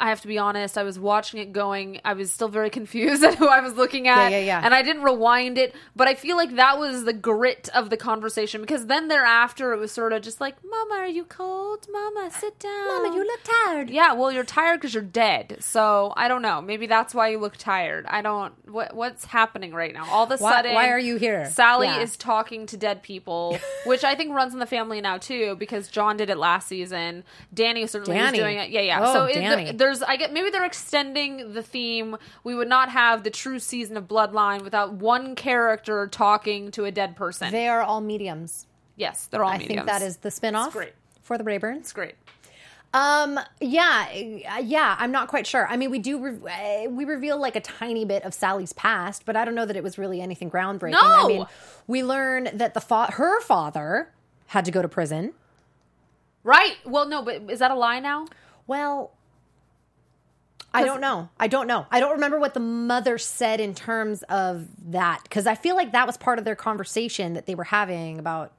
I 0.00 0.08
have 0.08 0.20
to 0.22 0.28
be 0.28 0.38
honest. 0.38 0.76
I 0.78 0.82
was 0.82 0.98
watching 0.98 1.40
it 1.40 1.52
going. 1.52 2.00
I 2.04 2.14
was 2.14 2.32
still 2.32 2.48
very 2.48 2.70
confused 2.78 3.22
at 3.22 3.34
who 3.36 3.46
I 3.48 3.60
was 3.60 3.74
looking 3.74 4.08
at. 4.08 4.30
Yeah, 4.30 4.38
yeah, 4.38 4.44
yeah. 4.44 4.60
And 4.64 4.74
I 4.74 4.82
didn't 4.82 5.02
rewind 5.02 5.58
it, 5.58 5.74
but 5.94 6.08
I 6.08 6.14
feel 6.14 6.36
like 6.36 6.56
that 6.56 6.78
was 6.78 7.04
the 7.04 7.12
grit 7.12 7.68
of 7.74 7.90
the 7.90 7.96
conversation 7.96 8.60
because 8.60 8.86
then 8.86 9.08
thereafter 9.08 9.72
it 9.72 9.78
was 9.78 9.92
sort 9.92 10.12
of 10.12 10.22
just 10.22 10.40
like, 10.40 10.56
"Mama, 10.64 10.94
are 11.02 11.06
you 11.08 11.24
cold? 11.24 11.86
Mama, 11.92 12.30
sit 12.30 12.58
down. 12.58 12.88
Mama, 13.02 13.14
you 13.14 13.24
look 13.24 13.40
tired. 13.44 13.90
Yeah, 13.90 14.14
well, 14.14 14.32
you're 14.32 14.44
tired 14.44 14.78
because 14.80 14.94
you're 14.94 15.02
dead. 15.02 15.58
So 15.60 16.12
I 16.16 16.28
don't 16.28 16.42
know. 16.42 16.60
Maybe 16.62 16.86
that's 16.86 17.14
why 17.14 17.28
you 17.28 17.38
look 17.38 17.56
tired. 17.56 18.06
I 18.06 18.22
don't. 18.22 18.52
What 18.70 18.94
what's 18.94 19.24
happening 19.24 19.72
right 19.74 19.92
now? 19.92 20.06
All 20.10 20.24
of 20.24 20.30
a 20.30 20.42
Why- 20.42 20.52
sudden, 20.52 20.74
why 20.74 20.88
are 20.90 20.98
you 20.98 21.16
here? 21.16 21.50
Sally 21.50 21.88
Yeah. 21.88 22.00
is 22.00 22.16
talking 22.16 22.66
to 22.66 22.76
dead 22.76 23.02
people, 23.02 23.58
which 23.84 24.04
I 24.04 24.14
think 24.14 24.32
runs 24.34 24.52
in 24.52 24.60
the 24.60 24.66
family 24.66 25.00
now 25.00 25.18
too 25.18 25.56
because 25.58 25.88
John 25.88 26.16
did 26.16 26.30
it 26.30 26.38
last 26.38 26.68
season. 26.68 27.24
Danny 27.52 27.86
certainly 27.88 28.16
Danny. 28.18 28.38
was 28.38 28.46
doing 28.46 28.58
it. 28.58 28.70
Yeah, 28.70 28.80
yeah. 28.82 29.00
Oh, 29.02 29.12
so 29.12 29.24
it, 29.24 29.34
Danny. 29.34 29.72
there's 29.72 29.89
I 30.06 30.16
get 30.16 30.32
maybe 30.32 30.50
they're 30.50 30.64
extending 30.64 31.52
the 31.54 31.62
theme. 31.62 32.16
We 32.44 32.54
would 32.54 32.68
not 32.68 32.88
have 32.90 33.22
the 33.24 33.30
true 33.30 33.58
season 33.58 33.96
of 33.96 34.08
Bloodline 34.08 34.62
without 34.62 34.92
one 34.94 35.34
character 35.34 36.06
talking 36.06 36.70
to 36.72 36.84
a 36.84 36.90
dead 36.90 37.16
person. 37.16 37.52
They 37.52 37.68
are 37.68 37.82
all 37.82 38.00
mediums. 38.00 38.66
yes, 38.96 39.26
they're 39.26 39.42
all 39.44 39.50
mediums. 39.52 39.64
I 39.64 39.68
mediums. 39.68 39.88
think 39.90 39.98
that 40.00 40.06
is 40.06 40.16
the 40.18 40.30
spin-off 40.30 40.66
It's 40.68 40.76
great. 40.76 40.92
for 41.22 41.36
the 41.38 41.44
Rayburns. 41.44 41.78
It's 41.78 41.92
great. 41.92 42.14
Um. 42.92 43.38
Yeah. 43.60 44.10
Yeah. 44.12 44.96
I'm 44.98 45.12
not 45.12 45.28
quite 45.28 45.46
sure. 45.46 45.64
I 45.68 45.76
mean, 45.76 45.90
we 45.92 46.00
do. 46.00 46.18
Re- 46.18 46.84
uh, 46.86 46.90
we 46.90 47.04
reveal 47.04 47.38
like 47.40 47.54
a 47.54 47.60
tiny 47.60 48.04
bit 48.04 48.24
of 48.24 48.34
Sally's 48.34 48.72
past, 48.72 49.24
but 49.26 49.36
I 49.36 49.44
don't 49.44 49.54
know 49.54 49.64
that 49.66 49.76
it 49.76 49.84
was 49.84 49.96
really 49.96 50.20
anything 50.20 50.50
groundbreaking. 50.50 50.96
I 51.00 51.26
mean, 51.28 51.46
we 51.86 52.02
learn 52.02 52.48
that 52.52 52.74
the 52.74 52.80
fa- 52.80 53.12
her 53.12 53.40
father 53.42 54.10
had 54.48 54.64
to 54.64 54.72
go 54.72 54.82
to 54.82 54.88
prison. 54.88 55.34
Right. 56.42 56.76
Well, 56.84 57.06
no, 57.06 57.22
but 57.22 57.42
is 57.48 57.60
that 57.60 57.70
a 57.70 57.74
lie 57.76 58.00
now? 58.00 58.26
Well, 58.66 59.12
I 60.72 60.84
don't 60.84 61.00
know. 61.00 61.28
I 61.38 61.48
don't 61.48 61.66
know. 61.66 61.86
I 61.90 61.98
don't 62.00 62.12
remember 62.12 62.38
what 62.38 62.54
the 62.54 62.60
mother 62.60 63.18
said 63.18 63.60
in 63.60 63.74
terms 63.74 64.22
of 64.24 64.66
that 64.92 65.20
because 65.24 65.46
I 65.46 65.54
feel 65.56 65.74
like 65.76 65.92
that 65.92 66.06
was 66.06 66.16
part 66.16 66.38
of 66.38 66.44
their 66.44 66.54
conversation 66.56 67.34
that 67.34 67.46
they 67.46 67.54
were 67.54 67.64
having 67.64 68.18
about. 68.18 68.52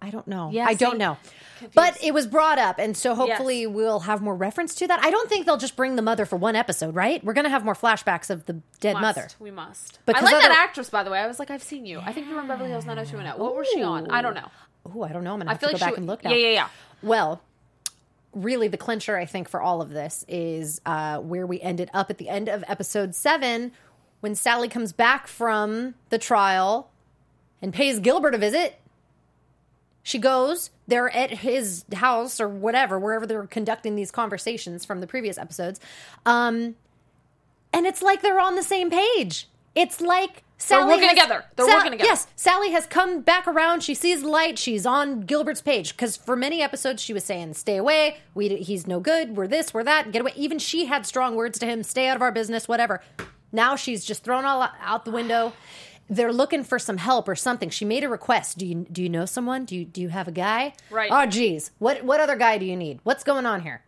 I 0.00 0.10
don't 0.10 0.28
know. 0.28 0.50
Yeah, 0.52 0.64
I 0.68 0.74
don't 0.74 0.96
know. 0.96 1.16
Confused. 1.58 1.74
But 1.74 1.98
it 2.04 2.14
was 2.14 2.28
brought 2.28 2.56
up, 2.60 2.78
and 2.78 2.96
so 2.96 3.16
hopefully 3.16 3.62
Yes. 3.62 3.70
we'll 3.72 3.98
have 4.00 4.22
more 4.22 4.36
reference 4.36 4.76
to 4.76 4.86
that. 4.86 5.00
I 5.04 5.10
don't 5.10 5.28
think 5.28 5.44
they'll 5.44 5.56
just 5.56 5.74
bring 5.74 5.96
the 5.96 6.02
mother 6.02 6.24
for 6.24 6.36
one 6.36 6.54
episode, 6.54 6.94
right? 6.94 7.22
We're 7.24 7.32
going 7.32 7.46
to 7.46 7.50
have 7.50 7.64
more 7.64 7.74
flashbacks 7.74 8.30
of 8.30 8.46
the 8.46 8.60
dead 8.78 8.92
Must. 8.92 9.02
mother. 9.02 9.28
We 9.40 9.50
must. 9.50 9.98
Because 10.06 10.22
I 10.22 10.26
like 10.26 10.34
other- 10.36 10.48
that 10.50 10.56
actress, 10.68 10.88
by 10.88 11.02
the 11.02 11.10
way. 11.10 11.18
I 11.18 11.26
was 11.26 11.40
like, 11.40 11.50
I've 11.50 11.64
seen 11.64 11.84
you. 11.84 11.98
I 11.98 12.12
think 12.12 12.28
you 12.28 12.36
were 12.36 12.40
in 12.42 12.46
Beverly 12.46 12.70
Hills 12.70 12.86
90210. 12.86 13.42
What 13.44 13.56
was 13.56 13.66
she 13.74 13.82
on? 13.82 14.08
I 14.08 14.22
don't 14.22 14.34
know. 14.34 14.48
Oh, 14.86 15.02
I 15.02 15.08
don't 15.08 15.24
know. 15.24 15.32
I'm 15.32 15.38
going 15.40 15.46
to 15.46 15.50
I 15.50 15.54
have 15.54 15.60
feel 15.60 15.70
to 15.70 15.74
like 15.74 15.80
go 15.80 15.86
she 15.86 15.90
back 15.90 15.98
and 15.98 16.06
look 16.06 16.22
now. 16.22 16.30
Yeah, 16.30 16.36
yeah, 16.36 16.50
yeah. 16.52 16.68
Well, 17.02 17.42
really, 18.42 18.68
the 18.68 18.76
clincher, 18.76 19.16
I 19.16 19.24
think, 19.24 19.48
for 19.48 19.60
all 19.60 19.82
of 19.82 19.90
this 19.90 20.24
is 20.28 20.80
uh, 20.86 21.18
where 21.18 21.46
we 21.46 21.60
ended 21.60 21.90
up 21.92 22.10
at 22.10 22.18
the 22.18 22.28
end 22.28 22.48
of 22.48 22.64
episode 22.68 23.14
seven 23.14 23.72
when 24.20 24.34
Sally 24.34 24.68
comes 24.68 24.92
back 24.92 25.26
from 25.26 25.94
the 26.10 26.18
trial 26.18 26.90
and 27.62 27.72
pays 27.72 28.00
Gilbert 28.00 28.34
a 28.34 28.38
visit. 28.38 28.78
She 30.02 30.18
goes, 30.18 30.70
they're 30.86 31.14
at 31.14 31.30
his 31.30 31.84
house 31.92 32.40
or 32.40 32.48
whatever, 32.48 32.98
wherever 32.98 33.26
they're 33.26 33.46
conducting 33.46 33.94
these 33.94 34.10
conversations 34.10 34.84
from 34.84 35.00
the 35.00 35.06
previous 35.06 35.36
episodes. 35.36 35.80
Um, 36.24 36.76
and 37.72 37.86
it's 37.86 38.00
like 38.00 38.22
they're 38.22 38.40
on 38.40 38.56
the 38.56 38.62
same 38.62 38.90
page. 38.90 39.48
It's 39.78 40.00
like 40.00 40.42
Sally 40.58 40.86
working 40.86 41.08
has- 41.08 41.10
together. 41.10 41.44
They're 41.54 41.66
working 41.66 41.92
together. 41.92 42.08
Yes, 42.08 42.26
Sally 42.34 42.72
has 42.72 42.84
come 42.86 43.20
back 43.20 43.46
around. 43.46 43.82
She 43.84 43.94
sees 43.94 44.22
the 44.22 44.28
light. 44.28 44.58
She's 44.58 44.84
on 44.84 45.20
Gilbert's 45.20 45.62
page 45.62 45.96
because 45.96 46.16
for 46.16 46.34
many 46.34 46.60
episodes 46.60 47.00
she 47.00 47.12
was 47.12 47.22
saying, 47.24 47.54
"Stay 47.54 47.76
away. 47.76 48.16
We 48.34 48.56
he's 48.56 48.86
no 48.86 48.98
good. 48.98 49.36
We're 49.36 49.46
this. 49.46 49.72
We're 49.72 49.84
that. 49.84 50.10
Get 50.10 50.20
away." 50.22 50.32
Even 50.34 50.58
she 50.58 50.86
had 50.86 51.06
strong 51.06 51.36
words 51.36 51.60
to 51.60 51.66
him. 51.66 51.84
Stay 51.84 52.08
out 52.08 52.16
of 52.16 52.22
our 52.22 52.32
business. 52.32 52.66
Whatever. 52.66 53.00
Now 53.52 53.76
she's 53.76 54.04
just 54.04 54.24
thrown 54.24 54.44
all 54.44 54.68
out 54.82 55.04
the 55.04 55.12
window. 55.12 55.52
They're 56.10 56.32
looking 56.32 56.64
for 56.64 56.78
some 56.78 56.96
help 56.96 57.28
or 57.28 57.36
something. 57.36 57.70
She 57.70 57.84
made 57.84 58.02
a 58.02 58.08
request. 58.08 58.58
Do 58.58 58.66
you 58.66 58.86
do 58.90 59.02
you 59.02 59.08
know 59.08 59.26
someone? 59.26 59.64
Do 59.64 59.76
you 59.76 59.84
do 59.84 60.00
you 60.00 60.08
have 60.08 60.26
a 60.26 60.32
guy? 60.32 60.72
Right. 60.90 61.10
Oh, 61.12 61.26
geez. 61.26 61.70
What 61.78 62.02
what 62.02 62.18
other 62.18 62.34
guy 62.36 62.58
do 62.58 62.64
you 62.66 62.76
need? 62.76 62.98
What's 63.04 63.22
going 63.22 63.46
on 63.46 63.60
here? 63.60 63.82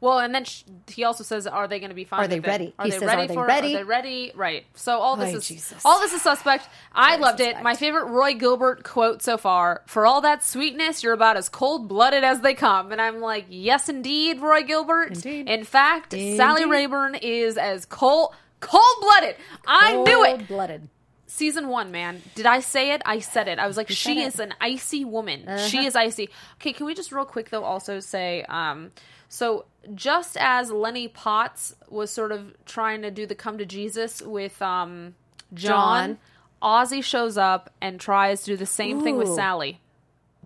Well, 0.00 0.18
and 0.18 0.34
then 0.34 0.44
sh 0.44 0.62
he 0.88 1.04
also 1.04 1.24
says, 1.24 1.46
"Are 1.46 1.66
they 1.68 1.78
going 1.78 1.90
to 1.90 1.94
be 1.96 2.04
fine? 2.04 2.20
Are 2.20 2.28
they 2.28 2.40
ready? 2.40 2.74
Are 2.78 2.84
He 2.84 2.90
they 2.90 2.98
says, 2.98 3.06
ready 3.06 3.22
"Are 3.22 3.26
they 3.28 3.34
for 3.34 3.46
ready?" 3.46 3.72
it? 3.72 3.74
Are 3.74 3.78
they 3.78 3.84
ready?" 3.84 4.32
Right. 4.34 4.66
So 4.74 4.98
all 4.98 5.16
this 5.16 5.34
Ay, 5.34 5.38
is 5.38 5.48
Jesus. 5.48 5.82
all 5.84 6.00
this 6.00 6.12
is 6.12 6.22
suspect. 6.22 6.68
I 6.92 7.16
loved 7.16 7.40
it. 7.40 7.62
My 7.62 7.74
favorite 7.74 8.06
Roy 8.06 8.34
Gilbert 8.34 8.84
quote 8.84 9.22
so 9.22 9.36
far: 9.38 9.82
"For 9.86 10.06
all 10.06 10.20
that 10.20 10.44
sweetness, 10.44 11.02
you're 11.02 11.12
about 11.14 11.36
as 11.36 11.48
cold 11.48 11.88
blooded 11.88 12.24
as 12.24 12.40
they 12.40 12.54
come." 12.54 12.92
And 12.92 13.00
I'm 13.00 13.20
like, 13.20 13.46
"Yes, 13.48 13.88
indeed, 13.88 14.40
Roy 14.40 14.62
Gilbert. 14.62 15.12
Indeed. 15.12 15.48
In 15.48 15.64
fact, 15.64 16.12
Sally 16.12 16.64
Rayburn 16.64 17.14
is 17.16 17.56
as 17.56 17.84
cold." 17.86 18.34
Cold 18.60 18.82
blooded. 19.00 19.36
I 19.66 19.96
knew 19.96 20.24
it. 20.24 20.48
Blooded. 20.48 20.88
Season 21.26 21.68
one, 21.68 21.90
man. 21.90 22.22
Did 22.34 22.46
I 22.46 22.60
say 22.60 22.92
it? 22.92 23.02
I 23.04 23.18
said 23.18 23.48
it. 23.48 23.58
I 23.58 23.66
was 23.66 23.76
like, 23.76 23.90
she. 23.90 24.12
Uh-huh. 24.18 24.28
is 24.28 24.40
an 24.40 24.54
icy 24.60 25.04
woman. 25.04 25.46
She 25.68 25.84
is 25.84 25.94
icy. 25.94 26.30
Okay, 26.54 26.72
can 26.72 26.86
we 26.86 26.94
just 26.94 27.12
real 27.12 27.26
quick 27.26 27.50
though 27.50 27.64
also 27.64 28.00
say, 28.00 28.44
um, 28.48 28.92
so 29.28 29.64
just 29.94 30.36
as 30.38 30.70
Lenny 30.70 31.08
Potts 31.08 31.74
was 31.88 32.10
sort 32.10 32.32
of 32.32 32.54
trying 32.66 33.02
to 33.02 33.10
do 33.10 33.26
the 33.26 33.34
come 33.34 33.58
to 33.58 33.66
Jesus 33.66 34.20
with 34.22 34.60
um 34.62 35.14
John, 35.54 36.18
Ozzy 36.62 37.02
shows 37.04 37.38
up 37.38 37.70
and 37.80 38.00
tries 38.00 38.40
to 38.42 38.52
do 38.52 38.56
the 38.56 38.66
same 38.66 39.02
thing 39.02 39.16
with 39.16 39.28
Sally. 39.34 39.80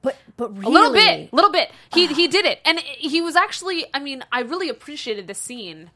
But 0.03 0.17
but 0.37 0.51
really, 0.57 0.67
A 0.67 0.69
little 0.71 0.93
bit, 0.93 1.33
a 1.33 1.37
little 1.37 1.51
bit. 1.53 1.71
He 1.93 2.07
he 2.09 2.27
did 2.29 2.45
it, 2.47 2.61
and 2.65 2.79
he 2.79 3.21
was 3.21 3.37
actually. 3.37 3.85
I 3.93 3.99
mean, 3.99 4.25
I 4.33 4.41
really 4.41 4.69
appreciated 4.69 5.27
the 5.27 5.35
scene. 5.35 5.91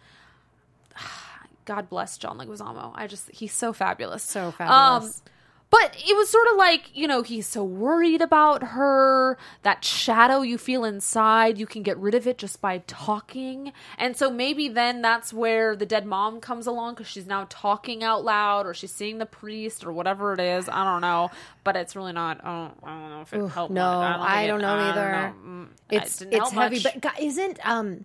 God 1.65 1.89
bless 1.89 2.19
John 2.19 2.39
Leguizamo. 2.39 2.93
I 2.95 3.07
just 3.07 3.31
he's 3.31 3.53
so 3.53 3.73
fabulous, 3.73 4.23
So 4.23 4.51
fabulous. 4.51 5.17
Um, 5.17 5.33
but 5.81 5.97
it 6.09 6.17
was 6.17 6.29
sort 6.29 6.47
of 6.53 6.57
like 6.57 6.91
you 6.95 7.07
know 7.09 7.23
he's 7.23 7.47
so 7.47 7.65
worried 7.65 8.21
about 8.23 8.63
her. 8.63 9.37
That 9.63 9.85
shadow 9.85 10.43
you 10.43 10.59
feel 10.59 10.85
inside, 10.85 11.59
you 11.59 11.67
can 11.67 11.83
get 11.83 11.97
rid 11.99 12.15
of 12.15 12.27
it 12.27 12.39
just 12.39 12.61
by 12.61 12.79
talking. 12.87 13.73
And 13.99 14.17
so 14.17 14.31
maybe 14.31 14.69
then 14.69 15.03
that's 15.03 15.33
where 15.33 15.75
the 15.77 15.87
dead 15.87 16.07
mom 16.07 16.41
comes 16.41 16.67
along 16.67 16.95
because 16.95 17.09
she's 17.09 17.27
now 17.27 17.47
talking 17.49 18.03
out 18.05 18.25
loud, 18.25 18.67
or 18.67 18.75
she's 18.75 18.93
seeing 18.93 19.19
the 19.19 19.27
priest, 19.27 19.85
or 19.85 19.93
whatever 19.93 20.33
it 20.35 20.41
is. 20.41 20.69
I 20.69 20.85
don't 20.85 21.01
know, 21.01 21.31
but 21.65 21.77
it's 21.77 21.97
really 21.97 22.13
not. 22.13 22.45
I 22.45 22.49
don't, 22.69 22.75
I 22.85 23.01
don't 23.01 23.11
know 23.11 23.21
if 23.23 23.33
it 23.33 23.49
helped. 23.49 23.73
no, 23.73 24.01
much. 24.01 24.21
I 24.29 24.47
don't 24.47 24.61
it- 24.61 24.63
know 24.63 24.75
I 24.75 24.91
either. 24.91 25.11
know. 25.13 25.35
Mm, 25.47 25.69
It's 25.91 26.23
it's 26.23 26.51
heavy, 26.51 26.83
much. 26.83 27.01
but 27.01 27.21
isn't 27.21 27.59
um 27.67 28.05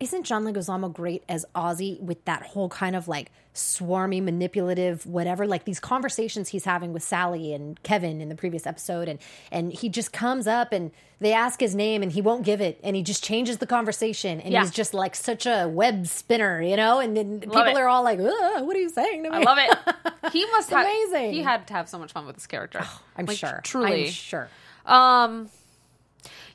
isn't 0.00 0.24
John 0.24 0.44
Leguizamo 0.44 0.92
great 0.92 1.22
as 1.28 1.46
Ozzy 1.54 2.00
with 2.00 2.24
that 2.24 2.42
whole 2.42 2.68
kind 2.68 2.94
of 2.96 3.08
like 3.08 3.30
swarmy, 3.54 4.22
manipulative, 4.22 5.06
whatever? 5.06 5.46
Like 5.46 5.64
these 5.64 5.80
conversations 5.80 6.48
he's 6.48 6.64
having 6.64 6.92
with 6.92 7.02
Sally 7.02 7.54
and 7.54 7.80
Kevin 7.82 8.20
in 8.20 8.28
the 8.28 8.34
previous 8.34 8.66
episode, 8.66 9.08
and 9.08 9.18
and 9.52 9.72
he 9.72 9.88
just 9.88 10.12
comes 10.12 10.46
up 10.46 10.72
and 10.72 10.90
they 11.20 11.32
ask 11.32 11.60
his 11.60 11.74
name 11.74 12.02
and 12.02 12.12
he 12.12 12.20
won't 12.20 12.44
give 12.44 12.60
it, 12.60 12.78
and 12.82 12.96
he 12.96 13.02
just 13.02 13.22
changes 13.24 13.58
the 13.58 13.66
conversation, 13.66 14.40
and 14.40 14.52
Yeah. 14.52 14.60
he's 14.62 14.70
just 14.72 14.92
like 14.94 15.14
such 15.14 15.46
a 15.46 15.66
web 15.68 16.06
spinner, 16.06 16.60
you 16.60 16.76
know. 16.76 16.98
And 17.00 17.16
then 17.16 17.40
people 17.40 17.62
it. 17.62 17.76
are 17.76 17.88
all 17.88 18.02
like, 18.02 18.18
"What 18.18 18.76
are 18.76 18.80
you 18.80 18.90
saying 18.90 19.22
to 19.24 19.30
me?" 19.30 19.36
I 19.36 19.40
love 19.42 19.58
it. 19.58 19.94
He 20.32 20.44
must 20.46 20.70
have 20.70 20.86
amazing. 20.86 21.32
He 21.34 21.42
had 21.42 21.66
to 21.68 21.74
have 21.74 21.86
so 21.88 21.98
much 21.98 22.12
fun 22.12 22.24
with 22.26 22.34
this 22.34 22.46
character. 22.46 22.82
I'm 23.16 23.26
Like, 23.26 23.36
sure. 23.36 23.60
Truly. 23.62 24.06
I'm 24.06 24.10
sure. 24.10 24.48
Um 24.86 25.50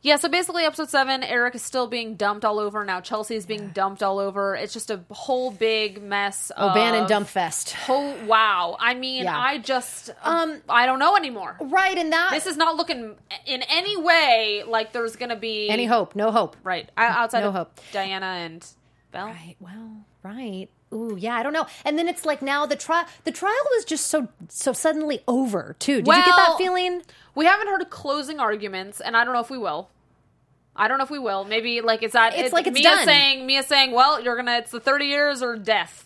yeah, 0.01 0.15
so 0.15 0.29
basically 0.29 0.63
episode 0.63 0.89
7 0.89 1.23
Eric 1.23 1.55
is 1.55 1.61
still 1.61 1.87
being 1.87 2.15
dumped 2.15 2.45
all 2.45 2.59
over 2.59 2.85
now 2.85 3.01
Chelsea 3.01 3.35
is 3.35 3.45
being 3.45 3.69
dumped 3.69 4.01
all 4.01 4.19
over. 4.19 4.55
It's 4.55 4.71
just 4.73 4.89
a 4.91 5.01
whole 5.11 5.51
big 5.51 6.01
mess 6.01 6.51
Oh, 6.55 6.69
of 6.69 6.73
Bannon 6.73 7.07
dump 7.07 7.27
fest. 7.27 7.75
Oh 7.87 8.15
wow. 8.25 8.77
I 8.79 8.93
mean, 8.93 9.23
Yeah. 9.25 9.37
I 9.37 9.57
just 9.57 10.09
um 10.23 10.61
I 10.69 10.85
don't 10.85 10.99
know 10.99 11.15
anymore. 11.15 11.57
Right, 11.59 11.97
and 11.97 12.11
that 12.13 12.29
This 12.31 12.45
is 12.45 12.55
not 12.57 12.75
looking 12.75 13.15
in 13.45 13.61
any 13.63 13.97
way 13.97 14.63
like 14.65 14.93
there's 14.93 15.15
going 15.15 15.29
to 15.29 15.35
be 15.35 15.69
any 15.69 15.85
hope? 15.85 16.15
No 16.15 16.31
hope. 16.31 16.55
right 16.63 16.89
outside 16.97 17.41
No 17.41 17.49
of 17.49 17.53
hope. 17.55 17.79
Diana 17.91 18.25
and 18.25 18.65
Belle. 19.11 19.25
Right. 19.25 19.55
Well, 19.59 20.05
right. 20.23 20.67
ooh, 20.93 21.15
yeah, 21.19 21.35
I 21.35 21.41
don't 21.43 21.53
know. 21.53 21.65
And 21.83 21.97
then 21.97 22.07
it's 22.07 22.25
like 22.25 22.41
now 22.43 22.65
the 22.67 22.75
trial 22.75 23.05
the 23.23 23.31
trial 23.31 23.53
was 23.75 23.85
just 23.85 24.07
so 24.07 24.27
so 24.49 24.71
suddenly 24.71 25.21
over 25.27 25.75
too. 25.79 25.97
Did 26.03 26.07
you 26.07 26.13
get 26.13 26.25
that 26.25 26.55
feeling? 26.57 27.01
We 27.39 27.45
haven't 27.45 27.67
heard 27.67 27.81
of 27.81 27.89
closing 27.89 28.39
arguments, 28.39 28.99
and 28.99 29.15
I 29.15 29.23
don't 29.23 29.33
know 29.33 29.39
if 29.39 29.49
we 29.49 29.57
will. 29.57 29.89
I 30.75 30.87
don't 30.87 30.97
know 30.97 31.05
if 31.05 31.09
we 31.09 31.19
will. 31.19 31.45
Maybe 31.45 31.79
like 31.81 32.03
it's 32.03 32.13
that 32.13 32.33
It's 32.37 32.51
like 32.53 32.67
it's 32.67 32.73
Mia 32.73 32.83
done. 32.83 33.05
saying 33.05 33.45
Mia 33.45 33.63
saying, 33.63 33.91
"Well, 33.91 34.21
you're 34.21 34.35
gonna 34.35 34.57
it's 34.57 34.71
the 34.71 34.79
thirty 34.79 35.05
years 35.05 35.41
or 35.41 35.55
death." 35.55 36.05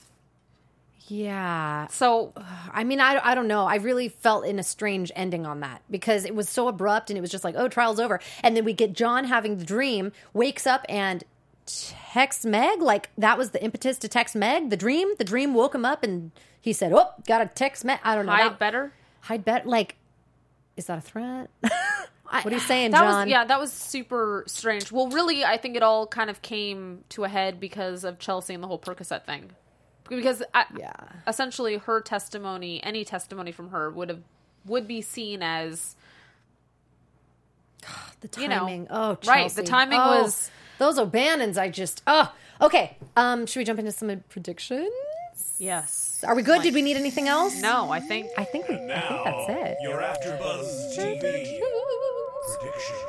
Yeah. 1.08 1.88
So 1.88 2.34
I 2.72 2.84
mean, 2.84 3.00
I, 3.02 3.20
I 3.24 3.36
don't 3.36 3.48
know. 3.48 3.66
I 3.66 3.76
really 3.76 4.10
felt 4.10 4.46
in 4.46 4.60
a 4.60 4.64
strange 4.64 5.12
ending 5.16 5.46
on 5.46 5.60
that 5.60 5.82
because 5.92 6.24
it 6.26 6.34
was 6.36 6.48
so 6.50 6.68
abrupt 6.68 7.10
and 7.10 7.18
it 7.18 7.22
was 7.22 7.30
just 7.30 7.44
like, 7.44 7.56
oh, 7.58 7.68
trial's 7.68 8.00
over. 8.00 8.20
And 8.42 8.56
then 8.56 8.64
we 8.64 8.74
get 8.74 8.94
John 8.94 9.26
having 9.26 9.58
the 9.58 9.66
dream, 9.66 10.12
wakes 10.34 10.66
up 10.66 10.86
and 10.88 11.24
texts 11.66 12.46
Meg. 12.46 12.82
Like 12.82 13.10
that 13.18 13.38
was 13.38 13.52
the 13.52 13.64
impetus 13.64 13.98
to 14.00 14.08
text 14.08 14.36
Meg. 14.36 14.70
The 14.70 14.78
dream, 14.78 15.10
the 15.18 15.24
dream 15.26 15.54
woke 15.54 15.76
him 15.76 15.84
up 15.86 16.04
and 16.04 16.32
he 16.62 16.74
said, 16.74 16.94
oh, 16.94 17.10
got 17.28 17.40
to 17.40 17.48
text 17.48 17.84
Meg. 17.84 18.00
I 18.04 18.16
don't 18.16 18.26
know. 18.26 18.32
hide 18.32 18.52
That- 18.52 18.60
better. 18.60 18.94
Hide 19.22 19.46
bet. 19.46 19.66
Like, 19.68 19.96
is 20.78 20.86
that 20.88 20.98
a 20.98 21.02
threat? 21.02 21.50
what 21.62 22.46
are 22.46 22.52
you 22.52 22.60
saying, 22.60 22.92
That 22.92 23.02
John? 23.02 23.26
was 23.26 23.28
yeah, 23.32 23.46
that 23.46 23.60
was 23.60 23.72
super 23.72 24.44
strange. 24.48 24.92
Well, 24.92 25.08
really, 25.10 25.46
I 25.46 25.58
think 25.58 25.76
it 25.76 25.84
all 25.84 26.08
kind 26.08 26.30
of 26.30 26.42
came 26.42 27.04
to 27.10 27.24
a 27.24 27.30
head 27.30 27.60
because 27.60 28.04
of 28.04 28.20
Chelsea 28.20 28.54
and 28.54 28.64
the 28.64 28.68
whole 28.68 28.80
Percocet 28.80 29.26
thing. 29.26 29.52
Because 30.10 30.44
I, 30.54 30.66
Yeah. 30.78 30.94
essentially, 31.28 31.78
her 31.78 32.02
testimony, 32.02 32.84
any 32.84 33.06
testimony 33.06 33.52
from 33.52 33.70
her, 33.70 33.90
would 33.90 34.10
have 34.10 34.22
would 34.66 34.88
be 34.88 35.02
seen 35.02 35.42
as 35.44 35.96
The 38.22 38.42
you 38.42 38.48
know, 38.48 38.60
timing. 38.60 38.88
oh, 38.90 39.18
right, 39.28 39.50
the 39.52 39.64
timing 39.64 40.00
Oh, 40.02 40.24
was- 40.24 40.50
those 40.80 40.98
O'Bannons. 40.98 41.58
I 41.58 41.70
just 41.70 42.02
oh 42.08 42.34
okay. 42.62 42.98
Um, 43.16 43.46
should 43.46 43.60
we 43.60 43.64
jump 43.66 43.80
into 43.80 43.92
some 43.92 44.24
predictions? 44.30 44.90
Yes. 45.64 46.24
Are 46.28 46.36
we 46.36 46.42
good? 46.44 46.62
Did 46.62 46.74
we 46.74 46.82
need 46.82 46.98
anything 46.98 47.28
else? 47.28 47.60
No, 47.62 47.92
I 47.92 48.00
think 48.00 48.28
I 48.38 48.44
think 48.44 48.68
we, 48.70 48.76
I 48.76 48.80
think 48.80 49.24
that's 49.26 49.50
it. 49.50 49.78
Your 49.82 50.00
AfterBuzz 50.02 50.98
TV 50.98 51.60
predictions. 52.60 53.00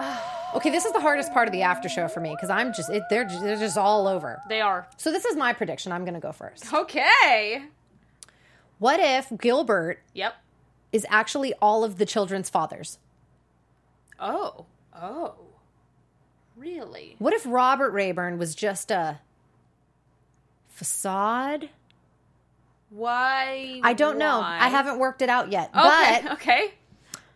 Okay, 0.54 0.68
this 0.68 0.84
is 0.84 0.92
the 0.92 1.00
hardest 1.00 1.32
part 1.32 1.48
of 1.48 1.52
the 1.52 1.62
after 1.62 1.88
show 1.88 2.08
for 2.08 2.20
me 2.20 2.30
because 2.30 2.50
I'm 2.50 2.74
just 2.74 2.90
it, 2.90 3.02
they're 3.08 3.26
they're 3.26 3.56
just 3.56 3.78
all 3.78 4.06
over. 4.06 4.38
they 4.50 4.60
are 4.60 4.86
So 4.98 5.10
this 5.10 5.24
is 5.24 5.34
my 5.34 5.54
prediction. 5.54 5.92
I'm 5.92 6.04
going 6.04 6.12
to 6.14 6.20
go 6.20 6.30
first. 6.30 6.70
okay. 6.74 7.62
What 8.78 9.00
if 9.00 9.32
Gilbert 9.40 10.00
Yep. 10.12 10.34
is 10.92 11.06
actually 11.08 11.54
all 11.62 11.84
of 11.84 11.96
the 11.96 12.04
children's 12.04 12.50
fathers? 12.50 12.98
Oh. 14.20 14.66
Oh. 14.94 15.36
Really? 16.54 17.16
What 17.18 17.32
if 17.32 17.46
Robert 17.46 17.92
Rayburn 17.92 18.36
was 18.38 18.54
just 18.54 18.90
a 18.90 19.20
facade? 20.82 21.68
Why? 22.90 23.80
I 23.82 23.92
don't 23.94 24.18
know. 24.18 24.40
I 24.42 24.68
haven't 24.68 24.98
worked 24.98 25.22
it 25.22 25.28
out 25.28 25.50
yet. 25.52 25.70
Okay. 25.74 26.20
But 26.24 26.32
okay. 26.32 26.74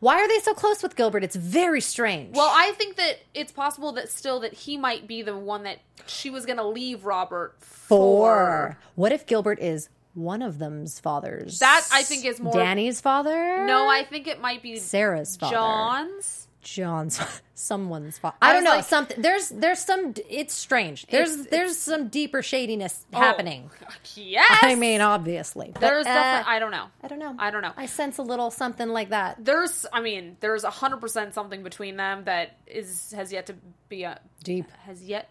why 0.01 0.17
are 0.17 0.29
they 0.29 0.39
so 0.41 0.53
close 0.53 0.83
with 0.83 0.97
Gilbert? 0.97 1.23
It's 1.25 1.37
very 1.37 1.81
strange. 1.81 2.37
Well, 2.37 2.51
I 2.53 2.73
think 2.73 2.97
that 2.97 3.21
it's 3.35 3.53
possible 3.53 3.93
that 3.93 4.11
still 4.11 4.41
that 4.41 4.53
he 4.53 4.77
might 4.77 5.07
be 5.07 5.23
the 5.23 5.37
one 5.37 5.63
that 5.63 5.79
she 6.07 6.29
was 6.29 6.45
going 6.45 6.59
to 6.59 6.67
leave 6.67 7.05
Robert 7.05 7.55
for. 7.61 7.67
four. 7.87 8.79
What 8.97 9.13
if 9.13 9.27
Gilbert 9.27 9.61
is 9.61 9.89
one 10.15 10.43
of 10.43 10.59
them's 10.59 10.99
fathers? 11.01 11.61
That, 11.61 11.87
I 11.93 12.03
think, 12.03 12.25
is 12.25 12.41
more- 12.41 12.53
Danny's 12.53 13.01
father. 13.01 13.65
No, 13.67 13.89
I 13.89 14.03
think 14.05 14.27
it 14.27 14.41
might 14.41 14.63
be 14.63 14.77
Sarah's 14.77 15.37
father. 15.37 15.55
John's. 15.55 16.46
John's 16.67 17.21
someone's 17.55 18.19
father. 18.19 18.37
I 18.43 18.51
I 18.51 18.53
don't 18.53 18.65
know 18.65 18.71
like- 18.77 18.85
something. 18.85 19.23
There's 19.23 19.49
there's 19.51 19.79
some. 19.79 20.15
It's 20.29 20.53
strange. 20.53 21.07
There's 21.07 21.31
It's- 21.33 21.47
there's 21.51 21.77
some 21.79 22.09
deeper 22.09 22.43
shadiness 22.43 23.07
happening. 23.13 23.71
Oh, 23.83 23.95
yes. 24.17 24.59
I 24.63 24.75
mean, 24.75 25.01
obviously, 25.01 25.71
But, 25.73 25.81
there's 25.81 26.07
uh, 26.07 26.13
definitely. 26.13 26.53
I 26.55 26.59
don't 26.59 26.71
know. 26.73 26.87
I 27.03 27.09
don't 27.09 27.19
know. 27.21 27.35
I 27.39 27.51
don't 27.53 27.63
know. 27.63 27.73
I 27.77 27.87
sense 27.87 28.19
a 28.19 28.23
little 28.23 28.51
something 28.51 28.89
like 28.89 29.11
that. 29.11 29.45
There's. 29.45 29.87
I 29.93 30.01
mean, 30.01 30.37
there's 30.41 30.65
a 30.65 30.71
hundred 30.71 31.01
percent 31.01 31.35
something 31.35 31.63
between 31.63 31.97
them 31.97 32.25
that 32.25 32.57
is 32.67 33.13
has 33.17 33.33
yet 33.33 33.47
to 33.47 33.55
be 33.89 34.05
uh, 34.05 34.17
Deep. 34.43 34.71
has 34.85 35.03
yet 35.05 35.31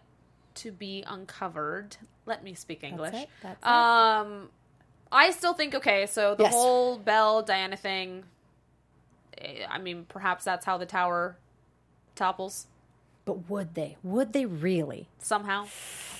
to 0.56 0.72
be 0.72 1.04
uncovered. 1.06 1.96
Let 2.24 2.42
me 2.42 2.54
speak 2.54 2.82
English. 2.82 3.14
it, 3.14 3.28
that's 3.42 3.62
it. 3.62 3.68
um, 3.68 4.48
I 5.12 5.30
still 5.32 5.52
think 5.52 5.74
okay. 5.74 6.06
So 6.06 6.34
the 6.34 6.44
Yes. 6.44 6.54
whole 6.54 6.96
Belle 6.98 7.42
Diana 7.42 7.76
thing. 7.76 8.24
Eh, 9.38 9.64
I 9.68 9.78
mean, 9.78 10.04
perhaps 10.08 10.44
that's 10.44 10.64
how 10.64 10.78
the 10.78 10.86
tower 10.86 11.36
topples 12.14 12.66
But 13.24 13.48
would 13.50 13.74
they? 13.74 13.96
Would 14.02 14.32
they 14.32 14.46
really? 14.46 15.08
somehow, 15.18 15.66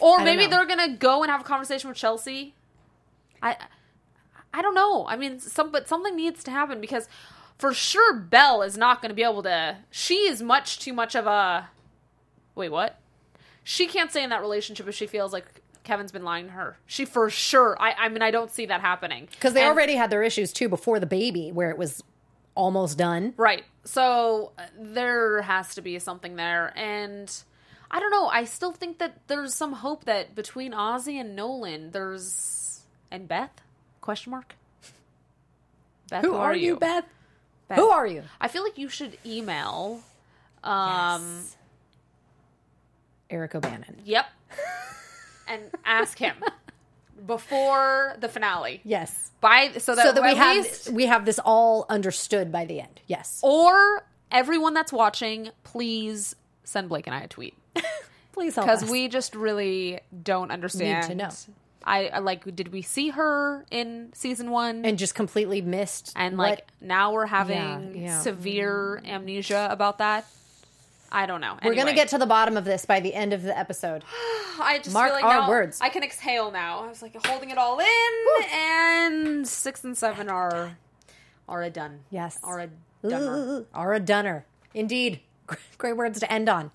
or 0.01 0.19
maybe 0.19 0.47
they're 0.47 0.67
gonna 0.67 0.97
go 0.97 1.23
and 1.23 1.31
have 1.31 1.41
a 1.41 1.45
conversation 1.45 1.89
with 1.89 1.97
Chelsea. 1.97 2.55
I, 3.43 3.57
I 4.53 4.62
don't 4.62 4.75
know. 4.75 5.07
I 5.07 5.17
mean, 5.17 5.39
some 5.41 5.71
but 5.71 5.89
something 5.89 6.17
needs 6.17 6.43
to 6.45 6.51
happen 6.51 6.81
because 6.81 7.09
for 7.59 7.73
sure 7.75 8.14
Belle 8.14 8.62
is 8.62 8.77
not 8.77 9.01
going 9.01 9.11
to 9.11 9.14
be 9.14 9.23
able 9.23 9.43
to. 9.45 9.77
She 9.91 10.27
is 10.29 10.43
much 10.43 10.79
too 10.79 10.93
much 10.93 11.14
of 11.14 11.27
a. 11.27 11.69
Wait, 12.55 12.71
what? 12.71 12.99
She 13.62 13.87
can't 13.87 14.11
stay 14.11 14.23
in 14.25 14.31
that 14.31 14.41
relationship 14.41 14.89
if 14.89 14.95
she 14.95 15.07
feels 15.07 15.33
like 15.33 15.61
Kevin's 15.85 16.12
been 16.12 16.25
lying 16.25 16.47
to 16.47 16.53
her. 16.53 16.79
She 16.87 17.05
for 17.05 17.29
sure. 17.31 17.77
I. 17.81 17.93
I 17.99 18.09
mean, 18.09 18.23
I 18.23 18.31
don't 18.31 18.51
see 18.51 18.67
that 18.67 18.81
happening 18.81 19.29
Because 19.31 19.53
they 19.53 19.62
And- 19.62 19.71
already 19.73 19.95
had 19.95 20.11
their 20.11 20.23
issues 20.23 20.53
too 20.53 20.69
before 20.69 20.99
the 21.01 21.07
baby, 21.07 21.53
where 21.53 21.71
it 21.71 21.79
was 21.79 22.03
almost 22.57 22.99
done. 22.99 23.35
Right. 23.37 23.65
So 23.85 24.51
uh, 24.59 24.63
there 24.81 25.43
has 25.43 25.77
to 25.77 25.83
be 25.83 25.99
something 26.01 26.35
there. 26.35 26.73
And 26.77 27.33
I 27.91 28.01
don't 28.01 28.11
know. 28.11 28.27
I 28.27 28.45
still 28.45 28.73
think 28.73 28.99
that 28.99 29.21
there's 29.29 29.55
some 29.55 29.73
hope 29.75 30.07
that 30.07 30.35
between 30.35 30.73
Ozzy 30.73 31.21
and 31.21 31.37
Nolan, 31.37 31.93
there's. 31.93 32.81
And 33.13 33.29
Beth? 33.29 33.53
Question 34.01 34.33
mark? 34.33 34.57
Beth, 36.11 36.25
Who, 36.25 36.35
are, 36.35 36.55
you, 36.57 36.77
Beth? 36.77 37.05
Beth. 37.69 37.79
Who 37.79 37.89
are 37.89 38.07
you? 38.07 38.25
I 38.41 38.49
feel 38.49 38.65
like 38.65 38.77
you 38.79 38.89
should 38.89 39.17
email. 39.25 40.01
Um, 40.65 41.23
Yes. 41.23 41.57
Eric 43.31 43.55
O'Bannon. 43.55 44.01
Yep. 44.05 44.27
and 45.49 45.63
ask 45.85 46.19
him 46.19 46.37
before 47.25 48.17
the 48.21 48.29
finale. 48.29 48.81
Yes. 48.85 49.31
By 49.41 49.73
so 49.79 49.95
that, 49.95 50.07
so 50.07 50.12
that 50.12 50.23
we 50.23 50.35
have 50.35 50.57
least- 50.57 50.91
we 50.93 51.07
have 51.07 51.25
this 51.25 51.39
all 51.45 51.87
understood 51.89 52.51
by 52.51 52.64
the 52.64 52.81
end. 52.81 53.01
Yes. 53.07 53.41
or 53.43 54.05
everyone 54.33 54.75
that's 54.75 54.93
watching, 54.93 55.51
please 55.64 56.35
send 56.64 56.89
Blake 56.89 57.07
and 57.07 57.14
I 57.14 57.21
a 57.23 57.29
tweet. 57.29 57.55
Please 58.33 58.55
help 58.55 58.67
because 58.67 58.91
we 58.91 59.09
just 59.09 59.35
really 59.35 60.01
don't 60.23 60.51
understand. 60.51 61.17
know. 61.17 61.31
I, 61.85 62.09
I 62.09 62.19
like. 62.19 62.55
Did 62.55 62.71
we 62.71 62.83
see 62.83 63.09
her 63.11 63.64
in 63.71 64.11
season 64.12 64.51
one? 64.51 64.85
and 64.85 64.99
just 64.99 65.14
completely 65.14 65.62
missed 65.62 66.12
And, 66.17 66.37
what- 66.37 66.51
like 66.51 66.67
now 66.81 67.12
we're 67.12 67.25
having 67.27 67.95
Yeah, 67.95 68.03
yeah. 68.03 68.21
severe 68.21 69.01
amnesia 69.07 69.69
about 69.71 69.99
that. 69.99 70.27
I 71.13 71.27
don't 71.27 71.41
know. 71.41 71.57
we're 71.65 71.75
gonna 71.75 71.95
get 71.95 72.09
to 72.09 72.19
the 72.19 72.27
bottom 72.27 72.57
of 72.57 72.65
this 72.65 72.85
by 72.85 73.01
the 73.01 73.15
end 73.15 73.33
of 73.33 73.43
the 73.43 73.57
episode. 73.57 74.03
I 74.61 74.81
just 74.83 74.93
mark 74.95 75.09
feel 75.09 75.17
like 75.17 75.25
our 75.25 75.41
now 75.43 75.49
words. 75.49 75.81
I 75.81 75.89
can 75.89 76.03
exhale 76.03 76.51
now. 76.51 76.81
I 76.85 76.89
was 76.89 77.03
like 77.03 77.17
holding 77.27 77.51
it 77.51 77.59
all 77.59 77.79
in, 77.79 78.45
and 78.53 79.47
six 79.49 79.85
and 79.85 79.97
seven 79.97 80.29
are 80.29 80.77
are 81.49 81.63
a 81.63 81.71
done. 81.71 82.01
Yes. 82.11 82.39
are 82.43 82.61
a 82.61 82.69
dunner. 83.09 83.65
Are 83.73 83.95
a 83.95 84.01
dunner. 84.01 84.45
Indeed. 84.75 85.21
Great 85.79 85.97
words 85.97 86.19
to 86.21 86.33
end 86.33 86.49
on. 86.49 86.73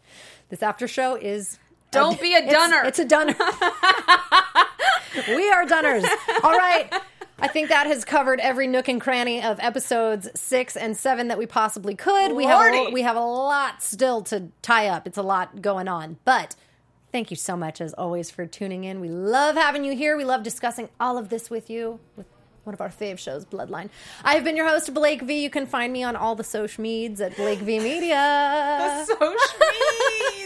This 0.50 0.64
after 0.64 0.88
show 0.88 1.16
is 1.16 1.60
Don't 1.92 2.20
be 2.22 2.34
a 2.34 2.38
It's- 2.38 2.54
dunner. 2.54 2.84
It's, 2.86 3.00
a 3.00 3.06
dunner. 3.06 3.36
we 5.36 5.50
are 5.52 5.66
dunners. 5.66 6.06
All 6.44 6.52
right. 6.58 6.90
I 7.42 7.48
think 7.48 7.70
that 7.70 7.88
has 7.88 8.06
covered 8.06 8.40
every 8.40 8.68
nook 8.68 8.88
and 8.88 9.02
cranny 9.02 9.42
of 9.42 9.60
episodes 9.60 10.30
six 10.36 10.78
and 10.78 10.96
seven 10.96 11.28
that 11.30 11.38
we 11.38 11.46
possibly 11.48 11.96
could. 11.96 12.34
We 12.34 12.46
have 12.46 12.74
a, 12.74 12.90
we 12.92 13.02
have 13.02 13.16
a 13.16 13.20
lot 13.22 13.82
still 13.82 14.22
to 14.24 14.50
tie 14.62 14.88
up. 14.88 15.08
It's 15.08 15.18
a 15.18 15.24
lot 15.24 15.62
going 15.62 15.88
on, 15.88 16.18
but 16.24 16.56
thank 17.12 17.32
you 17.32 17.38
so 17.38 17.58
much 17.58 17.82
as 17.82 17.94
always 17.94 18.30
for 18.30 18.46
tuning 18.46 18.84
in. 18.84 19.02
We 19.02 19.10
love 19.10 19.56
having 19.56 19.84
you 19.84 19.96
here. 19.96 20.16
We 20.16 20.24
love 20.24 20.44
discussing 20.44 20.90
all 21.00 21.18
of 21.18 21.30
this 21.30 21.50
with 21.50 21.70
you. 21.70 22.00
With 22.16 22.28
one 22.64 22.76
of 22.76 22.82
our 22.82 22.90
fave 22.90 23.18
shows, 23.18 23.44
Bloodline. 23.44 23.90
I 24.24 24.36
have 24.36 24.44
been 24.44 24.56
your 24.56 24.68
host, 24.68 24.94
Blake 24.94 25.24
V. 25.24 25.42
You 25.42 25.50
can 25.50 25.66
find 25.66 25.92
me 25.92 26.04
on 26.04 26.16
all 26.16 26.36
the 26.36 26.44
social 26.44 26.84
meds 26.84 27.20
at 27.20 27.36
Blake 27.36 27.60
V 27.60 27.80
Media. 27.80 29.04
social 29.08 29.18
meds. 29.18 30.41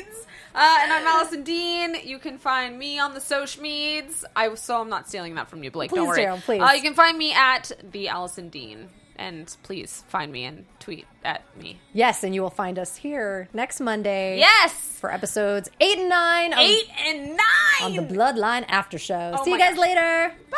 Uh, 0.57 0.77
and 0.83 0.93
I'm 0.93 1.05
Allison 1.05 1.43
Dean. 1.43 1.95
You 2.03 2.17
can 2.17 2.37
find 2.37 2.79
me 2.79 2.97
on 2.97 3.13
the 3.13 3.19
social 3.19 3.61
meds. 3.61 4.23
I 4.35 4.53
so 4.55 4.79
I'm 4.79 4.89
not 4.89 5.09
stealing 5.09 5.35
that 5.35 5.49
from 5.49 5.63
you, 5.63 5.69
Blake. 5.71 5.91
Don't 5.91 6.07
worry. 6.07 6.25
do, 6.25 6.35
please. 6.41 6.61
Uh, 6.61 6.71
you 6.73 6.81
can 6.81 6.93
find 6.93 7.17
me 7.17 7.33
at 7.33 7.71
the 7.91 8.07
Allison 8.07 8.47
Dean, 8.49 8.87
and 9.17 9.53
please 9.63 10.05
find 10.07 10.31
me 10.31 10.45
and 10.45 10.65
tweet 10.79 11.05
at 11.25 11.43
me. 11.57 11.79
Yes, 11.93 12.23
and 12.23 12.33
you 12.33 12.41
will 12.41 12.49
find 12.49 12.79
us 12.79 12.95
here 12.95 13.49
next 13.53 13.81
Monday. 13.81 14.39
Yes, 14.39 14.71
For 14.99 15.11
episodes 15.11 15.69
eight 15.81 15.97
and 15.99 16.07
nine 16.09 16.53
of- 16.53 16.59
eight 16.59 16.87
and 17.05 17.31
nine 17.35 17.81
on 17.81 17.95
the 17.97 18.01
Bloodline 18.13 18.63
After 18.69 18.97
Show. 18.97 19.33
Oh 19.37 19.43
See 19.43 19.51
you 19.51 19.57
guys 19.57 19.71
gosh. 19.75 19.79
later. 19.81 20.33
Bye. 20.49 20.57